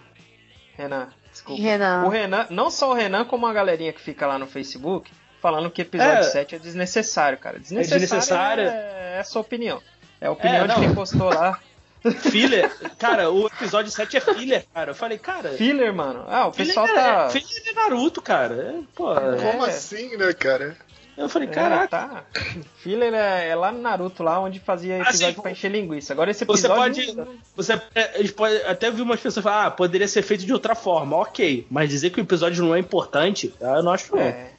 [0.76, 1.08] Renan,
[1.44, 1.62] desculpa.
[1.62, 2.04] Renan.
[2.04, 5.10] O Renan, não só o Renan, como a galerinha que fica lá no Facebook,
[5.40, 6.22] falando que episódio É.
[6.22, 7.58] 7 é desnecessário, cara.
[7.58, 8.64] Desnecessário desnecessário.
[8.68, 9.82] é, é a sua opinião.
[10.20, 11.58] É a opinião É, de quem postou lá.
[12.02, 14.90] Filler, cara, o episódio 7 é filler, cara.
[14.90, 15.50] Eu falei, cara.
[15.50, 16.24] Filler, mano.
[16.28, 17.30] Ah, o Filler pessoal é, tá.
[17.30, 18.54] filler é Naruto, cara.
[18.54, 19.68] É, pô, Como É.
[19.68, 20.76] assim, né, cara?
[21.16, 21.88] Eu falei, É, caraca.
[21.88, 22.24] tá.
[22.78, 26.12] Filler é, é lá no Naruto, lá onde fazia episódio Assim, pra encher linguiça.
[26.12, 27.14] Agora esse Você episódio.
[27.14, 27.28] pode.
[27.56, 30.52] Você é, a gente pode até vi umas pessoas falar, ah, poderia ser feito de
[30.52, 31.66] outra forma, ok.
[31.70, 34.22] Mas dizer que o episódio não é importante, ah, eu não acho não.
[34.22, 34.50] É.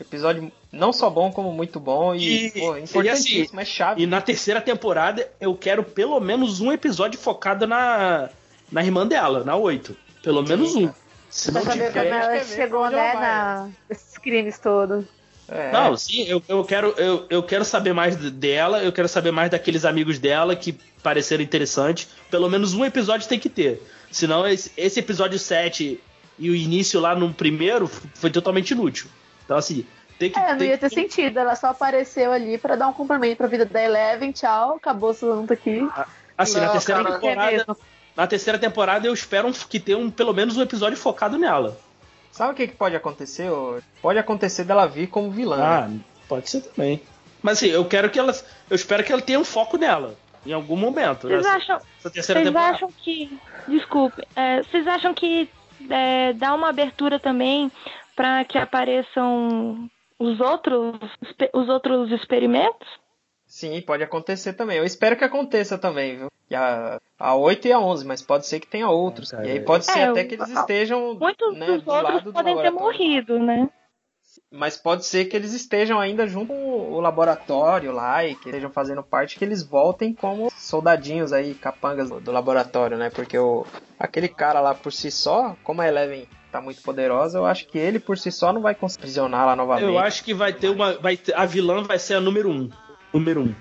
[0.00, 4.02] Episódio não só bom, como muito bom e, E- pô, e importantíssimo, é chave.
[4.02, 8.30] E na terceira temporada eu quero pelo menos um episódio focado na,
[8.72, 9.94] na irmã dela, na 8.
[10.22, 10.90] Pelo menos um.
[11.28, 12.06] Se Pra não tiver.
[12.06, 13.68] ela chegou, onde né, na...
[13.90, 15.04] esses crimes todos.
[15.50, 15.72] É.
[15.72, 19.32] Não, sim, eu, eu quero eu, eu quero saber mais de- dela, eu quero saber
[19.32, 20.72] mais daqueles amigos dela que
[21.02, 22.08] pareceram interessantes.
[22.30, 23.82] Pelo menos um episódio tem que ter.
[24.10, 26.00] Senão esse, esse episódio 7
[26.38, 29.08] e o início lá no primeiro foi totalmente inútil.
[29.44, 29.84] Então assim,
[30.18, 31.38] tem que É, não tem ia ter que- sentido.
[31.38, 34.30] Ela só apareceu ali pra dar um cumprimento pra vida da Eleven.
[34.32, 35.80] Tchau, acabou o assunto aqui.
[36.38, 37.76] assim, na Não, terceira cara, Tem que ter temporada,
[38.16, 41.76] na terceira temporada eu espero que tenha um, pelo menos um episódio focado nela.
[42.30, 43.50] Sabe o que, que pode acontecer?
[44.00, 45.58] Pode acontecer dela vir como vilã.
[45.62, 46.00] Ah, né?
[46.28, 47.02] pode ser também.
[47.42, 48.32] Mas assim, eu quero que ela
[48.68, 50.14] eu espero que ela tenha um foco nela
[50.46, 51.26] em algum momento.
[51.28, 52.74] Vocês nessa- acham, vocês temporada.
[52.76, 53.38] acham que.
[53.68, 55.48] Desculpe, é, vocês acham que
[55.88, 57.70] é, dá uma abertura também
[58.14, 60.96] pra que apareçam os outros,
[61.54, 62.86] os outros experimentos?
[63.46, 64.78] Sim, pode acontecer também.
[64.78, 66.28] Eu espero que aconteça também, viu?
[66.50, 69.32] E a, a 8 e a 11, mas pode ser que tenha outros.
[69.32, 71.90] É, cara, e aí pode ser é, até que eles estejam Muitos né, dos do
[71.90, 73.70] outros lado do podem ter morrido, né?
[74.50, 78.70] Mas pode ser que eles estejam ainda junto com o laboratório lá e que estejam
[78.70, 83.10] fazendo parte, que eles voltem como soldadinhos aí, capangas do, do laboratório, né?
[83.10, 83.64] Porque o,
[83.98, 87.78] aquele cara lá por si só, como a Eleven tá muito poderosa, eu acho que
[87.78, 89.86] ele por si só não vai conseguir prisionar lá novamente.
[89.86, 90.94] Eu acho que vai ter uma.
[90.94, 92.68] Vai ter- a vilã vai ser a número um.
[93.12, 93.54] Número um.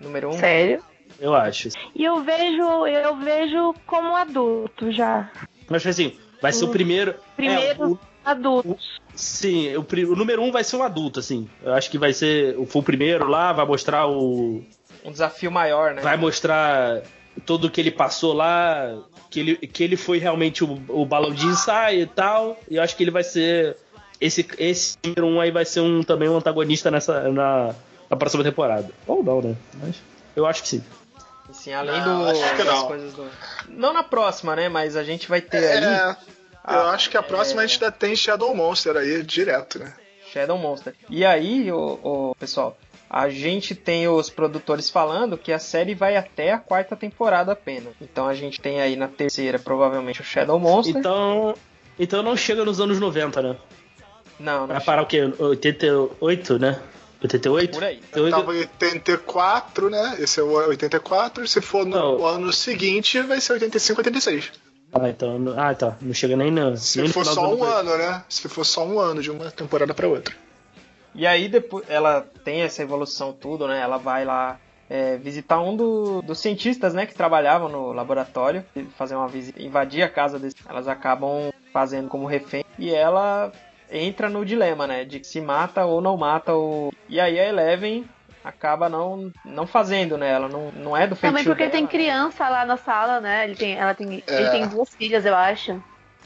[0.00, 0.32] Número um.
[0.32, 0.82] Sério?
[1.20, 1.68] Eu acho.
[1.94, 5.30] E eu vejo, eu vejo como adulto já.
[5.68, 7.14] Mas assim, vai ser o primeiro.
[7.36, 8.98] Primeiro É, o- adultos.
[9.14, 11.48] sim, o, o número um vai ser um adulto, assim.
[11.62, 12.56] Eu acho que vai ser.
[12.66, 14.62] Foi o primeiro lá, vai mostrar o.
[15.04, 16.02] Um desafio maior, né?
[16.02, 17.02] Vai mostrar
[17.46, 18.98] tudo o que ele passou lá,
[19.30, 22.58] que ele, que ele foi realmente o, o balão de ensaio e tal.
[22.68, 23.76] E eu acho que ele vai ser.
[24.20, 27.74] Esse, esse número um aí vai ser um, também um antagonista nessa, na,
[28.10, 28.90] na próxima temporada.
[29.06, 29.56] Ou não, né?
[29.82, 29.96] Mas
[30.36, 30.82] eu acho que sim.
[31.60, 32.86] Assim, além Não, do, acho que das não.
[32.86, 33.28] coisas do.
[33.68, 34.70] Não na próxima, né?
[34.70, 36.16] Mas a gente vai ter aí É, eu
[36.64, 39.92] Ah, acho que a próxima a gente ainda tem Shadow Monster aí, direto, né?
[40.32, 40.94] Shadow Monster.
[41.10, 42.78] E aí, o, o pessoal,
[43.10, 47.92] a gente tem os produtores falando que a série vai até a quarta temporada apenas.
[48.00, 50.96] Então a gente tem aí na terceira, provavelmente, o Shadow Monster.
[50.96, 51.54] Então.
[51.98, 53.56] Então não chega nos anos 90, né?
[54.38, 55.30] não, não Vai parar o quê?
[55.38, 56.80] 88, né?
[57.22, 57.72] 88?
[57.72, 57.96] Por aí.
[58.14, 58.36] 88?
[58.36, 60.16] Tava 84, né?
[60.18, 61.46] Esse é o 84.
[61.46, 62.26] Se for no Não.
[62.26, 64.52] ano seguinte, vai ser 85, 86.
[64.92, 65.38] Ah, então.
[65.38, 65.96] não- Ah, tá.
[66.00, 66.76] Não chega nem no.
[66.76, 68.24] Se nem for só um ano, né?
[68.28, 70.34] Se for só um ano de uma temporada pra outra.
[71.14, 73.80] E aí depois ela tem essa evolução tudo, né?
[73.80, 74.58] Ela vai lá
[74.92, 79.62] é, visitar um do- dos cientistas, né, que trabalhavam no laboratório, e fazer uma visita,
[79.62, 80.52] invadir a casa deles.
[80.68, 83.52] Elas acabam fazendo como refém e ela
[83.90, 86.92] entra no dilema, né, de se mata ou não mata o.
[87.08, 88.04] E aí a Eleven
[88.42, 90.30] acaba não não fazendo, né?
[90.30, 91.72] Ela não, não é do feitiço Também porque dela.
[91.72, 93.44] tem criança lá na sala, né?
[93.44, 94.40] Ele tem, ela tem, É.
[94.40, 95.82] ele tem duas filhas, eu acho.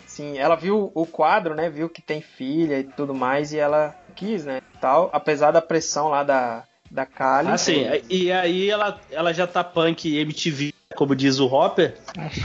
[0.06, 1.68] Sim, ela viu o quadro, né?
[1.68, 4.60] Viu que tem filha e tudo mais e ela quis, né?
[4.80, 7.48] Tal, apesar da pressão lá da da Kali.
[7.48, 7.84] Ah, sim.
[8.08, 11.96] E aí ela, ela já tá punk MTV, como diz o Hopper.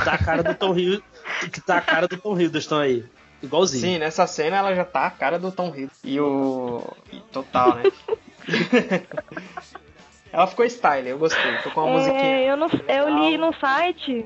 [0.03, 1.03] Tá a cara do Tom Hiddleston.
[1.51, 3.05] Que tá a cara do Tom Hiddleston aí.
[3.41, 3.81] Igualzinho.
[3.81, 6.07] Sim, nessa cena ela já tá a cara do Tom Hiddleston.
[6.07, 6.83] E o.
[7.11, 7.83] e total, né?
[10.31, 11.57] ela ficou style, eu gostei.
[11.63, 12.21] Tô com uma musiquinha.
[12.21, 14.25] É, eu, não, eu li no site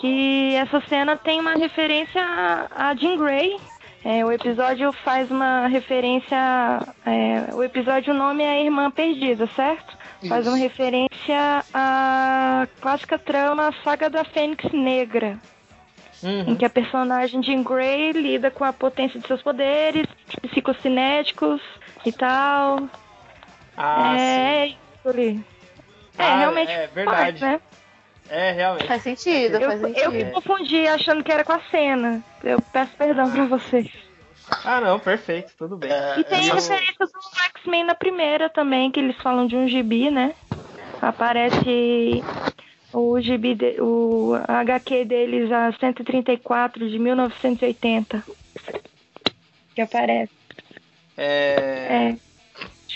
[0.00, 3.56] que essa cena tem uma referência a a Jean Grey.
[4.04, 6.36] É, o episódio faz uma referência.
[7.06, 9.96] é, o episódio o nome é a Irmã Perdida, certo?
[10.28, 15.38] Faz uma referência à clássica trama Saga da Fênix Negra,
[16.24, 16.56] em Uhum.
[16.56, 20.06] que a personagem Jean Grey lida com a potência de seus poderes,
[20.42, 21.60] psicocinéticos
[22.04, 22.88] e tal.
[23.76, 24.20] Ah, sim.
[24.22, 25.44] é isso ali.
[26.18, 27.38] É, Ah, realmente é verdade.
[27.38, 27.60] faz, né?
[28.30, 28.86] É, realmente.
[28.86, 30.12] Faz sentido, Eu, faz eu sentido.
[30.12, 32.22] me confundi achando que era com a cena.
[32.42, 33.90] Eu peço perdão pra vocês.
[34.64, 35.90] Ah, não, perfeito, tudo bem.
[35.90, 37.20] É, E tem essa- referências do
[37.58, 40.34] X-Men na primeira também, que eles falam de um gibi, né?
[41.02, 42.22] Aparece
[42.94, 48.22] o gibi, de- o HQ deles, a 134 de 1980.
[49.74, 50.30] Que aparece.
[51.16, 52.16] É,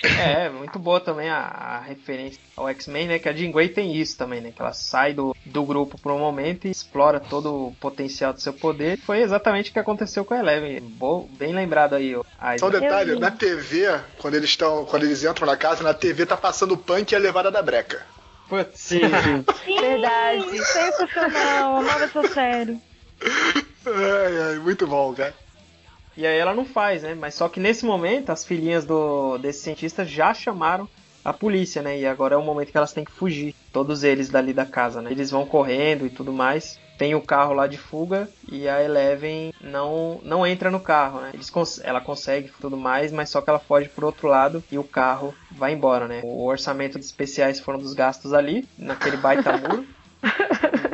[0.04, 0.42] É.
[0.44, 3.18] é, muito boa também a, a referência ao X-Men, né?
[3.18, 4.52] Que a Jean Grey tem isso também, né?
[4.54, 8.40] Que ela sai do, do grupo por um momento e explora todo o potencial do
[8.40, 8.96] seu poder.
[8.98, 10.80] Foi exatamente o que aconteceu com a Eleven.
[10.80, 12.22] Bo- bem lembrado aí, ó.
[12.58, 14.84] Só um detalhe, na TV, quando eles estão.
[14.84, 17.60] Quando eles entram na casa, na TV tá passando o punk e a levada da
[17.62, 18.06] breca.
[18.48, 18.80] Putz.
[18.80, 19.44] Sim, sim.
[19.64, 20.64] Sim, Verdade.
[20.64, 22.78] Sensacional, amava essa série.
[23.86, 25.34] Ai, ai, muito bom, cara.
[26.16, 27.14] E aí ela não faz, né?
[27.14, 30.88] Mas só que nesse momento as filhinhas do desse cientista já chamaram
[31.24, 31.98] a polícia, né?
[31.98, 35.00] E agora é o momento que elas têm que fugir, todos eles dali da casa,
[35.02, 35.10] né?
[35.12, 36.78] Eles vão correndo e tudo mais.
[36.98, 41.30] Tem o carro lá de fuga e a Eleven não não entra no carro, né?
[41.32, 44.76] Eles cons- ela consegue tudo mais, mas só que ela foge por outro lado e
[44.78, 46.20] o carro vai embora, né?
[46.24, 49.86] O orçamento de especiais foram dos gastos ali, naquele baita muro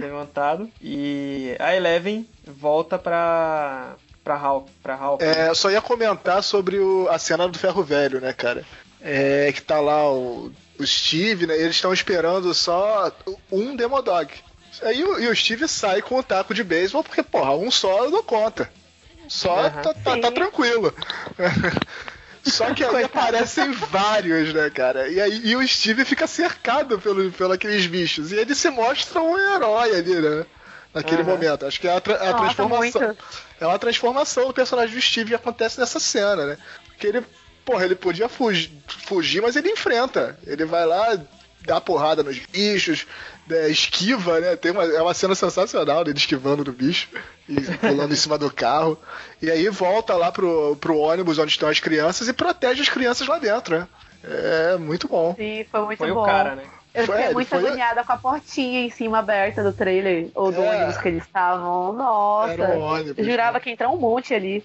[0.00, 5.22] levantado e a Eleven volta pra para Hawk, para Hawk.
[5.22, 8.64] É, eu só ia comentar sobre o- a cena do ferro velho, né, cara?
[9.02, 10.50] É que tá lá o,
[10.80, 11.54] o Steve, né?
[11.54, 13.12] Eles estão esperando só
[13.52, 14.32] um Demodog.
[14.84, 18.04] Aí o, e o Steve sai com o taco de beisebol, porque, porra, um só
[18.04, 18.70] eu dou conta.
[19.28, 19.82] Só Aham.
[19.82, 20.94] tá, tá- tá tranquilo.
[22.44, 25.08] Só que aí aparecem vários, né, cara?
[25.08, 28.32] E aí e o Steve fica cercado pelo, pelo aqueles bichos.
[28.32, 30.44] E ele se mostra um herói ali, né?
[30.92, 31.30] Naquele Aham.
[31.30, 31.64] momento.
[31.64, 33.00] Acho que é a, tra- a Nossa, transformação.
[33.02, 33.24] muito.
[33.58, 36.58] É uma transformação do personagem do Steve que acontece nessa cena, né?
[36.88, 37.24] Porque ele,
[37.64, 38.70] porra, ele podia fugir,
[39.06, 40.38] fugir, mas ele enfrenta.
[40.46, 41.18] Ele vai lá,
[41.62, 43.06] dá porrada nos bichos,
[43.46, 44.56] né, esquiva, né?
[44.56, 47.08] Tem uma, é uma cena sensacional dele esquivando do bicho
[47.48, 48.98] e pulando em cima do carro.
[49.42, 53.26] E aí volta lá pro, pro ônibus onde estão as crianças e protege as crianças
[53.28, 53.88] lá dentro, né?
[54.22, 55.34] É muito bom.
[55.36, 56.22] Sim, foi muito Foi bom.
[56.22, 56.62] o cara, né?
[56.94, 60.28] Eu Foi, fiquei ele muito foi- agoniada com a portinha em cima aberta do trailer,
[60.34, 60.76] ou do É.
[60.76, 61.92] ônibus que eles estavam.
[61.92, 63.18] Nossa, Era um ônibus.
[63.18, 64.64] eu jurava que ia entrar um monte ali.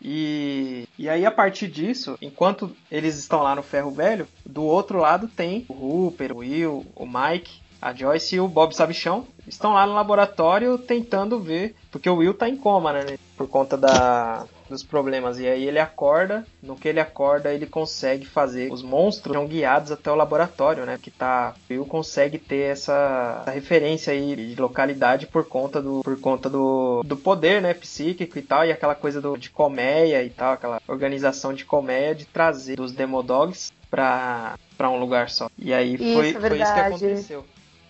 [0.00, 4.98] E, e aí, a partir disso, enquanto eles estão lá no ferro velho, do outro
[5.00, 9.26] lado tem o Hooper, o Will, o Mike, a Joyce e o Bob Sabichão.
[9.46, 13.18] Estão lá no laboratório tentando ver, porque o Will tá em coma, né?
[13.36, 15.38] Por conta da, dos problemas.
[15.38, 18.70] E aí ele acorda, no que ele acorda, ele consegue fazer.
[18.70, 20.98] Os monstros são guiados até o laboratório, né?
[21.00, 21.54] Que tá.
[21.70, 26.50] O Will consegue ter essa, essa referência aí de localidade por conta do, por conta
[26.50, 27.72] do, do poder, né?
[27.72, 32.14] Psíquico e tal, e aquela coisa do, de colmeia e tal, aquela organização de colmeia
[32.14, 35.48] de trazer os Demodogs pra, pra um lugar só.
[35.58, 37.44] E aí Isso, foi, foi isso que aconteceu.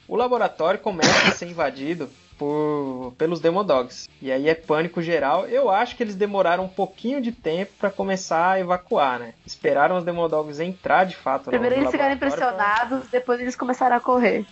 [0.08, 2.08] O laboratório começa a ser invadido
[2.38, 4.08] por, pelos Demodogs.
[4.22, 5.46] E aí é pânico geral.
[5.46, 9.34] Eu acho que eles demoraram um pouquinho de tempo pra começar a evacuar, né?
[9.44, 13.54] Esperaram os Demodogs entrar de fato Primeiro no eles ficaram laboratório pra- impressionados, depois eles
[13.54, 14.46] começaram a correr.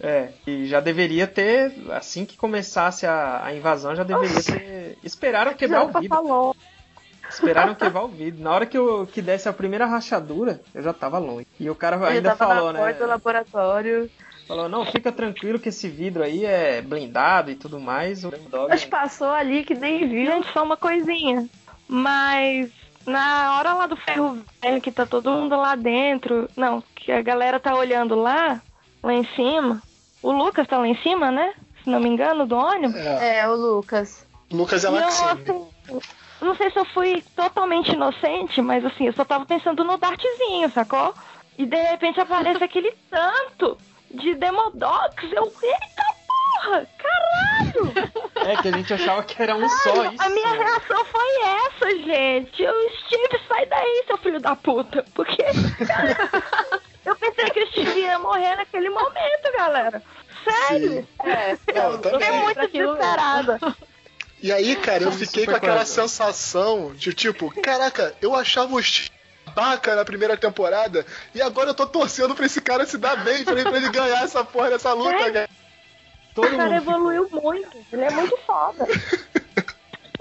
[0.00, 4.98] É, e já deveria ter, assim que começasse a, a invasão, já deveria ter.
[5.02, 6.08] Esperaram quebrar o vidro.
[6.08, 6.56] falou.
[7.28, 8.42] Esperaram quebrar o vidro.
[8.42, 11.46] Na hora que, eu, que desse a primeira rachadura, eu já tava longe.
[11.60, 12.84] E o cara ainda tava falou, na né?
[12.84, 14.10] porta do laboratório.
[14.48, 18.24] Falou, não, fica tranquilo que esse vidro aí é blindado e tudo mais.
[18.24, 20.24] O Dog Mas passou ali que nem viu.
[20.24, 21.46] Gente, só uma coisinha.
[21.86, 22.70] Mas
[23.06, 26.48] na hora lá do ferro velho, que tá todo mundo lá dentro.
[26.56, 28.62] Não, que a galera tá olhando lá,
[29.02, 29.82] lá em cima.
[30.22, 31.52] O Lucas tá lá em cima, né?
[31.84, 32.96] Se não me engano, do ônibus.
[32.96, 34.26] É, É, o Lucas.
[34.50, 35.30] Lucas é eu, Maxine.
[35.30, 36.00] assim,
[36.40, 40.70] não sei se eu fui totalmente inocente, mas assim, eu só tava pensando no dartzinho,
[40.70, 41.12] sacou?
[41.58, 43.76] E de repente aparece aquele tanto
[44.10, 45.32] de Demodogs.
[45.32, 46.86] Eu, eita porra!
[46.98, 47.92] Caralho!
[48.36, 50.22] É que a gente achava que era um só isso.
[50.22, 52.62] A minha reação foi essa, gente.
[52.62, 52.74] Eu,
[53.04, 55.04] Steve, sai daí, seu filho da puta.
[55.14, 55.42] Porque,
[55.86, 56.16] cara,
[57.04, 60.02] eu pensei que o Steve ia morrer naquele momento, galera.
[60.44, 61.06] Sério.
[61.24, 62.20] É, Eu Eu também.
[62.20, 63.58] fiquei muito desesperada.
[64.40, 69.10] E aí, cara, eu fiquei com aquela sensação de tipo, caraca, eu achava o Steve
[69.48, 71.04] baca na primeira temporada
[71.34, 73.88] e agora eu tô torcendo pra esse cara se dar bem, pra ele, pra ele
[73.90, 75.30] ganhar essa porra dessa luta, É.
[75.32, 75.48] cara.
[76.34, 77.76] Todo O cara ficou- evoluiu muito.
[77.92, 78.86] Ele é muito foda.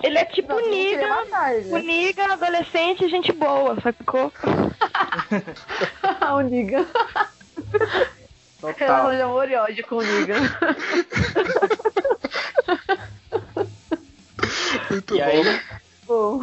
[0.03, 1.23] Ele é tipo Niga,
[1.71, 4.31] o Niga, adolescente, gente boa, sacou?
[6.35, 6.85] o Niga.
[8.61, 8.75] Total.
[8.77, 10.35] Relação de amor e ódio com o Niga.
[14.91, 15.23] Muito E bom.
[15.23, 15.61] aí,
[16.05, 16.41] Bom.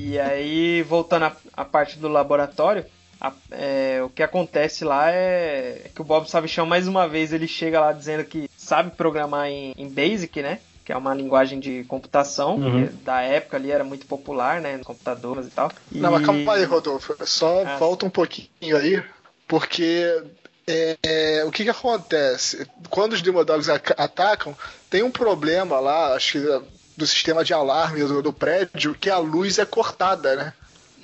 [0.00, 2.86] E aí, voltando à, à parte do laboratório,
[3.20, 7.48] a- é, o que acontece lá é que o Bob Sabichão, mais uma vez, ele
[7.48, 10.60] chega lá dizendo que sabe programar em, em Basic, né?
[10.84, 12.86] Que é uma linguagem de computação, Uhum.
[12.86, 14.76] que da época ali era muito popular, né?
[14.76, 15.70] Nos computadores e tal.
[15.92, 15.98] E...
[15.98, 17.16] Não, mas calma aí, Rodolfo.
[17.26, 19.02] Só Ah, volta um pouquinho aí,
[19.48, 20.22] porque
[20.66, 22.66] é, é, o que que acontece?
[22.88, 24.56] Quando os Demodogs aca- atacam,
[24.88, 26.60] tem um problema lá, acho que é,
[26.98, 30.52] do sistema de alarme do, do prédio, que a luz é cortada, né?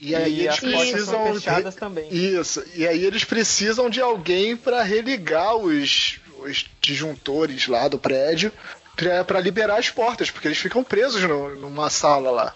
[0.01, 1.33] E aí E eles precisam.
[1.35, 2.13] fechadas também.
[2.13, 2.63] Isso.
[2.75, 8.53] E aí eles precisam de alguém para religar os, os disjuntores lá do prédio
[8.97, 12.55] pra- pra liberar as portas, porque eles ficam presos no- numa sala lá.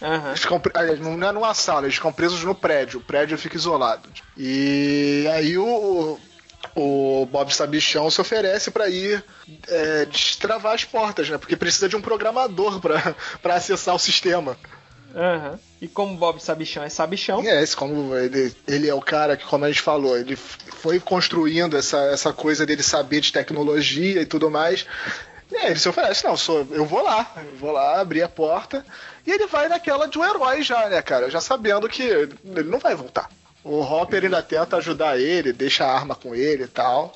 [0.00, 0.28] Aham.
[0.28, 3.00] Eles ficam, aliás, não é numa sala, eles ficam presos no prédio.
[3.00, 4.08] O prédio fica isolado.
[4.36, 6.18] E aí o,
[6.74, 9.22] o Bob Sabichão se oferece para ir
[9.66, 11.38] é, destravar as portas, né?
[11.38, 13.14] Porque precisa de um programador para
[13.54, 14.56] acessar o sistema.
[15.14, 15.58] Aham.
[15.80, 19.36] E como o Bob Sabichão é Sabichão, É, esse como ele, ele é o cara
[19.36, 24.20] que, como a gente falou, ele foi construindo essa, essa coisa dele saber de tecnologia
[24.20, 24.86] e tudo mais.
[25.52, 28.84] Aí ele se oferece, não, sou, eu vou lá, eu vou lá abrir a porta.
[29.26, 31.30] E ele vai naquela de um herói já, né, cara?
[31.30, 33.30] Já sabendo que ele não vai voltar.
[33.68, 37.12] O Hopper ainda tenta ajudar ele, deixa a arma com ele e tal.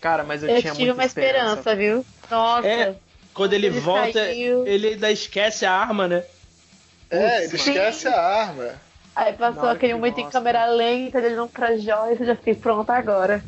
[0.00, 2.04] cara, mas eu, Eu tinha tive uma esperança, viu?
[2.30, 2.66] Nossa.
[2.68, 2.94] É.
[3.34, 4.66] Quando ele, Ele volta, saiu.
[4.66, 6.22] ele ainda esquece a arma, né?
[7.10, 8.74] É, ele Putz, esquece a arma.
[9.14, 12.54] Aí passou aquele que momento em câmera lenta, ele não pra joia, eu já fiquei
[12.54, 13.42] pronta agora.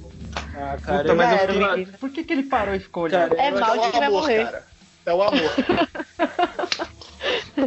[0.54, 1.98] Ah, Puta, eu- mas eu.
[1.98, 3.36] Por que, que ele parou e ficou olhando?
[3.36, 4.44] Cara, É mal de amor, morrer.
[4.44, 4.64] cara.
[5.06, 5.50] É o amor.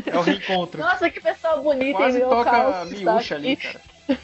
[0.05, 0.81] É o reencontro.
[0.81, 2.89] Nossa, que pessoa bonita Quase em meu toca a caos.
[2.89, 3.81] miúcha ali, cara.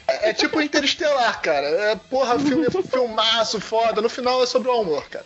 [0.08, 1.66] É tipo Interestelar, cara.
[1.66, 4.00] É, porra, filme, filmaço, foda.
[4.02, 5.24] No final é sobre o amor, cara.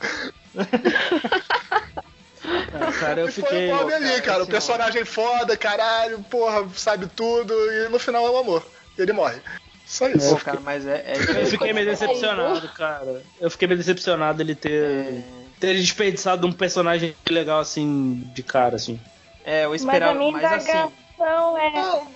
[2.46, 3.72] Ah, cara, eu E foi fiquei.
[3.72, 4.38] o Bob ali, cara, cara.
[4.38, 7.52] O esse personagem foda, caralho, porra, sabe tudo.
[7.72, 8.66] E no final é o amor.
[8.98, 9.40] E ele morre.
[9.86, 10.36] Só Pô, isso.
[10.36, 11.04] cara, mas é.
[11.06, 13.22] é Eu fiquei meio decepcionado, cara.
[13.40, 15.24] Eu fiquei meio decepcionado ele ter,
[15.58, 19.00] ter desperdiçado um personagem legal assim, de cara, assim.
[19.44, 20.70] É, eu Mas a esperava, minha mas assim.
[20.70, 21.70] indagação é.
[21.70, 22.08] Não,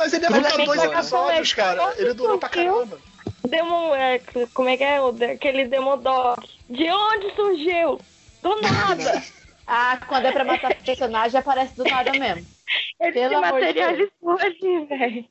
[0.00, 1.94] mas ele ficar minha dois episódios, é, cara.
[1.98, 2.98] Ele durou pra caramba.
[3.46, 4.20] Demon, é,
[4.54, 4.98] como é que é?
[5.32, 6.40] Aquele Demodog.
[6.68, 8.00] De onde surgiu?
[8.42, 9.22] Do nada.
[9.72, 12.44] Ah, quando é pra matar personagem, aparece do nada mesmo.
[12.98, 15.24] Ele Pelo se amor de materializou ali, velho.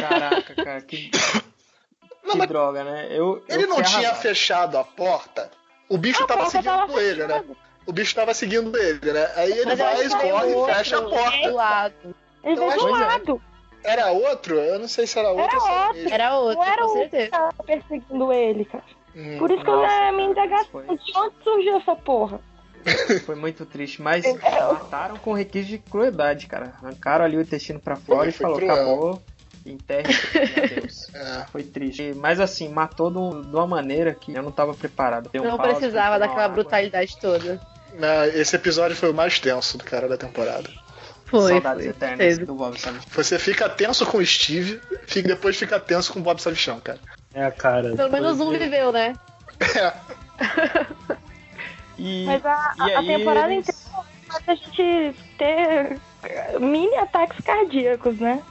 [0.00, 1.10] Caraca, cara, que,
[2.24, 3.08] Não, que droga, né?
[3.10, 4.22] Eu, ele eu não tinha arrasado.
[4.22, 5.50] fechado a porta.
[5.90, 7.34] O bicho A tava seguindo tava ele, né?
[7.34, 7.56] fechada.
[7.84, 9.30] O bicho tava seguindo ele, né?
[9.36, 11.50] Aí ele Mas vai, escorre e fecha a Do porta.
[11.50, 12.16] lado.
[12.42, 12.90] Ele Eu veio do é.
[12.92, 13.42] lado.
[13.84, 14.56] Era outro?
[14.56, 15.54] Eu não sei se era outro Era
[15.84, 15.94] outro.
[15.94, 16.10] mesmo.
[16.14, 17.30] Era outro, Não era com o que certeza.
[17.30, 18.84] tava perseguindo ele, cara.
[19.16, 19.38] Hum.
[19.38, 20.70] Por isso que Nossa, é a minha cara, indagação.
[20.70, 22.40] foi- De onde surgiu essa porra?
[23.26, 24.24] Foi muito triste, mas
[24.72, 26.72] mataram com requinte de crueldade, cara.
[26.82, 28.72] Arrancaram ali o intestino pra fora Foi, e foi falou, cruel.
[28.74, 29.22] acabou,
[29.66, 31.06] enterre e adeus.
[31.14, 31.44] É.
[31.52, 32.14] Foi triste.
[32.16, 35.28] Mas assim, matou de, um- uma maneira que eu não tava preparado.
[35.30, 36.54] Deu um Não pause, precisava daquela água.
[36.54, 37.60] brutalidade toda.
[37.92, 40.70] Né, Esse episódio foi o mais tenso do cara da temporada.
[41.30, 41.90] Foi, Saudades foi.
[41.90, 42.44] eternas Teve.
[42.44, 42.98] do Bob sabe?
[43.12, 46.98] Você fica tenso com o Steve, fica, depois fica tenso com o Bob Sabichão, cara.
[47.32, 47.94] É, cara.
[47.94, 49.14] Pelo menos um viveu, né?
[49.76, 49.92] É.
[52.02, 55.98] E, Mas a, e a- temporada eles- inteira faz a gente ter
[56.58, 58.42] mini ataques cardíacos, né?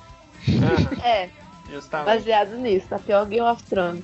[1.01, 1.29] Ah, É,
[1.71, 2.05] justamente.
[2.05, 2.87] baseado nisso.
[2.89, 4.03] Tá pior Game of Thrones.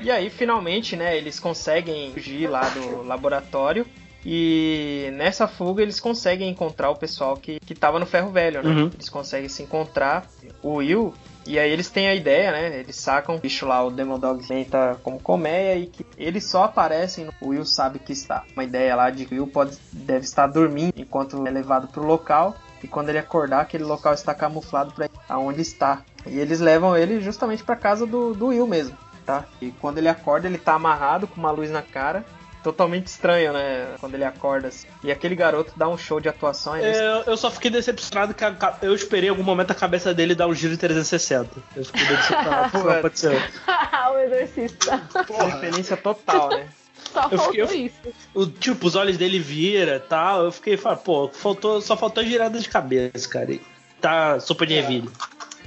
[0.00, 3.84] E aí, finalmente, né, eles conseguem fugir lá do laboratório.
[4.24, 8.70] E nessa fuga eles conseguem encontrar o pessoal que, que tava no ferro velho, né?
[8.70, 8.90] Uhum.
[8.92, 10.26] Eles conseguem se encontrar.
[10.62, 11.14] O Will.
[11.46, 12.80] E aí eles têm a ideia, né?
[12.80, 16.64] Eles sacam o bicho lá, o Demon Dog tá como colmeia e que eles só
[16.64, 18.44] aparecem no o Will sabe que está.
[18.52, 22.04] Uma ideia lá de que o Will pode, deve estar dormindo enquanto é levado pro
[22.04, 22.54] local.
[22.82, 26.02] E quando ele acordar, aquele local está camuflado para aonde está.
[26.26, 28.96] E eles levam ele justamente para casa do, do Will mesmo
[29.30, 29.44] tá?
[29.60, 32.24] E quando ele acorda, ele tá amarrado com uma luz na cara.
[32.62, 33.94] Totalmente estranho, né?
[34.00, 34.68] Quando ele acorda.
[34.68, 34.86] assim.
[35.02, 36.76] E aquele garoto dá um show de atuação.
[36.76, 40.12] é É, eu só fiquei decepcionado que a eu esperei em algum momento a cabeça
[40.12, 41.48] dele dar um giro 360.
[41.74, 43.32] Eu fiquei decepcionado, aconteceu.
[44.12, 44.98] o exorcista.
[45.26, 45.44] Porra.
[45.46, 46.66] Referência total, né?
[47.12, 48.14] Só Eu faltou fiquei- isso.
[48.34, 50.44] O, tipo, os olhos dele vira e tal.
[50.44, 53.52] Eu fiquei, falando, pô, faltou, só faltou girada de cabeça, cara.
[53.52, 53.60] E
[54.00, 55.10] Tá sopa de ervilha.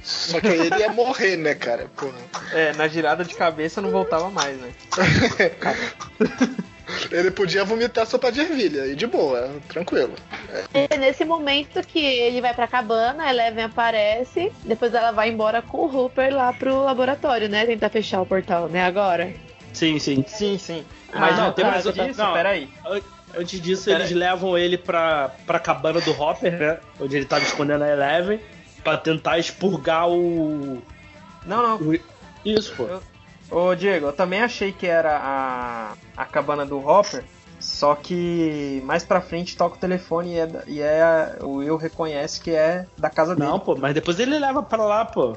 [0.02, 1.88] Só que aí ele ia morrer, né, cara?
[1.96, 2.14] Porra.
[2.52, 4.72] É, na girada de cabeça não voltava mais, né?
[7.10, 10.14] Ele podia vomitar sopa de ervilha, e de boa, tranquilo.
[10.72, 15.62] É nesse momento que ele vai pra cabana, a Eleven aparece, depois ela vai embora
[15.62, 17.66] com o Hooper lá pro laboratório, né?
[17.66, 18.84] Tentar fechar o portal, né?
[18.84, 19.32] Agora.
[19.72, 20.24] Sim, sim.
[20.26, 20.84] Sim, sim.
[21.12, 21.90] Ah, Mas não, não, tem tá, mais tá.
[21.90, 22.18] disso?
[22.20, 22.32] Não.
[22.32, 22.68] Peraí.
[22.86, 23.00] An-
[23.36, 26.78] Antes disso, Pera eles levam ele pra, pra cabana do Hopper, né?
[27.00, 28.38] Onde ele tava escondendo a Eleven.
[28.84, 30.80] Pra tentar expurgar o.
[31.44, 31.76] Não, não.
[31.78, 31.98] o-
[32.44, 32.86] Isso, pô.
[33.50, 37.24] Ô, Diego, eu também achei que era a, a cabana do Hopper.
[37.60, 42.38] Só que mais pra frente toca o telefone e, é, e é o Will reconhece
[42.40, 43.48] que é da casa dele.
[43.48, 45.34] Não, pô, mas depois ele leva pra lá, pô.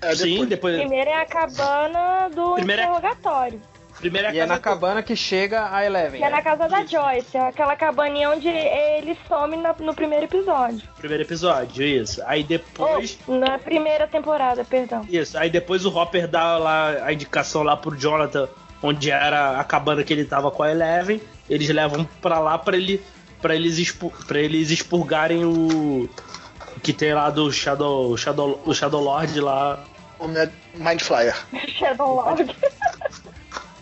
[0.00, 0.76] É, Sim, depois.
[0.78, 3.60] Primeiro é a cabana do Primeiro é- interrogatório.
[3.60, 6.18] É a E é na casa cabana que chega a Eleven.
[6.20, 6.36] Que é né?
[6.36, 10.78] na casa da Joyce, é aquela cabaninha onde ele some na- no primeiro episódio.
[10.78, 12.22] do primeiro episódio, isso.
[12.26, 13.18] Aí depois.
[13.26, 15.06] Ou, na primeira temporada, perdão.
[15.08, 18.48] Isso, aí depois o Hopper dá lá a indicação lá pro Jonathan,
[18.82, 21.20] onde era a cabana que ele tava com a Eleven.
[21.48, 23.02] Eles levam pra lá pra ele
[23.40, 26.08] para eles expu para eles expurgarem o
[26.76, 29.84] o que tem lá do Shadow Shadow o Shadow Lord lá.
[30.18, 31.36] O Mad- Mind Flyer.
[31.68, 32.44] Shadow Lord.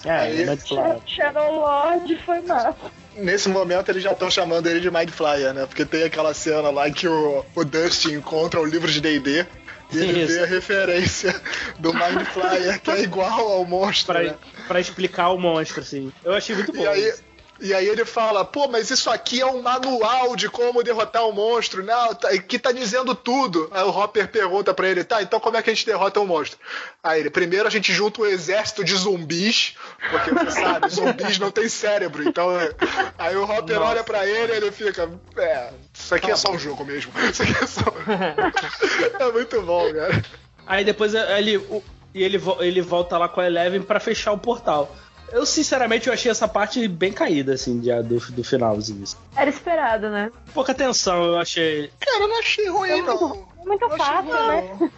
[0.05, 0.99] É, Aí- Mad Flyer.
[1.07, 2.75] Shadow Lord foi massa.
[3.17, 5.67] Nesse momento eles já estão chamando ele de Mind Flyer, né?
[5.67, 9.47] Porque tem aquela cena lá que o, o Dusty encontra o livro de D&D
[9.93, 10.33] e ele Isso.
[10.33, 11.39] vê a referência
[11.79, 14.35] do Mind Flyer, que é igual ao monstro, Pra, né?
[14.67, 16.11] pra explicar o monstro, assim.
[16.25, 16.83] Eu achei muito bom.
[16.83, 17.23] E aí, isso.
[17.63, 21.33] E aí ele fala, pô, mas isso aqui é um manual de como derrotar o
[21.33, 23.69] monstro, não, tá, que tá dizendo tudo.
[23.71, 26.27] Aí o Hopper pergunta pra ele, tá, então como é que a gente derrota o
[26.27, 26.59] monstro?
[27.03, 29.77] Aí ele, primeiro a gente junta um exército de zumbis,
[30.11, 32.59] porque você sabe, zumbis não tem cérebro, então...
[32.61, 32.73] é-
[33.17, 33.91] Aí o Hopper Nossa.
[33.93, 37.13] olha pra ele e ele fica, é, isso aqui é só um jogo mesmo.
[37.31, 37.83] Isso aqui é só...
[39.29, 40.23] é muito bom, cara.
[40.67, 41.83] Aí depois ele, o-
[42.15, 44.95] e ele, ele volta lá com a Eleven pra fechar o portal.
[45.33, 49.03] Eu, sinceramente, eu achei essa parte bem caída, assim, de, do, do finalzinho.
[49.03, 49.17] assim.
[49.35, 50.31] Era esperado, né?
[50.53, 51.91] Pouca atenção, eu achei.
[51.99, 53.47] Cara, eu não achei ruim, não.
[53.65, 54.77] Muito Eu achei fácil, né?
[54.79, 54.91] não.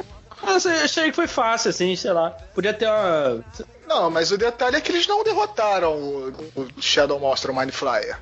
[0.40, 2.30] Ah, eu achei que foi fácil, assim, sei lá.
[2.54, 3.44] Podia ter uma.
[3.88, 8.16] Não, mas o detalhe é que eles não derrotaram o, o Shadow Monster Mind Flyer.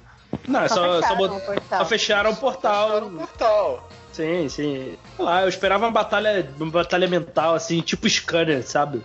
[0.49, 1.79] Não, é Só só, só, fecharam bot- o portal.
[1.79, 2.99] só fecharam o Fecharam portal.
[3.07, 3.89] o portal.
[4.13, 4.97] Sim, sim.
[5.15, 9.05] Sei lá, eu esperava uma batalha, uma batalha mental, assim, tipo Scanner, sabe?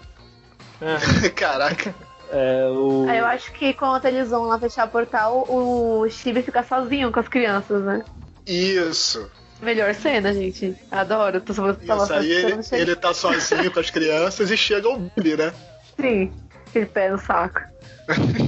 [1.35, 1.93] Caraca.
[2.31, 3.05] É, o...
[3.09, 7.11] Aí eu acho que quando eles vão lá fechar o portal, o Steve fica sozinho
[7.11, 8.03] com as crianças, né?
[8.47, 9.29] Isso.
[9.61, 10.75] Melhor cena, gente.
[10.89, 11.39] Adoro.
[11.41, 14.97] Tô só tava Isso aí ele, ele tá sozinho com as crianças e chega o
[15.15, 15.53] Billy, né?
[15.99, 16.31] Sim,
[16.67, 17.61] aquele pé no saco.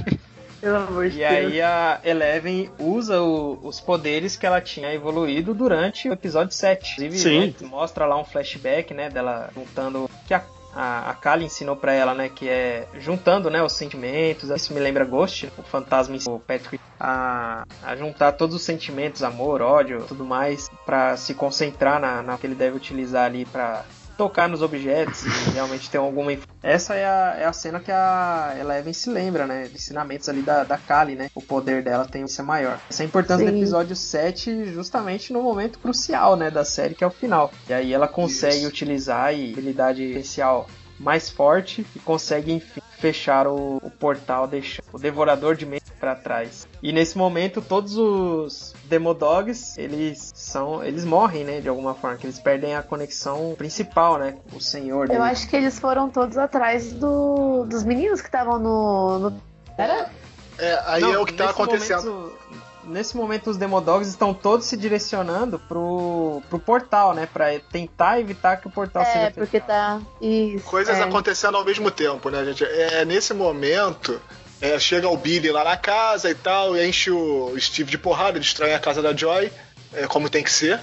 [0.60, 1.30] Pelo amor de E Deus.
[1.30, 6.92] aí a Eleven usa o- os poderes que ela tinha evoluído durante o episódio 7.
[7.04, 7.54] Inclusive, Sim.
[7.60, 10.42] né, mostra lá um flashback, né, dela juntando que a
[10.74, 14.50] a, a Kali ensinou pra ela, né, que é juntando, né, os sentimentos.
[14.50, 19.60] Isso me lembra Ghost, o fantasma o Patrick a, a juntar todos os sentimentos, amor,
[19.60, 23.84] ódio, tudo mais, pra se concentrar na, na que ele deve utilizar ali pra
[24.16, 26.32] tocar nos objetos e realmente ter alguma
[26.62, 29.64] essa é a, é a cena que a Eleven se lembra, né?
[29.64, 31.30] De ensinamentos ali da, da Kali, né?
[31.34, 32.80] O poder dela tem ser maior.
[32.88, 33.58] Essa é a importância do Sim.
[33.58, 36.50] episódio 7 justamente no momento crucial, né?
[36.50, 37.52] Da série, que é o final.
[37.68, 38.68] E aí ela consegue Isso.
[38.68, 40.66] utilizar a habilidade especial
[40.98, 46.14] mais forte e consegue, enfim, fechar o, o portal, deixando o devorador de mentes para
[46.14, 46.66] trás.
[46.82, 50.82] E nesse momento, todos os Demodogs, eles são.
[50.82, 51.60] Eles morrem, né?
[51.60, 54.36] De alguma forma, que eles perdem a conexão principal, né?
[54.50, 58.58] com O senhor Eu acho que eles foram todos atrás do, dos meninos que estavam
[58.58, 59.42] no, no.
[59.76, 60.10] Era?
[60.58, 62.10] É, aí Não, é o que tá acontecendo.
[62.10, 62.38] momento-
[62.86, 67.26] nesse momento, os Demodogs estão todos se direcionando pro, pro portal, né?
[67.32, 70.00] Pra tentar evitar que o portal É, seja porque tá.
[70.20, 70.64] Isso.
[70.64, 71.02] Coisas é.
[71.02, 72.64] acontecendo ao mesmo tempo, né, gente?
[72.64, 74.20] É, nesse momento,
[74.60, 78.38] é, chega o Billy lá na casa e tal, e enche o Steve de porrada,
[78.38, 79.50] destrói a casa da Joy,
[79.92, 80.80] é, como tem que ser.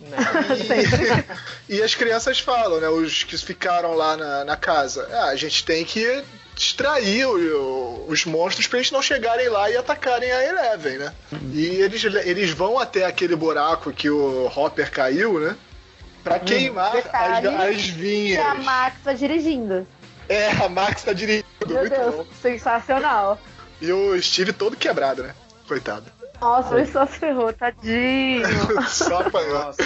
[0.00, 0.16] né?
[1.68, 2.88] E as crianças falam, né?
[2.88, 5.08] Os que ficaram lá na, na casa.
[5.10, 6.22] Ah, a gente tem que
[6.56, 7.26] distrair
[8.08, 11.14] os monstros pra eles não chegarem lá e atacarem a Eleven, né?
[11.52, 15.54] E eles, eles vão até aquele buraco que o Hopper caiu, né?
[16.24, 18.44] Pra queimar as, Detalhe as E vinhas.
[18.44, 19.86] a Max tá dirigindo.
[20.28, 22.26] É, a Max tá dirigindo, Meu muito Deus, bom.
[22.42, 23.38] sensacional.
[23.80, 25.34] E o Steve todo quebrado, né?
[25.68, 26.06] Coitado.
[26.40, 28.44] Nossa, ele só ferrou, tadinho.
[28.88, 29.54] Só apanhou.
[29.58, 29.82] Nossa.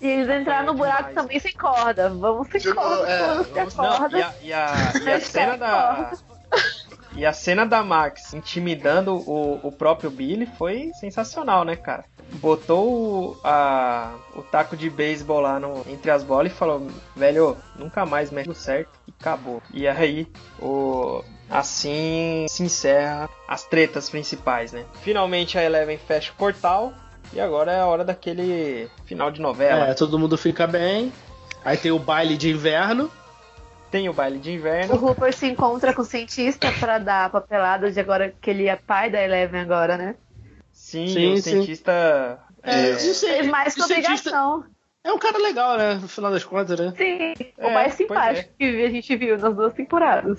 [0.00, 1.14] E eles entraram no buraco Demais.
[1.14, 2.10] também sem corda.
[2.10, 4.18] Vamos sem corda, é, vamos sem Não, corda.
[4.18, 6.12] e a, e a, e a cena da.
[7.16, 12.04] E a cena da Max intimidando o, o próprio Billy foi sensacional, né, cara?
[12.34, 17.56] Botou o, a, o taco de beisebol lá no, entre as bolas e falou: velho,
[17.76, 19.62] nunca mais mexe certo e acabou.
[19.72, 20.26] E aí,
[20.60, 24.84] o, assim se encerra as tretas principais, né?
[25.00, 26.92] Finalmente a Eleven fecha o portal
[27.32, 29.86] e agora é a hora daquele final de novela.
[29.88, 31.12] É, todo mundo fica bem.
[31.64, 33.10] Aí tem o baile de inverno.
[33.90, 34.94] Tem o baile de O inverno.
[34.96, 38.76] Hooper se encontra com o cientista pra dar a papelada de agora que ele é
[38.76, 40.14] pai da Eleven agora, né?
[40.72, 41.42] Sim, Sim, o sim.
[41.42, 42.38] cientista.
[42.62, 44.64] É, é, Fez mais que obrigação.
[45.02, 45.94] É um cara legal, né?
[45.94, 46.92] No final das contas, né?
[46.96, 50.38] Sim, É, o mais pois simpático que a gente viu nas duas temporadas.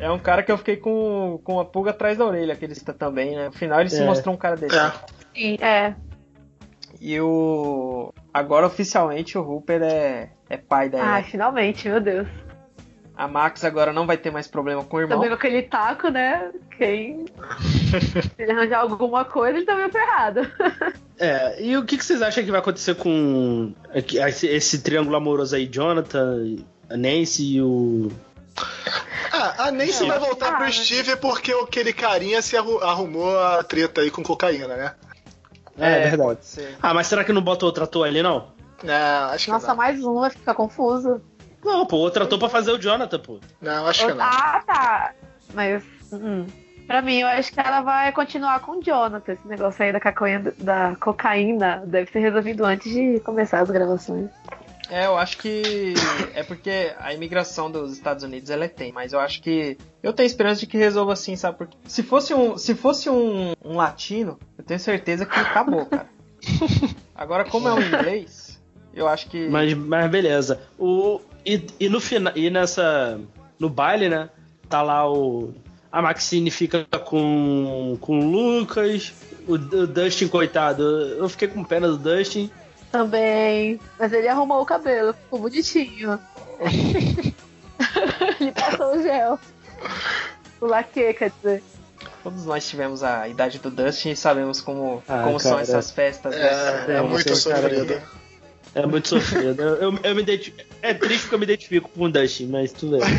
[0.00, 2.92] É um cara que eu fiquei com, com a pulga atrás da orelha, aquele cita
[2.92, 3.46] também, né?
[3.46, 4.04] No final ele se É.
[4.06, 4.76] mostrou um cara desse.
[4.76, 4.92] É.
[5.34, 5.94] Sim, é.
[7.00, 8.12] E o.
[8.32, 11.30] Agora oficialmente o Hooper é, é pai da Ai, Ellen.
[11.30, 12.28] finalmente, meu Deus.
[13.16, 15.16] A Max agora não vai ter mais problema com o irmão.
[15.18, 16.50] Também com aquele taco, né?
[16.78, 17.24] Quem.
[18.36, 20.40] Se ele arranjar alguma coisa, ele tá meio ferrado.
[21.18, 25.54] É, e o que, que vocês acham que vai acontecer com esse, esse triângulo amoroso
[25.54, 25.66] aí?
[25.66, 26.56] Jonathan,
[26.88, 28.10] a Nancy e o.
[29.32, 30.06] Ah, a Nancy É.
[30.08, 34.22] vai voltar Ah, pro Steve porque aquele carinha se arru- arrumou a treta aí com
[34.22, 34.94] cocaína, né?
[35.80, 36.22] É, verdade.
[36.22, 36.76] Pode ser.
[36.82, 38.48] Ah, mas será que não bota outro ator ali, não?
[38.82, 39.76] Não, acho que Nossa, não.
[39.76, 41.20] mais um vai ficar confuso.
[41.64, 43.38] Não, pô, outro ator pra fazer o Jonathan, pô.
[43.60, 44.24] Não, acho que não.
[44.24, 45.12] Ah, tá.
[45.52, 45.82] Mas.
[46.12, 46.46] hum.
[46.86, 49.32] Pra mim, eu acho que ela vai continuar com o Jonathan.
[49.32, 54.28] Esse negócio aí da cocaína, da cocaína deve ser resolvido antes de começar as gravações.
[54.90, 55.94] É, eu acho que
[56.34, 60.12] é porque a imigração dos Estados Unidos ela é tem, mas eu acho que eu
[60.12, 61.58] tenho esperança de que resolva assim, sabe?
[61.58, 66.08] Porque se fosse um, se fosse um, um latino, eu tenho certeza que acabou, cara.
[67.14, 68.60] Agora, como é um inglês,
[68.92, 70.60] eu acho que Mas, mas beleza.
[70.78, 72.32] O, e, e no final.
[72.36, 73.20] E nessa.
[73.58, 74.30] No baile, né?
[74.68, 75.52] Tá lá o.
[75.90, 77.96] A Maxine fica com.
[78.00, 79.12] com o Lucas.
[79.46, 80.82] O, o Dustin, coitado.
[80.82, 82.50] Eu fiquei com pena do Dustin.
[82.90, 83.80] Também.
[83.98, 86.18] Mas ele arrumou o cabelo, ficou bonitinho.
[88.40, 89.38] ele passou o gel.
[90.60, 91.62] O laque, quer dizer.
[92.22, 96.34] todos nós tivemos a idade do Dustin e sabemos como, Ah, como são essas festas.
[96.34, 96.42] né?
[96.88, 98.02] É, é É, muito sofrido.
[98.74, 99.62] É muito sofrido.
[99.62, 102.72] eu, eu, eu me identi- É triste porque eu me identifico com o Dustin, mas
[102.72, 103.08] tudo bem.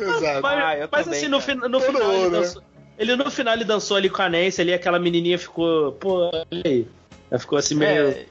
[0.00, 0.42] Exato.
[0.42, 2.40] Mas, Ah, mas também, assim, no, no final ele mundo, né?
[2.40, 2.62] dançou,
[2.98, 6.46] ele no final ele dançou ali com a Nancy ali, aquela menininha ficou, pô, olha
[6.64, 6.86] aí.
[7.30, 8.08] Aí Ficou assim meio.
[8.08, 8.26] É,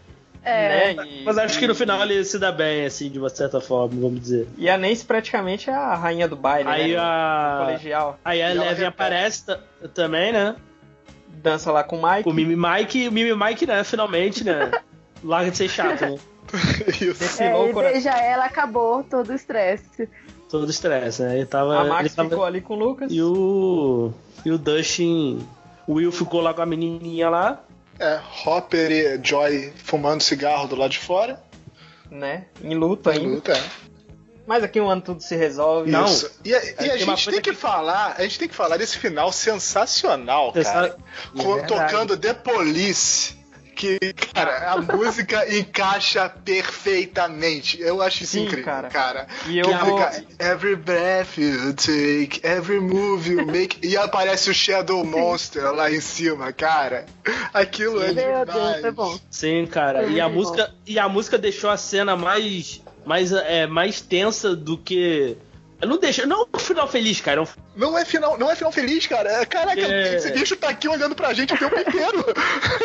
[0.46, 0.94] É.
[0.94, 3.62] né, e- Mas acho que no final ele se dá bem, assim, de uma certa
[3.62, 4.48] forma, vamos dizer.
[4.58, 6.98] E a Nancy praticamente é a rainha do baile, Aí né?
[6.98, 7.64] no a.
[7.66, 8.20] colegial.
[8.26, 8.88] Aí a E ela Eleven repete.
[8.88, 9.60] aparece ta-
[9.94, 10.56] também, né?
[11.30, 12.24] Dança lá com o Mike.
[12.24, 13.84] Com o Mimi Mike, o Mimi Mike, né?
[13.84, 14.70] Finalmente, né?
[15.24, 16.18] Larga de ser chato, né?
[17.02, 17.42] Isso.
[17.42, 17.94] É, coração.
[17.94, 20.08] beija ela, acabou todo o estresse.
[20.54, 21.38] Todo estresse, né?
[21.38, 21.76] Ele tava.
[21.78, 23.12] A ele Max tava- ficou ali com o Lucas.
[23.12, 24.14] E o.
[24.46, 25.44] E o Dustin.
[25.88, 27.64] O Will ficou lá com a menininha lá.
[28.00, 31.42] É, Hopper e Joy fumando cigarro do lado de fora.
[32.12, 32.46] Né?
[32.64, 33.30] Em luta Em ainda.
[33.34, 33.64] luta, é.
[34.46, 35.90] Mas aqui um ano tudo se resolve.
[35.90, 36.06] Não.
[36.06, 36.30] Isso.
[36.46, 39.00] E, a- e a gente tem que, que- falar, a gente tem que falar desse
[39.00, 40.96] final sensacional, cara.
[41.36, 43.36] É tocando The Police.
[43.76, 43.98] Que,
[44.34, 47.82] cara, a música encaixa perfeitamente.
[47.82, 48.90] Eu acho isso Sim, incrível, cara.
[48.90, 49.28] cara.
[49.48, 50.00] E eu Que vou-
[50.40, 53.78] Every breath you take, every move you make.
[53.86, 57.06] e aparece o Shadow Monster lá em cima, cara.
[57.54, 58.82] Aquilo é Meu Deus, demais.
[58.82, 59.20] foi bom.
[59.30, 60.04] Sim, cara.
[60.04, 64.56] Foi E a música, e a música deixou a cena mais mais é mais tensa
[64.56, 65.36] do que
[65.86, 67.40] não deixa, não é um final feliz, cara.
[67.40, 69.30] É um- Não é final, não é final feliz, cara.
[69.30, 70.16] É, Caraca, É.
[70.16, 72.26] esse bicho tá aqui olhando pra gente o tempo inteiro.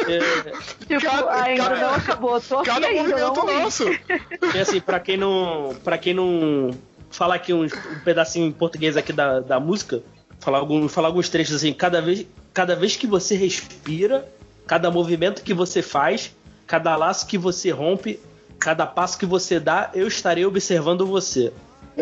[0.08, 0.52] é,
[0.88, 2.40] Tipo, Cada- ainda cada- não acabou.
[2.40, 3.84] Tô Cada não movimento nosso.
[4.54, 5.74] E assim, pra quem não.
[5.84, 6.70] para quem não.
[7.10, 10.02] Falar aqui um, um pedacinho em português aqui da, da música,
[10.40, 14.28] falar, algum, falar alguns trechos assim, cada vez, cada vez que você respira,
[14.66, 16.30] cada movimento que você faz,
[16.66, 18.20] cada laço que você rompe,
[18.58, 21.50] cada passo que você dá, eu estarei observando você.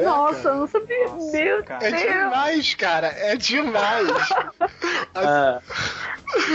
[0.05, 1.09] Nossa, eu não sabia.
[1.09, 1.87] Nossa, Meu cara.
[1.87, 2.03] É Deus.
[2.13, 3.07] demais, cara.
[3.09, 4.09] É demais.
[5.19, 5.61] Ah,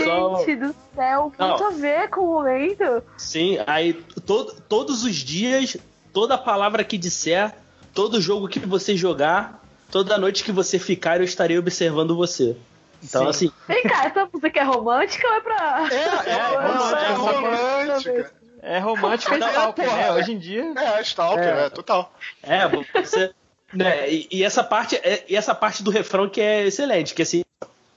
[0.04, 1.48] só- Gente do céu, Não.
[1.48, 3.02] muito a ver com o momento.
[3.16, 5.76] Sim, aí to- todos os dias,
[6.12, 7.52] toda palavra que disser,
[7.92, 9.60] todo jogo que você jogar,
[9.90, 12.56] toda noite que você ficar, eu estarei observando você.
[13.02, 13.28] Então, Sim.
[13.30, 15.88] assim, Vem cá, essa música é romântica ou é pra.
[15.90, 18.32] É, é, É, romântica, é romântica.
[18.62, 19.96] É romântica e Não, stalker, porra.
[19.96, 20.12] né?
[20.12, 20.72] Hoje em dia.
[20.76, 21.66] É, Stalker, É.
[21.66, 22.12] é, total.
[22.42, 22.68] é,
[23.02, 23.32] você.
[23.74, 27.22] né, e, e essa parte, é- e essa parte do refrão que é excelente, que
[27.22, 27.42] assim.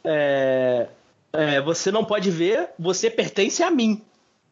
[0.04, 0.88] é,
[1.34, 4.04] é, você não pode ver, você pertence a mim.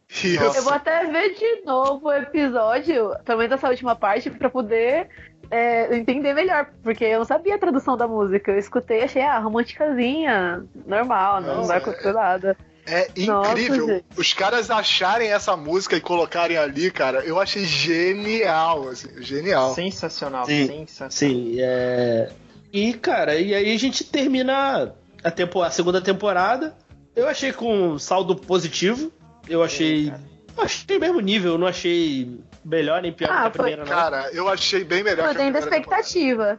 [0.09, 0.43] Isso.
[0.57, 5.07] Eu vou até ver de novo o episódio, pelo menos essa última parte, pra poder
[5.49, 8.51] é, entender melhor, porque eu não sabia a tradução da música.
[8.51, 12.55] Eu escutei e achei, ah, românticazinha, normal, não Nossa, vai acontecer nada.
[12.85, 13.87] É Nossa, incrível.
[13.87, 14.05] gente.
[14.17, 19.73] Os caras acharem essa música e colocarem ali, cara, eu achei genial, assim, genial.
[19.73, 20.67] Sensacional, Sim.
[20.67, 21.11] sensacional.
[21.11, 22.29] Sim, é.
[22.73, 24.93] E, cara, e aí a gente termina
[25.23, 26.75] a, tempo, a segunda temporada.
[27.15, 29.11] Eu achei com saldo positivo.
[29.47, 30.11] Eu achei.
[30.57, 33.83] eu achei mesmo nível, eu não achei melhor nem pior Ah, que a foi- primeira,
[33.83, 33.91] não.
[33.91, 36.57] Cara, eu achei bem melhor Foi que a dentro da primeira temporada.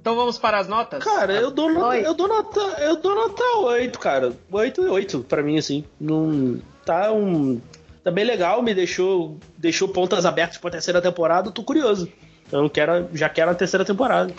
[0.00, 1.04] Então vamos para as notas?
[1.04, 2.60] Cara, eu dou, nota, eu dou nota.
[2.78, 4.32] Eu dou nota 8, cara.
[4.50, 5.84] 8 e 8 pra mim, assim.
[6.00, 6.58] Não.
[6.86, 7.60] Tá um.
[8.02, 9.38] Tá bem legal, me deixou.
[9.58, 12.10] Deixou pontas abertas pra terceira temporada, eu tô curioso.
[12.50, 13.10] Eu não quero.
[13.12, 14.32] Já quero a terceira temporada.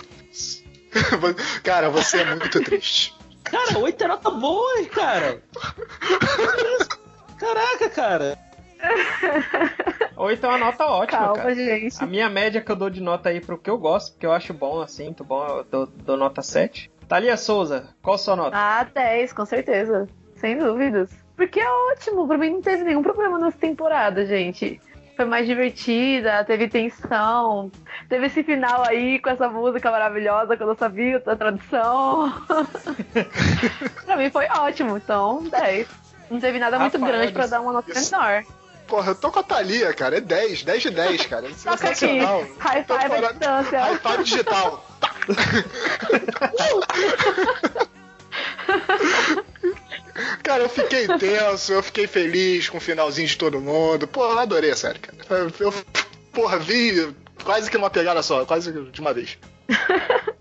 [1.63, 3.13] cara, você é muito triste.
[3.43, 5.43] Cara, 8 é nota boa, cara.
[7.37, 8.37] Caraca, cara.
[10.23, 11.55] Oito é uma nota ótima, Calma, cara.
[11.55, 12.01] gente.
[12.01, 14.31] A minha média que eu dou de nota aí pro que eu gosto, porque eu
[14.31, 16.91] acho bom, assim, muito bom, eu dou, dou nota 7.
[17.07, 18.55] Thalia Souza, qual sua nota?
[18.55, 20.07] Ah, 10, com certeza.
[20.35, 21.09] Sem dúvidas.
[21.35, 24.79] Porque é ótimo, pra mim não teve nenhum problema nessa temporada, gente.
[25.15, 27.71] Foi mais divertida, teve tensão,
[28.07, 32.31] teve esse final aí com essa música maravilhosa que eu não sabia a tradução.
[34.05, 35.87] pra mim foi ótimo, então 10.
[36.29, 38.43] Não teve nada muito grande pra isso- dar uma nota menor.
[38.91, 40.17] Porra, eu tô com a Thalia, cara.
[40.17, 41.47] É 10, 10 de 10, cara.
[41.47, 42.45] É sensacional.
[42.59, 43.79] high five à distância.
[43.79, 44.85] High five digital.
[44.99, 45.15] Tá.
[50.43, 54.05] Cara, eu fiquei tenso, eu fiquei feliz com o finalzinho de todo mundo.
[54.07, 55.17] Pô, eu adorei a série, cara.
[55.29, 55.73] Eu, eu,
[56.33, 57.15] porra, vi
[57.45, 59.37] quase que numa pegada só, quase de uma vez.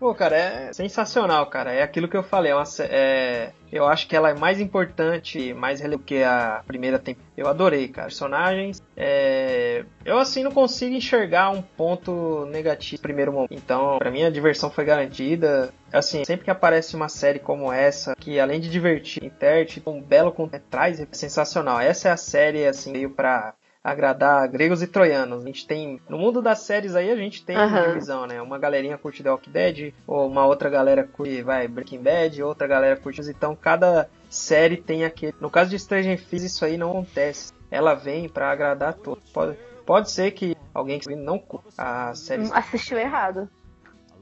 [0.00, 1.74] Pô, cara, é sensacional, cara.
[1.74, 2.52] É aquilo que eu falei.
[2.52, 6.98] É uma, é, eu acho que ela é mais importante, mais relevante que a primeira
[6.98, 7.30] temporada.
[7.36, 8.06] Eu adorei, cara.
[8.06, 8.82] Personagens.
[8.96, 13.52] é, eu, assim, não consigo enxergar um ponto negativo no primeiro momento.
[13.52, 15.70] Então, pra mim, a diversão foi garantida.
[15.92, 20.32] Assim, sempre que aparece uma série como essa, que além de divertir, interte, um belo
[20.32, 21.78] conteúdo traz, é sensacional.
[21.78, 25.42] Essa é a série, assim, veio pra agradar gregos e troianos.
[25.42, 27.88] A gente tem no mundo das séries aí a gente tem Aham.
[27.88, 28.40] divisão, né?
[28.40, 32.66] Uma galerinha curte The Walking Dead, ou uma outra galera curte vai Breaking Bad, outra
[32.66, 35.34] galera curte então cada série tem aquele.
[35.40, 37.52] No caso de Stranger Things isso aí não acontece.
[37.70, 39.30] Ela vem pra agradar a todos.
[39.30, 43.48] Pode, pode ser que alguém que não curta a série Hum, Assistiu errado.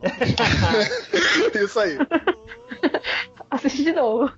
[1.55, 1.99] Isso aí.
[3.51, 4.33] Assiste de novo.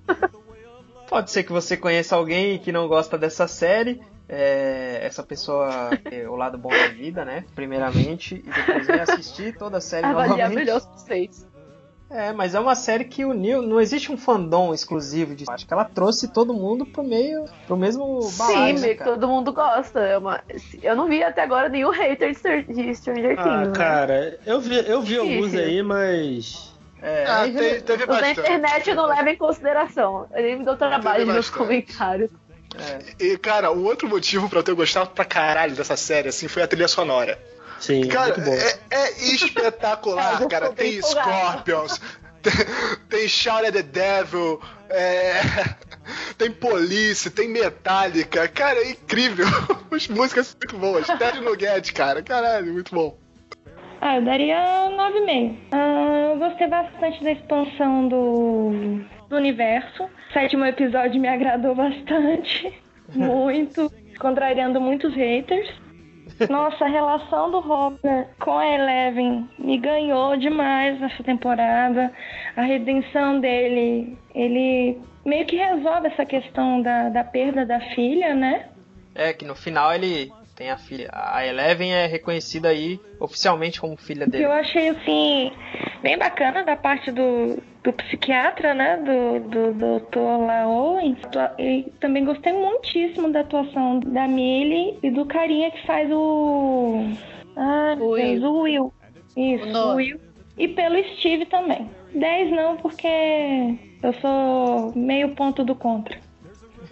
[1.07, 4.01] Pode ser que você conheça alguém que não gosta dessa série.
[4.31, 7.43] É, essa pessoa é o lado bom da vida, né?
[7.53, 10.55] Primeiramente, e depois vem assistir toda a série Avaliar novamente.
[10.55, 11.45] melhor os conceitos.
[12.09, 13.61] É, mas é uma série que uniu.
[13.61, 15.45] Não existe um fandom exclusivo de.
[15.49, 17.45] Acho que ela trouxe todo mundo pro meio.
[17.65, 19.99] pro mesmo Sim, balaio, né, meio que todo mundo gosta.
[20.01, 20.41] É uma...
[20.83, 23.67] Eu não vi até agora nenhum hater de Str- de Stranger Ah, Things.
[23.69, 23.73] né?
[23.77, 26.71] cara, eu vi, eu vi alguns aí, mas.
[27.01, 30.27] É, Ah, aí- te- teve Os da internet eu não levo em consideração.
[30.33, 31.57] Nem me dou trabalho de ver os bastante.
[31.57, 32.31] comentários.
[32.77, 33.23] É.
[33.23, 36.63] E, cara, o outro motivo pra eu ter gostado pra caralho dessa série, assim, foi
[36.63, 37.37] a trilha sonora.
[37.79, 38.53] Sim, Cara, muito bom.
[38.55, 40.71] é, é espetacular, cara.
[40.71, 41.31] Tem empolgada.
[41.31, 42.01] Scorpions,
[42.41, 42.53] tem,
[43.09, 45.41] tem Shout at the Devil, é,
[46.37, 48.47] tem Police, tem Metallica.
[48.47, 49.47] Cara, é incrível.
[49.91, 51.07] As músicas são muito boas.
[51.07, 52.21] Ted Nugget, cara.
[52.21, 53.17] Caralho, muito bom.
[53.99, 55.57] Ah, eu daria 9,5.
[55.71, 59.01] Ah, eu gostei bastante da expansão do,
[59.31, 60.03] do universo.
[60.03, 62.71] O sétimo episódio me agradou bastante.
[63.15, 63.91] Muito.
[64.19, 65.67] Contrariando muitos haters.
[66.49, 72.11] Nossa, a relação do Robert com a Eleven me ganhou demais nessa temporada.
[72.55, 78.69] A redenção dele, ele meio que resolve essa questão da, da perda da filha, né?
[79.15, 81.09] É, que no final ele tem a filha.
[81.11, 84.45] A Eleven é reconhecida aí oficialmente como filha dele.
[84.45, 85.51] eu achei assim
[86.01, 90.45] bem bacana da parte do, do psiquiatra, né, do, do, do Dr.
[90.45, 91.17] La Owens.
[91.57, 97.03] E também gostei muitíssimo da atuação da Millie e do carinha que faz o
[97.55, 98.93] ah, O fez o Will.
[99.35, 99.95] Isso, O o.
[99.95, 100.19] Will.
[100.57, 101.89] E pelo Steve também.
[102.13, 103.07] 10 não, porque
[104.03, 106.17] eu sou meio ponto do contra.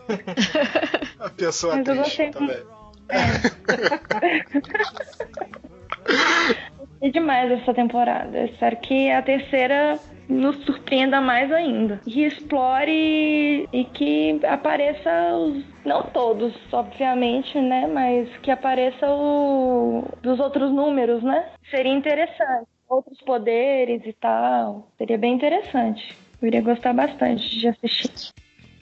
[1.20, 2.58] A pessoa Mas eu gostei também.
[6.80, 8.46] Gostei demais dessa temporada.
[8.46, 10.00] Espero que a terceira
[10.30, 12.00] nos surpreenda mais ainda.
[12.06, 15.64] Que explore e que apareça os.
[15.84, 17.88] Não todos, obviamente, né?
[17.88, 20.04] Mas que apareça o.
[20.22, 21.50] dos outros números, né?
[21.72, 22.68] Seria interessante.
[22.88, 24.88] Outros poderes e tal.
[24.98, 26.16] Seria bem interessante.
[26.42, 28.32] Eu iria gostar bastante de assistir.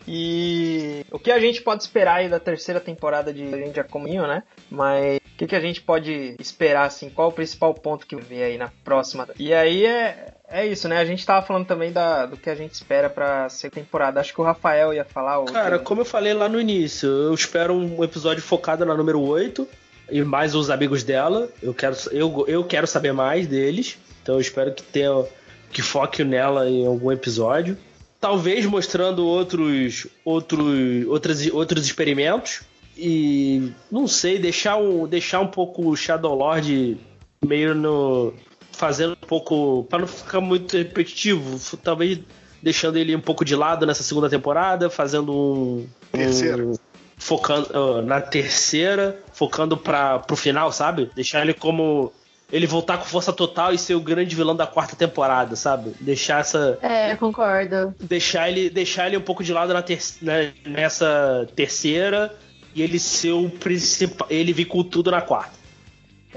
[0.07, 3.83] E o que a gente pode esperar aí da terceira temporada de A gente já
[3.83, 4.43] cominho, né?
[4.71, 7.09] Mas o que, que a gente pode esperar, assim?
[7.09, 9.27] Qual o principal ponto que vê aí na próxima?
[9.37, 10.97] E aí é, é isso, né?
[10.97, 14.19] A gente tava falando também da, do que a gente espera pra segunda temporada.
[14.19, 15.39] Acho que o Rafael ia falar.
[15.39, 19.21] ou- Cara, como eu falei lá no início, eu espero um episódio focado na número
[19.21, 19.67] 8
[20.09, 21.49] e mais os amigos dela.
[21.61, 23.97] Eu quero, eu, eu quero saber mais deles.
[24.23, 25.25] Então eu espero que tenha
[25.71, 27.77] que foque nela em algum episódio.
[28.19, 32.61] Talvez mostrando outros outros outros, outros experimentos
[32.97, 36.97] e não sei, deixar um deixar um pouco o Shadow Lord
[37.45, 38.33] meio no
[38.77, 42.19] fazendo um pouco para não ficar muito repetitivo, talvez
[42.61, 46.63] deixando ele um pouco de lado nessa segunda temporada, fazendo um Terceira.
[46.65, 46.75] um-
[47.17, 51.09] focando ah, na terceira, focando para pro final, sabe?
[51.15, 52.13] Deixar ele como
[52.51, 55.93] ele voltar com força total e ser o grande vilão da quarta temporada, sabe?
[55.99, 57.93] Deixar essa É, concordo.
[57.99, 62.33] deixar ele deixar ele um pouco de lado na ter- né, nessa terceira
[62.75, 65.56] e ele ser o principal, ele vir com tudo na quarta.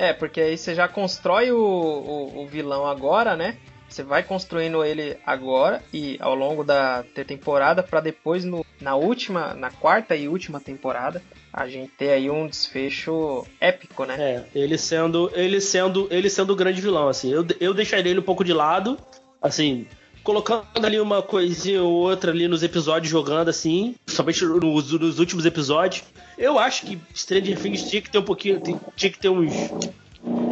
[0.00, 3.58] É, porque aí você já constrói o, o, o vilão agora, né?
[3.86, 9.52] Você vai construindo ele agora e ao longo da temporada para depois no, na última,
[9.52, 11.22] na quarta e última temporada,
[11.52, 14.16] a gente ter aí um desfecho épico, né?
[14.18, 17.30] É, ele sendo ele sendo ele sendo o grande vilão assim.
[17.30, 18.96] Eu, eu deixaria ele um pouco de lado,
[19.42, 19.86] assim,
[20.22, 25.44] colocando ali uma coisinha ou outra ali nos episódios jogando assim, somente nos, nos últimos
[25.46, 26.04] episódios.
[26.36, 28.60] Eu acho que Stranger Things tinha que ter um pouquinho,
[28.96, 29.52] tinha que ter uns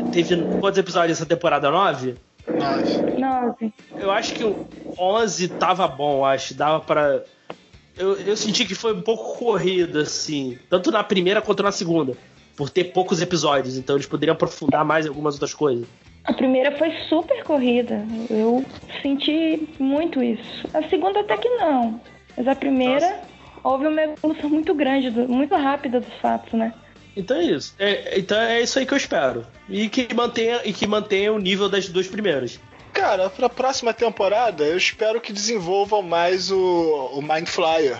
[0.08, 2.16] teve quantos episódios essa temporada 9?
[2.46, 3.02] Nossa.
[3.02, 3.72] 9.
[3.96, 4.66] Eu acho que o
[4.98, 6.54] 11 tava bom, acho.
[6.54, 7.22] Dava pra.
[7.96, 10.58] Eu, eu senti que foi um pouco corrida, assim.
[10.70, 12.16] Tanto na primeira quanto na segunda.
[12.56, 13.76] Por ter poucos episódios.
[13.76, 15.86] Então eles poderiam aprofundar mais algumas outras coisas.
[16.28, 18.04] A primeira foi super corrida.
[18.28, 18.62] Eu
[19.00, 20.68] senti muito isso.
[20.74, 21.98] A segunda até que não.
[22.36, 23.22] Mas a primeira
[23.64, 26.74] houve uma evolução muito grande, muito rápida dos fatos, né?
[27.16, 27.74] Então é isso.
[27.78, 29.46] É, então é isso aí que eu espero.
[29.70, 32.60] E que mantenha, e que mantenha o nível das duas primeiras.
[32.92, 37.98] Cara, pra próxima temporada, eu espero que desenvolvam mais o, o Mind Flyer,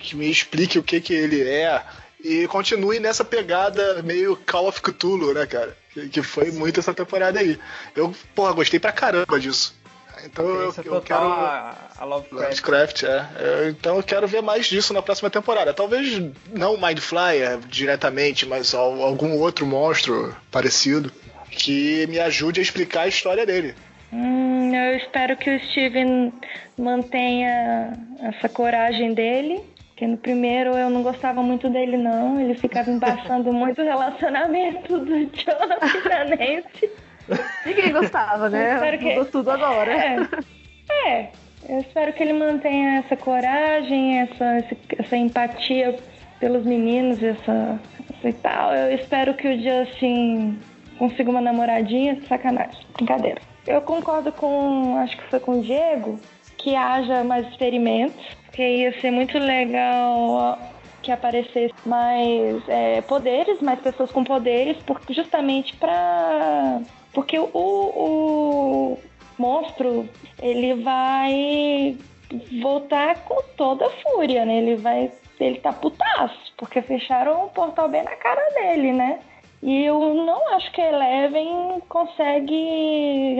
[0.00, 1.80] que me explique o que que ele é
[2.24, 5.76] e continue nessa pegada meio Call of Cthulhu, né, cara?
[5.92, 7.58] Que, que foi muito essa temporada aí.
[7.96, 9.74] Eu, porra, gostei pra caramba disso.
[10.24, 11.20] Então eu, eu quero.
[11.22, 12.42] a, a Lovecraft.
[12.50, 13.26] Lovecraft, é.
[13.36, 15.72] É, Então eu quero ver mais disso na próxima temporada.
[15.72, 16.20] Talvez
[16.52, 21.12] não o Mind Flyer diretamente, mas al- algum outro monstro parecido
[21.50, 23.74] que me ajude a explicar a história dele.
[24.12, 26.32] Hum, eu espero que o Steven
[26.76, 29.60] mantenha essa coragem dele
[29.98, 32.40] Porque no primeiro eu não gostava muito dele, não.
[32.40, 36.90] Ele ficava embaçando muito o relacionamento do Jonathan e da Nancy.
[37.66, 38.74] Ninguém gostava, né?
[38.74, 39.92] Espero que- Mudou tudo agora.
[39.92, 41.30] É, é.
[41.68, 44.64] Eu espero que ele mantenha essa coragem, essa,
[45.00, 45.96] essa empatia
[46.38, 47.80] pelos meninos, essa,
[48.16, 48.72] essa e tal.
[48.72, 50.60] Eu espero que o Justin
[50.96, 52.20] consiga uma namoradinha.
[52.28, 53.40] Sacanagem, brincadeira.
[53.66, 56.20] Eu concordo com, acho que foi com o Diego,
[56.56, 60.58] que haja mais experimentos, porque ia ser muito legal
[61.00, 64.76] que aparecesse mais é, poderes, mais pessoas com poderes,
[65.10, 66.80] justamente pra.
[67.12, 68.98] Porque o, o
[69.38, 70.08] monstro
[70.42, 71.96] ele vai
[72.60, 74.58] voltar com toda a fúria, né?
[74.58, 75.12] Ele vai.
[75.38, 79.20] Ele tá putaço, porque fecharam o portal bem na cara dele, né?
[79.62, 83.36] E eu não acho que a Eleven consegue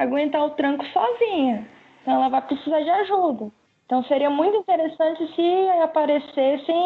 [0.00, 1.68] aguentar o tranco sozinha.
[2.02, 3.48] Então ela vai precisar de ajuda.
[3.86, 6.76] Então seria muito interessante se aparecessem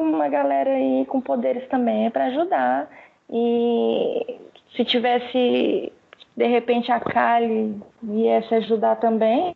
[0.00, 2.88] uma galera aí com poderes também para ajudar.
[3.30, 4.38] E
[4.74, 5.92] se tivesse
[6.34, 9.54] de repente a Kali viesse ajudar também,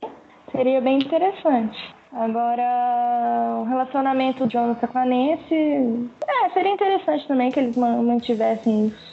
[0.50, 1.78] seria bem interessante.
[2.12, 6.10] Agora, o relacionamento do Jonathan com a Nancy.
[6.28, 9.11] É, seria interessante também que eles man- mantivessem isso.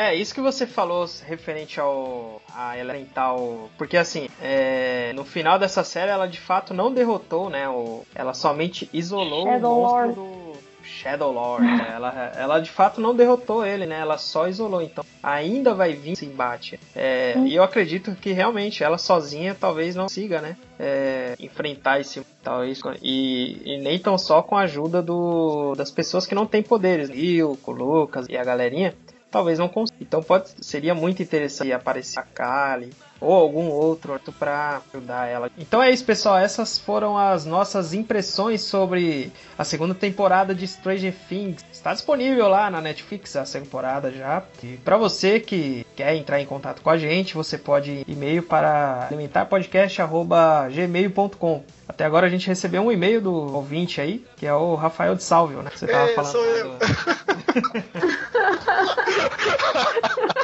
[0.00, 5.84] É, isso que você falou referente ao a Elemental, porque assim, é, no final dessa
[5.84, 7.68] série ela de fato não derrotou, né?
[7.68, 10.14] O, ela somente isolou Shadow o monstro Lord.
[10.14, 10.52] do
[10.82, 11.66] Shadow Lord.
[11.66, 14.00] né, ela, ela de fato não derrotou ele, né?
[14.00, 14.80] Ela só isolou.
[14.80, 16.80] Então ainda vai vir esse embate.
[16.96, 20.56] É, E eu acredito que realmente ela sozinha talvez não consiga, né?
[20.78, 26.26] é, enfrentar esse talvez e, e nem tão só com a ajuda do, das pessoas
[26.26, 28.94] que não têm poderes, Rio, com o Lucas e a galerinha
[29.30, 29.98] talvez não consiga.
[30.00, 32.90] Então pode, seria muito interessante aparecer a Kali
[33.20, 35.50] ou algum outro para ajudar ela.
[35.58, 36.38] Então é isso, pessoal.
[36.38, 41.62] Essas foram as nossas impressões sobre a segunda temporada de Stranger Things.
[41.72, 44.42] Está disponível lá na Netflix a segunda temporada já.
[44.62, 49.06] E para você que quer entrar em contato com a gente, você pode e-mail para
[49.08, 51.62] alimentarpodcast@gmail.com.
[51.88, 55.22] Até agora a gente recebeu um e-mail do ouvinte aí, que é o Rafael de
[55.22, 55.70] Salvio, né?
[55.74, 56.70] Você tava É, falando sou eu.
[56.70, 56.78] do-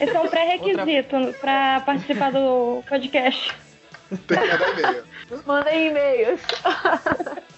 [0.00, 3.54] Esse é um pré-requisito pra participar do podcast.
[4.26, 5.04] Tem e-mail.
[5.46, 6.40] Mandem e-mails.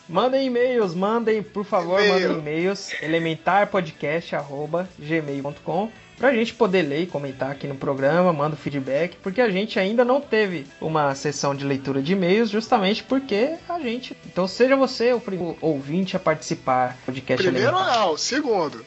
[0.08, 2.28] Mandem e-mails, mandem, por favor, E-mail.
[2.34, 9.16] mandem e-mails elementarpodcast@gmail.com pra gente poder ler e comentar aqui no programa, manda o feedback,
[9.22, 13.78] porque a gente ainda não teve uma sessão de leitura de e-mails, justamente porque a
[13.80, 14.16] gente.
[14.26, 17.98] Então seja você o primeiro ouvinte a participar do podcast Primeiro Elementar.
[18.00, 18.84] não, segundo.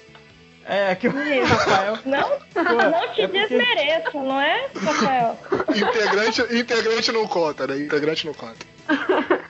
[0.67, 1.11] É, que o
[1.45, 1.97] Rafael.
[2.05, 5.37] Não, não te é porque- desmereça, não é, Rafael?
[5.75, 7.77] Integrante, integrante não conta, né?
[7.77, 8.65] Integrante não conta.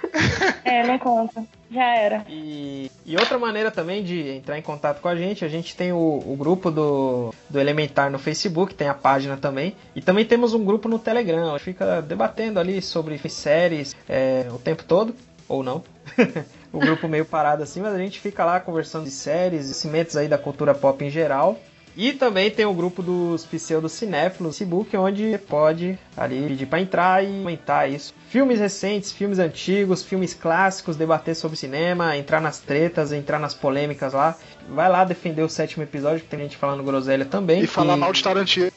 [0.63, 1.43] É, não conta.
[1.69, 2.25] Já era.
[2.29, 5.91] E, e outra maneira também de entrar em contato com a gente, a gente tem
[5.91, 9.75] o, o grupo do, do Elementar no Facebook, tem a página também.
[9.95, 14.47] E também temos um grupo no Telegram, a gente fica debatendo ali sobre séries é,
[14.49, 15.13] o tempo todo,
[15.47, 15.83] ou não.
[16.75, 20.27] o grupo meio parado assim, mas a gente fica lá conversando de séries, cimentos aí
[20.27, 21.57] da cultura pop em geral.
[21.97, 26.65] E também tem o grupo dos pseudo cinéfilos no Facebook, onde você pode ali pedir
[26.65, 28.13] para entrar e comentar isso.
[28.29, 34.11] Filmes recentes, filmes antigos, filmes clássicos, debater sobre cinema, entrar nas tretas, entrar nas polêmicas
[34.11, 34.35] lá.
[34.67, 37.61] Vai lá defender o sétimo episódio, que tem gente falando groselha também.
[37.63, 38.71] E falar que- mal de Tarantino.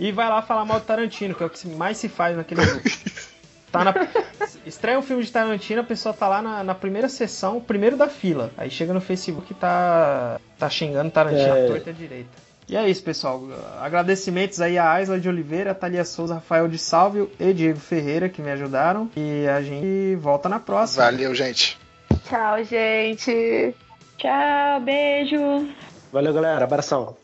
[0.00, 2.66] e vai lá falar mal do Tarantino, que é o que mais se faz naquele
[2.66, 2.88] grupo.
[3.78, 3.94] Tá na...
[4.64, 8.08] Estreia um filme de Tarantino, a pessoa tá lá na, na primeira sessão, primeiro da
[8.08, 8.50] fila.
[8.56, 11.64] Aí chega no Facebook e tá, tá xingando Tarantino É.
[11.64, 12.46] à torta e à direita.
[12.68, 13.42] E é isso, pessoal.
[13.80, 18.28] Agradecimentos aí a Aisla de Oliveira, a Thalia Souza, Rafael de Sálvio e Diego Ferreira
[18.28, 19.08] que me ajudaram.
[19.16, 21.04] E a gente volta na próxima.
[21.04, 21.78] Valeu, gente.
[22.28, 23.72] Tchau, gente.
[24.18, 25.68] Tchau, beijos.
[26.12, 26.64] Valeu, galera.
[26.64, 27.16] Abração.